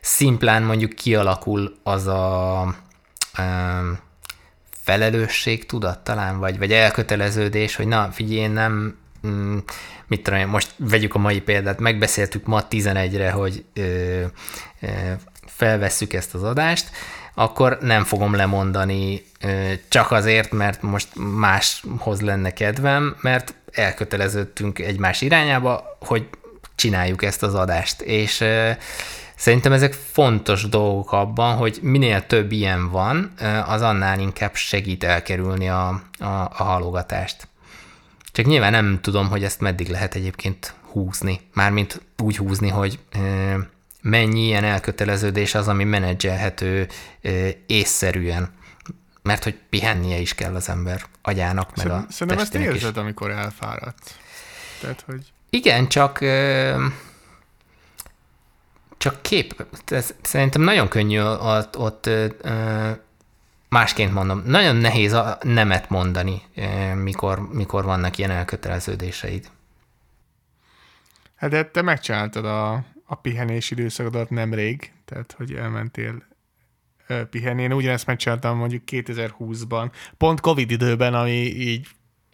szimplán 0.00 0.62
mondjuk 0.62 0.92
kialakul 0.92 1.76
az 1.82 2.06
a 2.06 2.74
felelősség 4.70 5.66
tudat 5.66 5.98
talán, 5.98 6.38
vagy, 6.38 6.58
vagy 6.58 6.72
elköteleződés, 6.72 7.76
hogy 7.76 7.86
na, 7.86 8.08
figyelj, 8.12 8.38
én 8.38 8.50
nem, 8.50 8.96
mm, 9.26 9.58
mit 10.06 10.22
tudom 10.22 10.48
most 10.48 10.74
vegyük 10.76 11.14
a 11.14 11.18
mai 11.18 11.40
példát, 11.40 11.78
megbeszéltük 11.78 12.46
ma 12.46 12.66
11-re, 12.70 13.30
hogy 13.30 13.64
felvesszük 15.56 16.12
ezt 16.12 16.34
az 16.34 16.42
adást, 16.42 16.90
akkor 17.34 17.78
nem 17.80 18.04
fogom 18.04 18.34
lemondani 18.34 19.24
csak 19.88 20.10
azért, 20.10 20.52
mert 20.52 20.82
most 20.82 21.08
máshoz 21.36 22.20
lenne 22.20 22.50
kedvem, 22.50 23.16
mert 23.20 23.54
elköteleződtünk 23.72 24.78
egymás 24.78 25.20
irányába, 25.20 25.96
hogy 26.00 26.28
csináljuk 26.74 27.22
ezt 27.22 27.42
az 27.42 27.54
adást. 27.54 28.00
És 28.00 28.44
Szerintem 29.36 29.72
ezek 29.72 29.92
fontos 29.92 30.68
dolgok 30.68 31.12
abban, 31.12 31.56
hogy 31.56 31.78
minél 31.82 32.26
több 32.26 32.52
ilyen 32.52 32.90
van, 32.90 33.32
az 33.66 33.82
annál 33.82 34.18
inkább 34.18 34.54
segít 34.54 35.04
elkerülni 35.04 35.68
a, 35.68 35.88
a, 36.18 36.24
a 36.24 36.62
halogatást. 36.62 37.48
Csak 38.32 38.46
nyilván 38.46 38.70
nem 38.72 38.98
tudom, 39.00 39.28
hogy 39.28 39.44
ezt 39.44 39.60
meddig 39.60 39.88
lehet 39.88 40.14
egyébként 40.14 40.74
húzni. 40.90 41.40
Mármint 41.52 42.00
úgy 42.22 42.36
húzni, 42.36 42.68
hogy 42.68 42.98
mennyi 44.04 44.44
ilyen 44.44 44.64
elköteleződés 44.64 45.54
az, 45.54 45.68
ami 45.68 45.84
menedzselhető 45.84 46.88
észszerűen. 47.66 48.52
Mert 49.22 49.44
hogy 49.44 49.58
pihennie 49.70 50.18
is 50.18 50.34
kell 50.34 50.54
az 50.54 50.68
ember 50.68 51.02
agyának, 51.22 51.76
meg 51.76 51.90
a 51.90 52.04
Szerintem 52.08 52.42
ezt 52.42 52.54
érzed, 52.54 52.90
is. 52.90 53.00
amikor 53.00 53.30
elfáradt. 53.30 54.14
Tehát, 54.80 55.02
hogy... 55.06 55.32
Igen, 55.50 55.88
csak 55.88 56.18
csak 58.96 59.22
kép, 59.22 59.66
ez 59.86 60.14
szerintem 60.22 60.62
nagyon 60.62 60.88
könnyű 60.88 61.20
ott, 61.20 61.78
ott 61.78 62.10
másként 63.68 64.12
mondom, 64.12 64.42
nagyon 64.46 64.76
nehéz 64.76 65.12
a 65.12 65.38
nemet 65.42 65.88
mondani, 65.88 66.42
mikor, 66.94 67.48
mikor 67.52 67.84
vannak 67.84 68.18
ilyen 68.18 68.30
elköteleződéseid. 68.30 69.50
Hát 71.34 71.50
de 71.50 71.64
te 71.64 71.82
megcsináltad 71.82 72.44
a, 72.44 72.84
a 73.14 73.20
pihenés 73.20 73.70
időszakodat 73.70 74.30
nemrég, 74.30 74.92
tehát 75.04 75.32
hogy 75.32 75.54
elmentél 75.54 76.22
pihenni. 77.30 77.62
Én 77.62 77.72
ugyanezt 77.72 78.06
megcsináltam 78.06 78.56
mondjuk 78.56 78.82
2020-ban, 78.86 79.92
pont 80.16 80.40
Covid 80.40 80.70
időben, 80.70 81.14
ami 81.14 81.30
így 81.46 81.88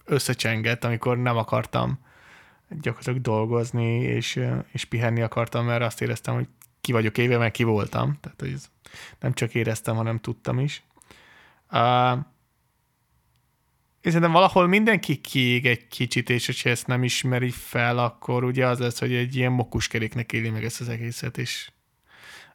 összecsengett, 0.05 0.85
amikor 0.85 1.19
nem 1.19 1.37
akartam 1.37 1.99
gyakorlatilag 2.69 3.21
dolgozni, 3.21 4.03
és, 4.03 4.41
és 4.73 4.85
pihenni 4.85 5.23
akartam, 5.23 5.65
mert 5.65 5.83
azt 5.83 6.01
éreztem, 6.03 6.35
hogy 6.35 6.49
ki 6.81 6.93
vagyok 6.93 7.19
éve, 7.19 7.39
mert 7.39 7.53
ki 7.53 7.63
voltam. 7.63 8.19
Tehát, 8.21 8.41
hogy 8.41 8.53
ez 8.53 8.71
nem 9.21 9.33
csak 9.33 9.55
éreztem, 9.55 9.97
hanem 9.97 10.19
tudtam 10.19 10.59
is. 10.59 10.83
És 14.01 14.13
szerintem 14.13 14.33
valahol 14.33 14.67
mindenki 14.67 15.17
kiég 15.17 15.67
egy 15.67 15.89
kicsit, 15.89 16.31
és 16.31 16.47
hogyha 16.47 16.69
ezt 16.69 16.87
nem 16.87 17.05
ismeri 17.05 17.51
fel, 17.51 17.99
akkor 17.99 18.45
ugye 18.45 18.67
az 18.67 18.79
lesz, 18.79 18.99
hogy 18.99 19.15
egy 19.15 19.37
ilyen 19.37 19.53
mokuskeréknek 19.53 20.33
éli 20.33 20.51
meg 20.51 20.65
ezt 20.65 20.81
az 20.81 20.89
egészet, 20.89 21.39
és 21.39 21.71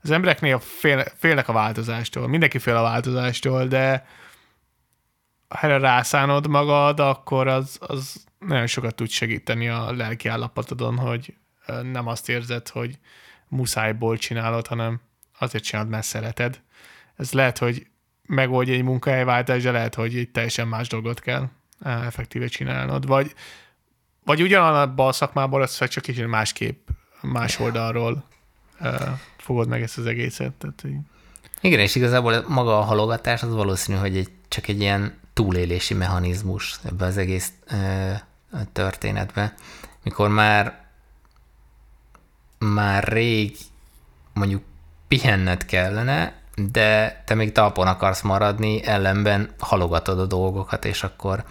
az 0.02 0.12
embereknél 0.12 0.60
fél, 0.60 1.04
félnek 1.16 1.48
a 1.48 1.54
változástól, 1.54 2.28
mindenki 2.28 2.60
fél 2.60 2.76
a 2.76 2.82
változástól, 2.82 3.68
de 3.68 4.06
ha 5.48 5.78
rászánod 5.78 6.48
magad, 6.48 7.00
akkor 7.00 7.48
az, 7.48 7.78
az 7.82 8.26
nagyon 8.40 8.68
sokat 8.68 8.96
tud 8.96 9.10
segíteni 9.10 9.70
a 9.70 9.92
lelki 9.92 10.28
állapotodon, 10.28 10.98
hogy 10.98 11.34
nem 11.92 12.08
azt 12.08 12.30
érzed, 12.30 12.68
hogy 12.68 13.00
muszájból 13.48 14.18
csinálod, 14.18 14.68
hanem 14.68 15.02
azért 15.40 15.64
csinálod, 15.64 15.90
mert 15.90 16.06
szereted. 16.06 16.62
Ez 17.16 17.32
lehet, 17.32 17.58
hogy 17.58 17.88
megoldja 18.26 18.74
egy 18.74 18.84
munkahelyváltás, 18.84 19.64
de 19.64 19.72
lehet, 19.72 19.96
hogy 19.96 20.18
egy 20.18 20.30
teljesen 20.30 20.68
más 20.68 20.88
dolgot 20.88 21.20
kell 21.20 21.50
eh, 21.80 22.06
effektíve 22.06 22.48
csinálnod. 22.48 23.08
Vagy, 23.08 23.34
vagy 24.26 24.42
ugyanabban 24.42 25.08
a 25.08 25.12
szakmából 25.12 25.62
ezt 25.62 25.86
csak 25.86 26.04
kicsit 26.04 26.28
másképp, 26.28 26.88
más 27.22 27.60
oldalról 27.60 28.24
uh, 28.80 28.96
fogod 29.38 29.68
meg 29.68 29.82
ezt 29.82 29.98
az 29.98 30.06
egészet. 30.06 30.54
Tehát, 30.54 30.82
hogy... 30.82 30.96
Igen, 31.62 31.80
és 31.80 31.96
igazából 31.96 32.46
maga 32.48 32.78
a 32.78 32.82
halogatás 32.82 33.44
az 33.44 33.54
valószínű, 33.54 33.98
hogy 33.98 34.18
egy, 34.18 34.30
csak 34.48 34.68
egy 34.68 34.80
ilyen 34.80 35.20
túlélési 35.34 35.94
mechanizmus 35.94 36.80
ebbe 36.84 37.06
az 37.06 37.18
egész 37.18 37.52
uh, 37.72 38.16
történetbe, 38.72 39.54
mikor 40.04 40.30
már 40.30 40.84
már 42.58 43.04
rég 43.04 43.58
mondjuk 44.34 44.64
pihenned 45.08 45.66
kellene, 45.66 46.42
de 46.56 47.22
te 47.26 47.34
még 47.34 47.52
talpon 47.52 47.88
akarsz 47.88 48.22
maradni, 48.22 48.86
ellenben 48.86 49.50
halogatod 49.60 50.20
a 50.20 50.26
dolgokat, 50.26 50.86
és 50.86 51.04
akkor 51.04 51.44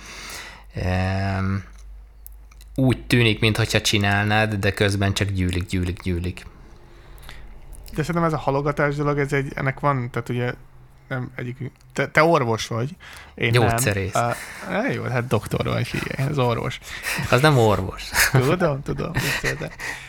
um, 0.74 1.64
úgy 2.74 3.06
tűnik, 3.06 3.40
mintha 3.40 3.80
csinálnád, 3.80 4.54
de 4.54 4.72
közben 4.72 5.12
csak 5.12 5.28
gyűlik, 5.28 5.66
gyűlik, 5.66 6.02
gyűlik. 6.02 6.46
De 7.94 8.02
szerintem 8.02 8.24
ez 8.24 8.32
a 8.32 8.38
halogatás 8.38 8.94
dolog, 8.94 9.18
ez 9.18 9.32
egy, 9.32 9.52
ennek 9.54 9.80
van, 9.80 10.10
tehát 10.10 10.28
ugye 10.28 10.52
nem 11.08 11.30
egyik, 11.36 11.70
te, 11.92 12.08
te 12.08 12.22
orvos 12.22 12.66
vagy. 12.66 12.96
Én 13.34 13.52
Gyógyszerész. 13.52 14.12
Nem. 14.12 14.34
Uh, 14.68 14.94
jó, 14.94 15.02
hát 15.02 15.26
doktor 15.26 15.64
vagy, 15.64 15.86
figyelj, 15.86 16.30
ez 16.30 16.38
orvos. 16.38 16.78
Az 17.30 17.40
nem 17.40 17.58
orvos. 17.58 18.10
Tudom, 18.32 18.82
tudom. 18.82 19.12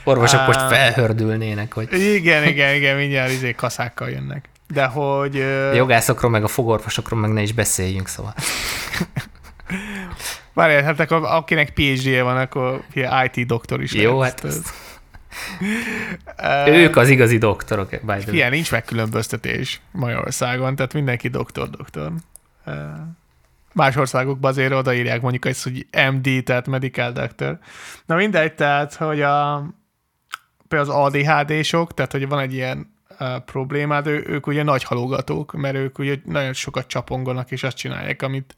Orvosok 0.03 0.39
uh, 0.39 0.45
most 0.45 0.59
felhördülnének, 0.59 1.73
hogy... 1.73 1.93
Igen, 1.93 2.47
igen, 2.47 2.75
igen, 2.75 2.97
mindjárt 2.97 3.31
izé 3.31 3.53
kaszákkal 3.53 4.09
jönnek. 4.09 4.49
De 4.67 4.85
hogy... 4.85 5.41
A 5.41 5.73
jogászokról, 5.73 6.31
meg 6.31 6.43
a 6.43 6.47
fogorvosokról 6.47 7.19
meg 7.19 7.31
ne 7.31 7.41
is 7.41 7.53
beszéljünk, 7.53 8.07
szóval. 8.07 8.33
Várjál, 10.53 10.83
hát 10.83 10.99
akkor 10.99 11.23
akinek 11.23 11.73
PhD-je 11.73 12.23
van, 12.23 12.37
akkor 12.37 12.83
IT 13.33 13.45
doktor 13.45 13.81
is 13.81 13.93
Jó, 13.93 14.19
lehet, 14.19 14.39
hát 14.39 14.51
ezt... 14.51 14.73
Ők 16.67 16.95
az 16.95 17.09
igazi 17.09 17.37
doktorok, 17.37 17.89
by 17.89 18.17
the. 18.17 18.31
Ilyen 18.31 18.49
nincs 18.49 18.71
megkülönböztetés 18.71 19.81
Magyarországon, 19.91 20.75
tehát 20.75 20.93
mindenki 20.93 21.27
doktor-doktor. 21.27 22.11
Más 23.73 23.95
országokban 23.95 24.51
azért 24.51 24.73
odaírják 24.73 25.21
mondjuk 25.21 25.45
ezt, 25.45 25.63
hogy 25.63 25.87
MD, 26.11 26.43
tehát 26.43 26.67
Medical 26.67 27.11
Doctor. 27.11 27.59
Na 28.05 28.15
mindegy, 28.15 28.53
tehát, 28.53 28.93
hogy 28.93 29.21
a, 29.21 29.65
például 30.67 30.91
az 30.91 31.13
ADHD-sok, 31.13 31.93
tehát 31.93 32.11
hogy 32.11 32.27
van 32.27 32.39
egy 32.39 32.53
ilyen 32.53 32.94
problémád, 33.45 34.07
ő, 34.07 34.23
ők 34.27 34.47
ugye 34.47 34.63
nagy 34.63 34.83
halogatók, 34.83 35.51
mert 35.51 35.75
ők 35.75 35.99
ugye 35.99 36.17
nagyon 36.25 36.53
sokat 36.53 36.87
csapongolnak, 36.87 37.51
és 37.51 37.63
azt 37.63 37.77
csinálják, 37.77 38.21
amit, 38.21 38.57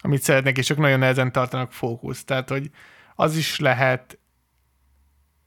amit 0.00 0.22
szeretnek, 0.22 0.58
és 0.58 0.70
ők 0.70 0.78
nagyon 0.78 0.98
nehezen 0.98 1.32
tartanak 1.32 1.72
fókusz. 1.72 2.24
Tehát, 2.24 2.48
hogy 2.48 2.70
az 3.14 3.36
is 3.36 3.58
lehet 3.58 4.18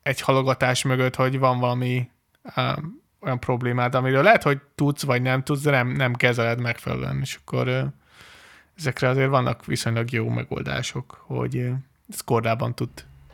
egy 0.03 0.21
halogatás 0.21 0.84
mögött, 0.84 1.15
hogy 1.15 1.39
van 1.39 1.59
valami 1.59 2.09
um, 2.55 3.01
olyan 3.19 3.39
problémád, 3.39 3.95
amiről 3.95 4.24
lehet, 4.24 4.43
hogy 4.43 4.61
tudsz, 4.76 5.03
vagy 5.03 5.21
nem 5.21 5.43
tudsz, 5.43 5.61
de 5.61 5.71
nem, 5.71 5.88
nem 5.88 6.13
kezeled 6.13 6.59
megfelelően, 6.59 7.19
és 7.21 7.39
akkor 7.41 7.67
uh, 7.67 7.84
ezekre 8.78 9.09
azért 9.09 9.30
vannak 9.30 9.65
viszonylag 9.65 10.11
jó 10.11 10.30
megoldások, 10.30 11.24
hogy 11.26 11.55
uh, 11.55 11.74
ez 12.09 12.21
kordában 12.21 12.76
tud 12.76 12.89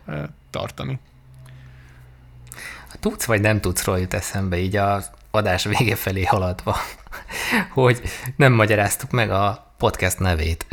uh, 0.06 0.22
tartani. 0.50 0.98
Tudsz 3.00 3.24
vagy 3.24 3.40
nem 3.40 3.60
tudsz 3.60 3.84
róla 3.84 3.98
jut 3.98 4.14
eszembe 4.14 4.58
így 4.58 4.76
az 4.76 5.10
adás 5.30 5.64
vége 5.64 5.96
felé 5.96 6.24
haladva, 6.24 6.76
hogy 7.72 8.02
nem 8.36 8.52
magyaráztuk 8.52 9.10
meg 9.10 9.30
a 9.30 9.72
podcast 9.78 10.18
nevét. 10.18 10.66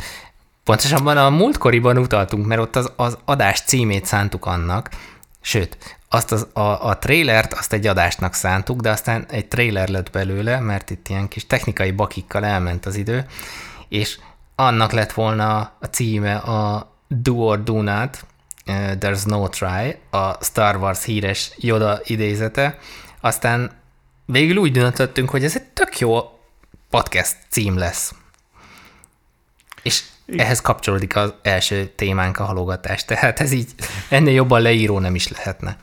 Pontosabban 0.64 1.16
a 1.16 1.30
múltkoriban 1.30 1.98
utaltunk, 1.98 2.46
mert 2.46 2.60
ott 2.60 2.76
az, 2.76 2.92
az 2.96 3.18
adás 3.24 3.60
címét 3.60 4.04
szántuk 4.04 4.46
annak, 4.46 4.90
sőt, 5.40 5.98
azt 6.08 6.32
az, 6.32 6.46
a, 6.52 6.86
a 6.86 6.98
trailert 6.98 7.52
azt 7.52 7.72
egy 7.72 7.86
adásnak 7.86 8.34
szántuk, 8.34 8.80
de 8.80 8.90
aztán 8.90 9.26
egy 9.28 9.48
trailer 9.48 9.88
lett 9.88 10.10
belőle, 10.10 10.60
mert 10.60 10.90
itt 10.90 11.08
ilyen 11.08 11.28
kis 11.28 11.46
technikai 11.46 11.90
bakikkal 11.90 12.44
elment 12.44 12.86
az 12.86 12.96
idő, 12.96 13.26
és 13.88 14.18
annak 14.54 14.92
lett 14.92 15.12
volna 15.12 15.58
a 15.58 15.86
címe 15.90 16.36
a 16.36 16.92
Do 17.08 17.34
or 17.34 17.62
Do 17.62 17.82
Not, 17.82 18.24
There's 18.68 19.26
No 19.26 19.48
Try, 19.48 19.96
a 20.10 20.44
Star 20.44 20.76
Wars 20.76 21.04
híres 21.04 21.52
Yoda 21.56 22.00
idézete, 22.04 22.78
aztán 23.20 23.70
végül 24.26 24.56
úgy 24.56 24.72
döntöttünk, 24.72 25.30
hogy 25.30 25.44
ez 25.44 25.56
egy 25.56 25.62
tök 25.64 25.98
jó 25.98 26.18
podcast 26.90 27.36
cím 27.48 27.76
lesz. 27.76 28.14
És 29.82 30.02
igen. 30.26 30.44
ehhez 30.44 30.60
kapcsolódik 30.60 31.16
az 31.16 31.34
első 31.42 31.86
témánk, 31.86 32.38
a 32.38 32.44
halogatás. 32.44 33.04
Tehát 33.04 33.40
ez 33.40 33.52
így 33.52 33.74
ennél 34.08 34.34
jobban 34.34 34.62
leíró 34.62 34.98
nem 34.98 35.14
is 35.14 35.28
lehetne. 35.28 35.76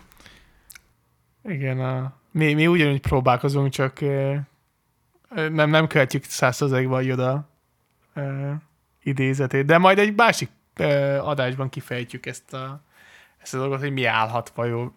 Igen, 1.43 1.79
a, 1.79 2.13
mi, 2.31 2.53
mi 2.53 2.67
ugyanúgy 2.67 3.01
próbálkozunk, 3.01 3.69
csak 3.71 3.99
nem, 5.29 5.69
nem 5.69 5.87
követjük 5.87 6.23
százszerzékban 6.23 7.03
Joda 7.03 7.49
idézetét, 9.03 9.65
de 9.65 9.77
majd 9.77 9.99
egy 9.99 10.15
másik 10.15 10.49
adásban 11.19 11.69
kifejtjük 11.69 12.25
ezt 12.25 12.53
a, 12.53 12.81
ezt 13.41 13.53
a 13.53 13.57
dolgot, 13.57 13.79
hogy 13.79 13.91
mi 13.91 14.05
állhat 14.05 14.53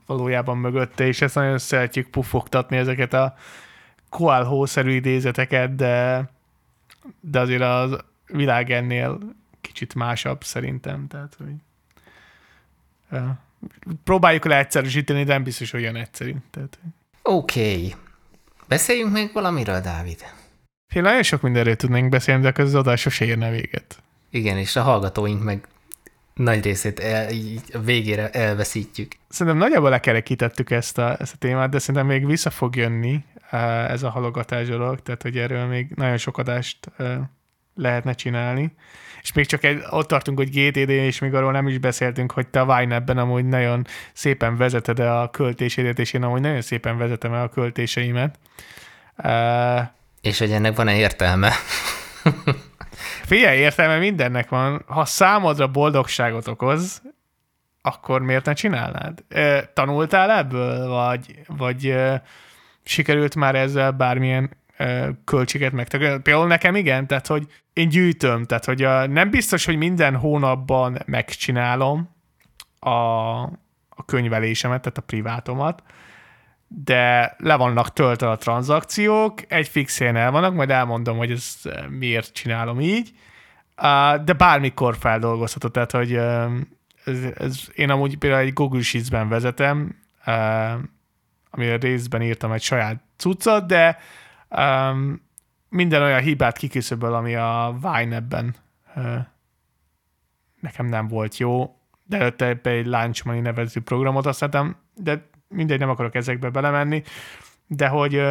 valójában 0.06 0.56
mögötte, 0.56 1.06
és 1.06 1.20
ezt 1.20 1.34
nagyon 1.34 1.58
szeretjük 1.58 2.08
pufogtatni 2.08 2.76
ezeket 2.76 3.12
a 3.12 3.34
koalhószerű 4.08 4.90
idézeteket, 4.90 5.74
de, 5.74 6.28
de 7.20 7.40
azért 7.40 7.62
az 7.62 7.96
világ 8.26 8.70
ennél 8.70 9.18
kicsit 9.60 9.94
másabb 9.94 10.44
szerintem, 10.44 11.06
tehát 11.06 11.36
hogy 11.38 11.54
uh, 13.10 13.28
próbáljuk 14.04 14.44
le 14.44 14.58
egyszerűsíteni, 14.58 15.24
de 15.24 15.32
nem 15.32 15.42
biztos, 15.42 15.70
hogy 15.70 15.80
olyan 15.80 15.96
egyszerű. 15.96 16.34
Tehát, 16.50 16.78
Oké. 17.22 17.74
Okay. 17.74 17.94
Beszéljünk 18.68 19.12
még 19.12 19.30
valamiről, 19.32 19.80
Dávid. 19.80 20.24
Én 20.94 21.02
nagyon 21.02 21.22
sok 21.22 21.40
mindenről 21.40 21.76
tudnénk 21.76 22.08
beszélni, 22.08 22.50
de 22.50 22.62
az 22.62 22.74
adás 22.74 23.00
sose 23.00 23.24
érne 23.24 23.50
véget. 23.50 24.02
Igen, 24.30 24.56
és 24.58 24.76
a 24.76 24.82
hallgatóink 24.82 25.42
meg 25.42 25.68
nagy 26.34 26.64
részét 26.64 27.00
el, 27.00 27.30
így 27.30 27.60
végére 27.84 28.30
elveszítjük. 28.30 29.12
Szerintem 29.28 29.62
nagyjából 29.62 29.90
lekerekítettük 29.90 30.70
ezt 30.70 30.98
a, 30.98 31.16
ezt 31.20 31.34
a 31.34 31.38
témát, 31.38 31.70
de 31.70 31.78
szerintem 31.78 32.06
még 32.06 32.26
vissza 32.26 32.50
fog 32.50 32.76
jönni 32.76 33.24
ez 33.88 34.02
a 34.02 34.10
halogatás 34.10 34.68
dolog, 34.68 35.00
tehát 35.00 35.22
hogy 35.22 35.38
erről 35.38 35.66
még 35.66 35.90
nagyon 35.94 36.16
sok 36.16 36.38
adást 36.38 36.90
lehetne 37.74 38.12
csinálni. 38.12 38.72
És 39.22 39.32
még 39.32 39.46
csak 39.46 39.64
egy, 39.64 39.82
ott 39.90 40.08
tartunk, 40.08 40.38
hogy 40.38 40.50
GTD, 40.50 40.88
és 40.88 41.18
még 41.18 41.34
arról 41.34 41.52
nem 41.52 41.68
is 41.68 41.78
beszéltünk, 41.78 42.32
hogy 42.32 42.48
te 42.48 42.60
a 42.60 42.64
Wine-ben 42.64 43.18
amúgy 43.18 43.44
nagyon 43.44 43.86
szépen 44.12 44.56
vezeted 44.56 44.98
a 44.98 45.30
költésédet, 45.32 45.98
és 45.98 46.12
én 46.12 46.22
amúgy 46.22 46.40
nagyon 46.40 46.60
szépen 46.60 46.98
vezetem 46.98 47.32
el 47.32 47.42
a 47.42 47.48
költéseimet. 47.48 48.38
Uh, 49.16 49.80
és 50.20 50.38
hogy 50.38 50.50
ennek 50.50 50.76
van-e 50.76 50.96
értelme? 50.96 51.52
Figyelj, 53.22 53.58
értelme 53.58 53.98
mindennek 53.98 54.48
van. 54.48 54.82
Ha 54.86 55.04
számodra 55.04 55.66
boldogságot 55.66 56.48
okoz, 56.48 57.02
akkor 57.82 58.22
miért 58.22 58.44
ne 58.44 58.52
csinálnád? 58.52 59.24
Tanultál 59.72 60.30
ebből, 60.30 60.88
vagy, 60.88 61.40
vagy 61.46 61.94
sikerült 62.84 63.34
már 63.34 63.54
ezzel 63.54 63.90
bármilyen 63.90 64.50
költséget 65.24 65.72
megtakarítani? 65.72 66.22
Például 66.22 66.46
nekem 66.46 66.74
igen, 66.74 67.06
tehát 67.06 67.26
hogy 67.26 67.46
én 67.72 67.88
gyűjtöm, 67.88 68.44
tehát 68.44 68.64
hogy 68.64 68.82
a, 68.82 69.06
nem 69.06 69.30
biztos, 69.30 69.64
hogy 69.64 69.76
minden 69.76 70.16
hónapban 70.16 70.98
megcsinálom 71.06 72.16
a, 72.78 72.88
a 73.88 74.04
könyvelésemet, 74.06 74.80
tehát 74.80 74.98
a 74.98 75.02
privátomat, 75.02 75.82
de 76.68 77.34
le 77.38 77.56
vannak 77.56 77.92
töltve 77.92 78.30
a 78.30 78.36
tranzakciók, 78.36 79.52
egy 79.52 79.68
fix 79.68 80.00
el 80.00 80.30
vannak, 80.30 80.54
majd 80.54 80.70
elmondom, 80.70 81.16
hogy 81.16 81.30
ez 81.30 81.56
miért 81.88 82.32
csinálom 82.32 82.80
így, 82.80 83.12
de 84.24 84.32
bármikor 84.36 84.96
feldolgozható, 84.96 85.68
tehát 85.68 85.90
hogy 85.90 86.14
ez, 87.04 87.22
ez, 87.34 87.68
én 87.74 87.90
amúgy 87.90 88.18
például 88.18 88.42
egy 88.42 88.52
Google 88.52 88.82
Sheets-ben 88.82 89.28
vezetem, 89.28 89.96
amire 91.50 91.76
részben 91.76 92.22
írtam 92.22 92.52
egy 92.52 92.62
saját 92.62 93.02
cuccot, 93.16 93.66
de 93.66 93.98
minden 95.68 96.02
olyan 96.02 96.20
hibát 96.20 96.56
kiküszöböl, 96.56 97.14
ami 97.14 97.34
a 97.34 97.78
Vine-ebben 97.80 98.54
uh, 98.96 99.16
nekem 100.60 100.86
nem 100.86 101.08
volt 101.08 101.36
jó, 101.36 101.76
de 102.04 102.18
előtte 102.18 102.58
egy 102.62 102.86
Launch 102.86 103.26
Money 103.26 103.40
nevező 103.40 103.80
programot 103.80 104.24
használtam, 104.24 104.76
de 104.94 105.28
mindegy, 105.48 105.78
nem 105.78 105.90
akarok 105.90 106.14
ezekbe 106.14 106.50
belemenni, 106.50 107.02
de 107.66 107.88
hogy 107.88 108.22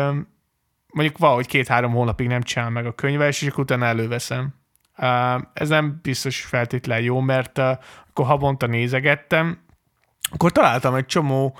mondjuk 0.91 1.17
valahogy 1.17 1.47
két-három 1.47 1.91
hónapig 1.91 2.27
nem 2.27 2.41
csinál 2.41 2.69
meg 2.69 2.85
a 2.85 2.95
könyves, 2.95 3.41
és 3.41 3.47
akkor 3.47 3.63
utána 3.63 3.85
előveszem. 3.85 4.53
Ez 5.53 5.69
nem 5.69 5.99
biztos 6.01 6.41
feltétlen 6.41 7.01
jó, 7.01 7.19
mert 7.19 7.57
akkor 7.57 8.25
havonta 8.25 8.67
nézegettem, 8.67 9.59
akkor 10.31 10.51
találtam 10.51 10.95
egy 10.95 11.05
csomó 11.05 11.57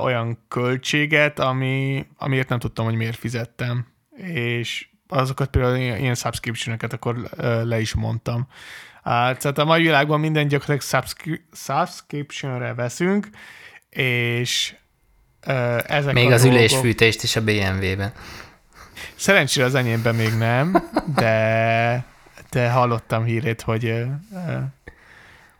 olyan 0.00 0.38
költséget, 0.48 1.38
ami, 1.38 2.06
amiért 2.16 2.48
nem 2.48 2.58
tudtam, 2.58 2.84
hogy 2.84 2.94
miért 2.94 3.16
fizettem. 3.16 3.86
És 4.16 4.88
azokat 5.08 5.50
például 5.50 5.76
ilyen 5.76 6.14
subscription 6.14 6.76
akkor 6.90 7.16
le 7.64 7.80
is 7.80 7.94
mondtam. 7.94 8.46
Tehát 9.02 9.58
a 9.58 9.64
mai 9.64 9.82
világban 9.82 10.20
minden 10.20 10.48
gyakorlatilag 10.48 10.80
subscri- 10.80 11.44
subscription-re 11.52 12.74
veszünk, 12.74 13.28
és 13.96 14.74
uh, 15.46 15.78
ezek 15.86 16.14
Még 16.14 16.32
az 16.32 16.42
dolgok... 16.42 16.58
ülésfűtést 16.58 17.22
is 17.22 17.36
a 17.36 17.40
BMW-ben. 17.40 18.12
Szerencsére 19.14 19.66
az 19.66 19.74
enyémben 19.74 20.14
még 20.14 20.34
nem, 20.34 20.90
de, 21.14 22.04
de 22.50 22.70
hallottam 22.70 23.24
hírét, 23.24 23.62
hogy 23.62 23.84
uh, 23.84 24.62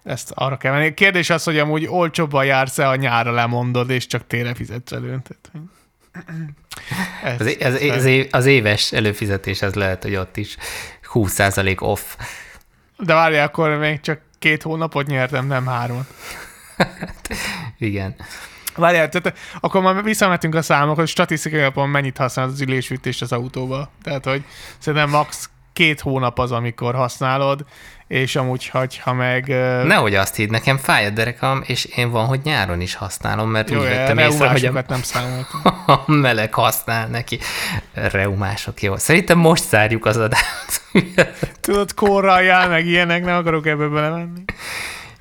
ezt 0.07 0.31
arra 0.35 0.57
kell 0.57 0.73
menni. 0.73 0.95
Kérdés 0.95 1.31
az, 1.31 1.45
hogy 1.45 1.59
amúgy 1.59 1.87
olcsóbban 1.87 2.45
jársz-e, 2.45 2.89
a 2.89 2.97
nyára 2.97 3.31
lemondod, 3.31 3.91
és 3.91 4.07
csak 4.07 4.27
tére 4.27 4.55
fizetsz 4.55 4.93
elő. 4.93 5.19
Ez, 7.23 7.41
az, 7.41 7.57
az, 7.61 8.05
az, 8.05 8.27
az 8.31 8.47
éves 8.47 8.93
előfizetés 8.93 9.63
az 9.63 9.75
lehet, 9.75 10.03
hogy 10.03 10.17
ott 10.17 10.37
is 10.37 10.57
20% 11.13 11.81
off. 11.81 12.01
De 12.99 13.15
várj, 13.15 13.39
akkor 13.39 13.71
még 13.71 14.01
csak 14.01 14.21
két 14.39 14.63
hónapot 14.63 15.07
nyertem, 15.07 15.47
nem 15.47 15.67
három. 15.67 16.07
Igen. 17.79 18.15
Várjál, 18.77 19.09
tehát 19.09 19.39
akkor 19.61 19.83
már 19.83 20.03
visszamentünk 20.03 20.55
a 20.55 20.63
számok, 20.63 20.97
hogy 20.97 21.09
statisztikai 21.09 21.61
alapon 21.61 21.89
mennyit 21.89 22.17
használ 22.17 22.47
az 22.47 22.61
ülésfűtést 22.61 23.23
az 23.23 23.33
autóba. 23.33 23.91
Tehát, 24.03 24.25
hogy 24.25 24.45
szerintem 24.79 25.11
max. 25.11 25.51
két 25.73 26.01
hónap 26.01 26.39
az, 26.39 26.53
amikor 26.53 26.95
használod, 26.95 27.65
és 28.09 28.37
amúgy, 28.37 28.71
ha 29.03 29.13
meg... 29.13 29.49
Nehogy 29.85 30.15
azt 30.15 30.37
hidd, 30.37 30.51
nekem 30.51 30.77
fáj 30.77 31.07
a 31.07 31.11
derekam, 31.11 31.63
és 31.67 31.85
én 31.85 32.11
van, 32.11 32.27
hogy 32.27 32.41
nyáron 32.45 32.81
is 32.81 32.95
használom, 32.95 33.51
mert 33.51 33.71
Jó, 33.71 33.79
úgy 33.79 33.85
vettem 33.85 34.19
észre, 34.19 34.49
hogy 34.49 34.65
a, 34.65 34.85
nem 34.89 35.03
számoltam. 35.03 35.61
a 35.87 36.03
meleg 36.07 36.55
használ 36.55 37.07
neki. 37.07 37.39
Reumások, 37.93 38.83
jó. 38.83 38.97
Szerintem 38.97 39.39
most 39.39 39.65
szárjuk 39.65 40.07
az 40.07 40.17
adást. 40.17 40.83
Tudod, 41.61 41.95
korral 41.95 42.69
meg 42.69 42.87
ilyenek, 42.87 43.25
nem 43.25 43.37
akarok 43.37 43.67
ebbe 43.67 43.87
belemenni. 43.87 44.45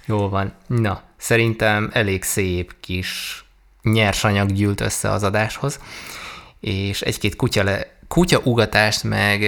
Jó 0.05 0.29
van. 0.29 0.53
Na, 0.67 1.01
szerintem 1.17 1.89
elég 1.93 2.23
szép 2.23 2.75
kis 2.79 3.43
nyersanyag 3.81 4.51
gyűlt 4.51 4.81
össze 4.81 5.11
az 5.11 5.23
adáshoz, 5.23 5.79
és 6.59 7.01
egy-két 7.01 7.35
kutya, 7.35 7.63
le, 7.63 7.97
kutya 8.07 8.39
ugatást, 8.43 9.03
meg 9.03 9.41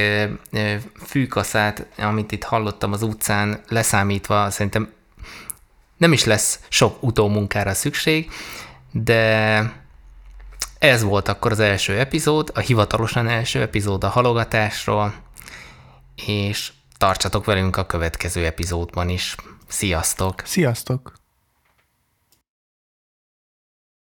ö, 0.51 0.76
fűkaszát, 1.05 1.88
amit 1.97 2.32
itt 2.32 2.43
hallottam 2.43 2.93
az 2.93 3.01
utcán, 3.01 3.62
leszámítva, 3.68 4.49
szerintem 4.49 4.91
nem 5.97 6.14
is 6.14 6.24
lesz 6.24 6.60
sok 6.70 7.03
utómunkára 7.03 7.74
szükség, 7.74 8.32
de 8.91 9.60
ez 10.80 11.03
volt 11.03 11.28
akkor 11.28 11.51
az 11.51 11.60
első 11.60 11.99
epizód, 11.99 12.51
a 12.53 12.60
hivatalosan 12.60 13.28
első 13.28 13.62
epizód 13.62 14.03
a 14.03 14.10
halogatásról, 14.10 15.14
és 16.26 16.72
tartsatok 16.97 17.45
velünk 17.45 17.78
a 17.78 17.86
következő 17.86 18.45
epizódban 18.45 19.10
is. 19.10 19.36
Sziasztok! 19.68 20.41
Sziasztok! 20.45 21.27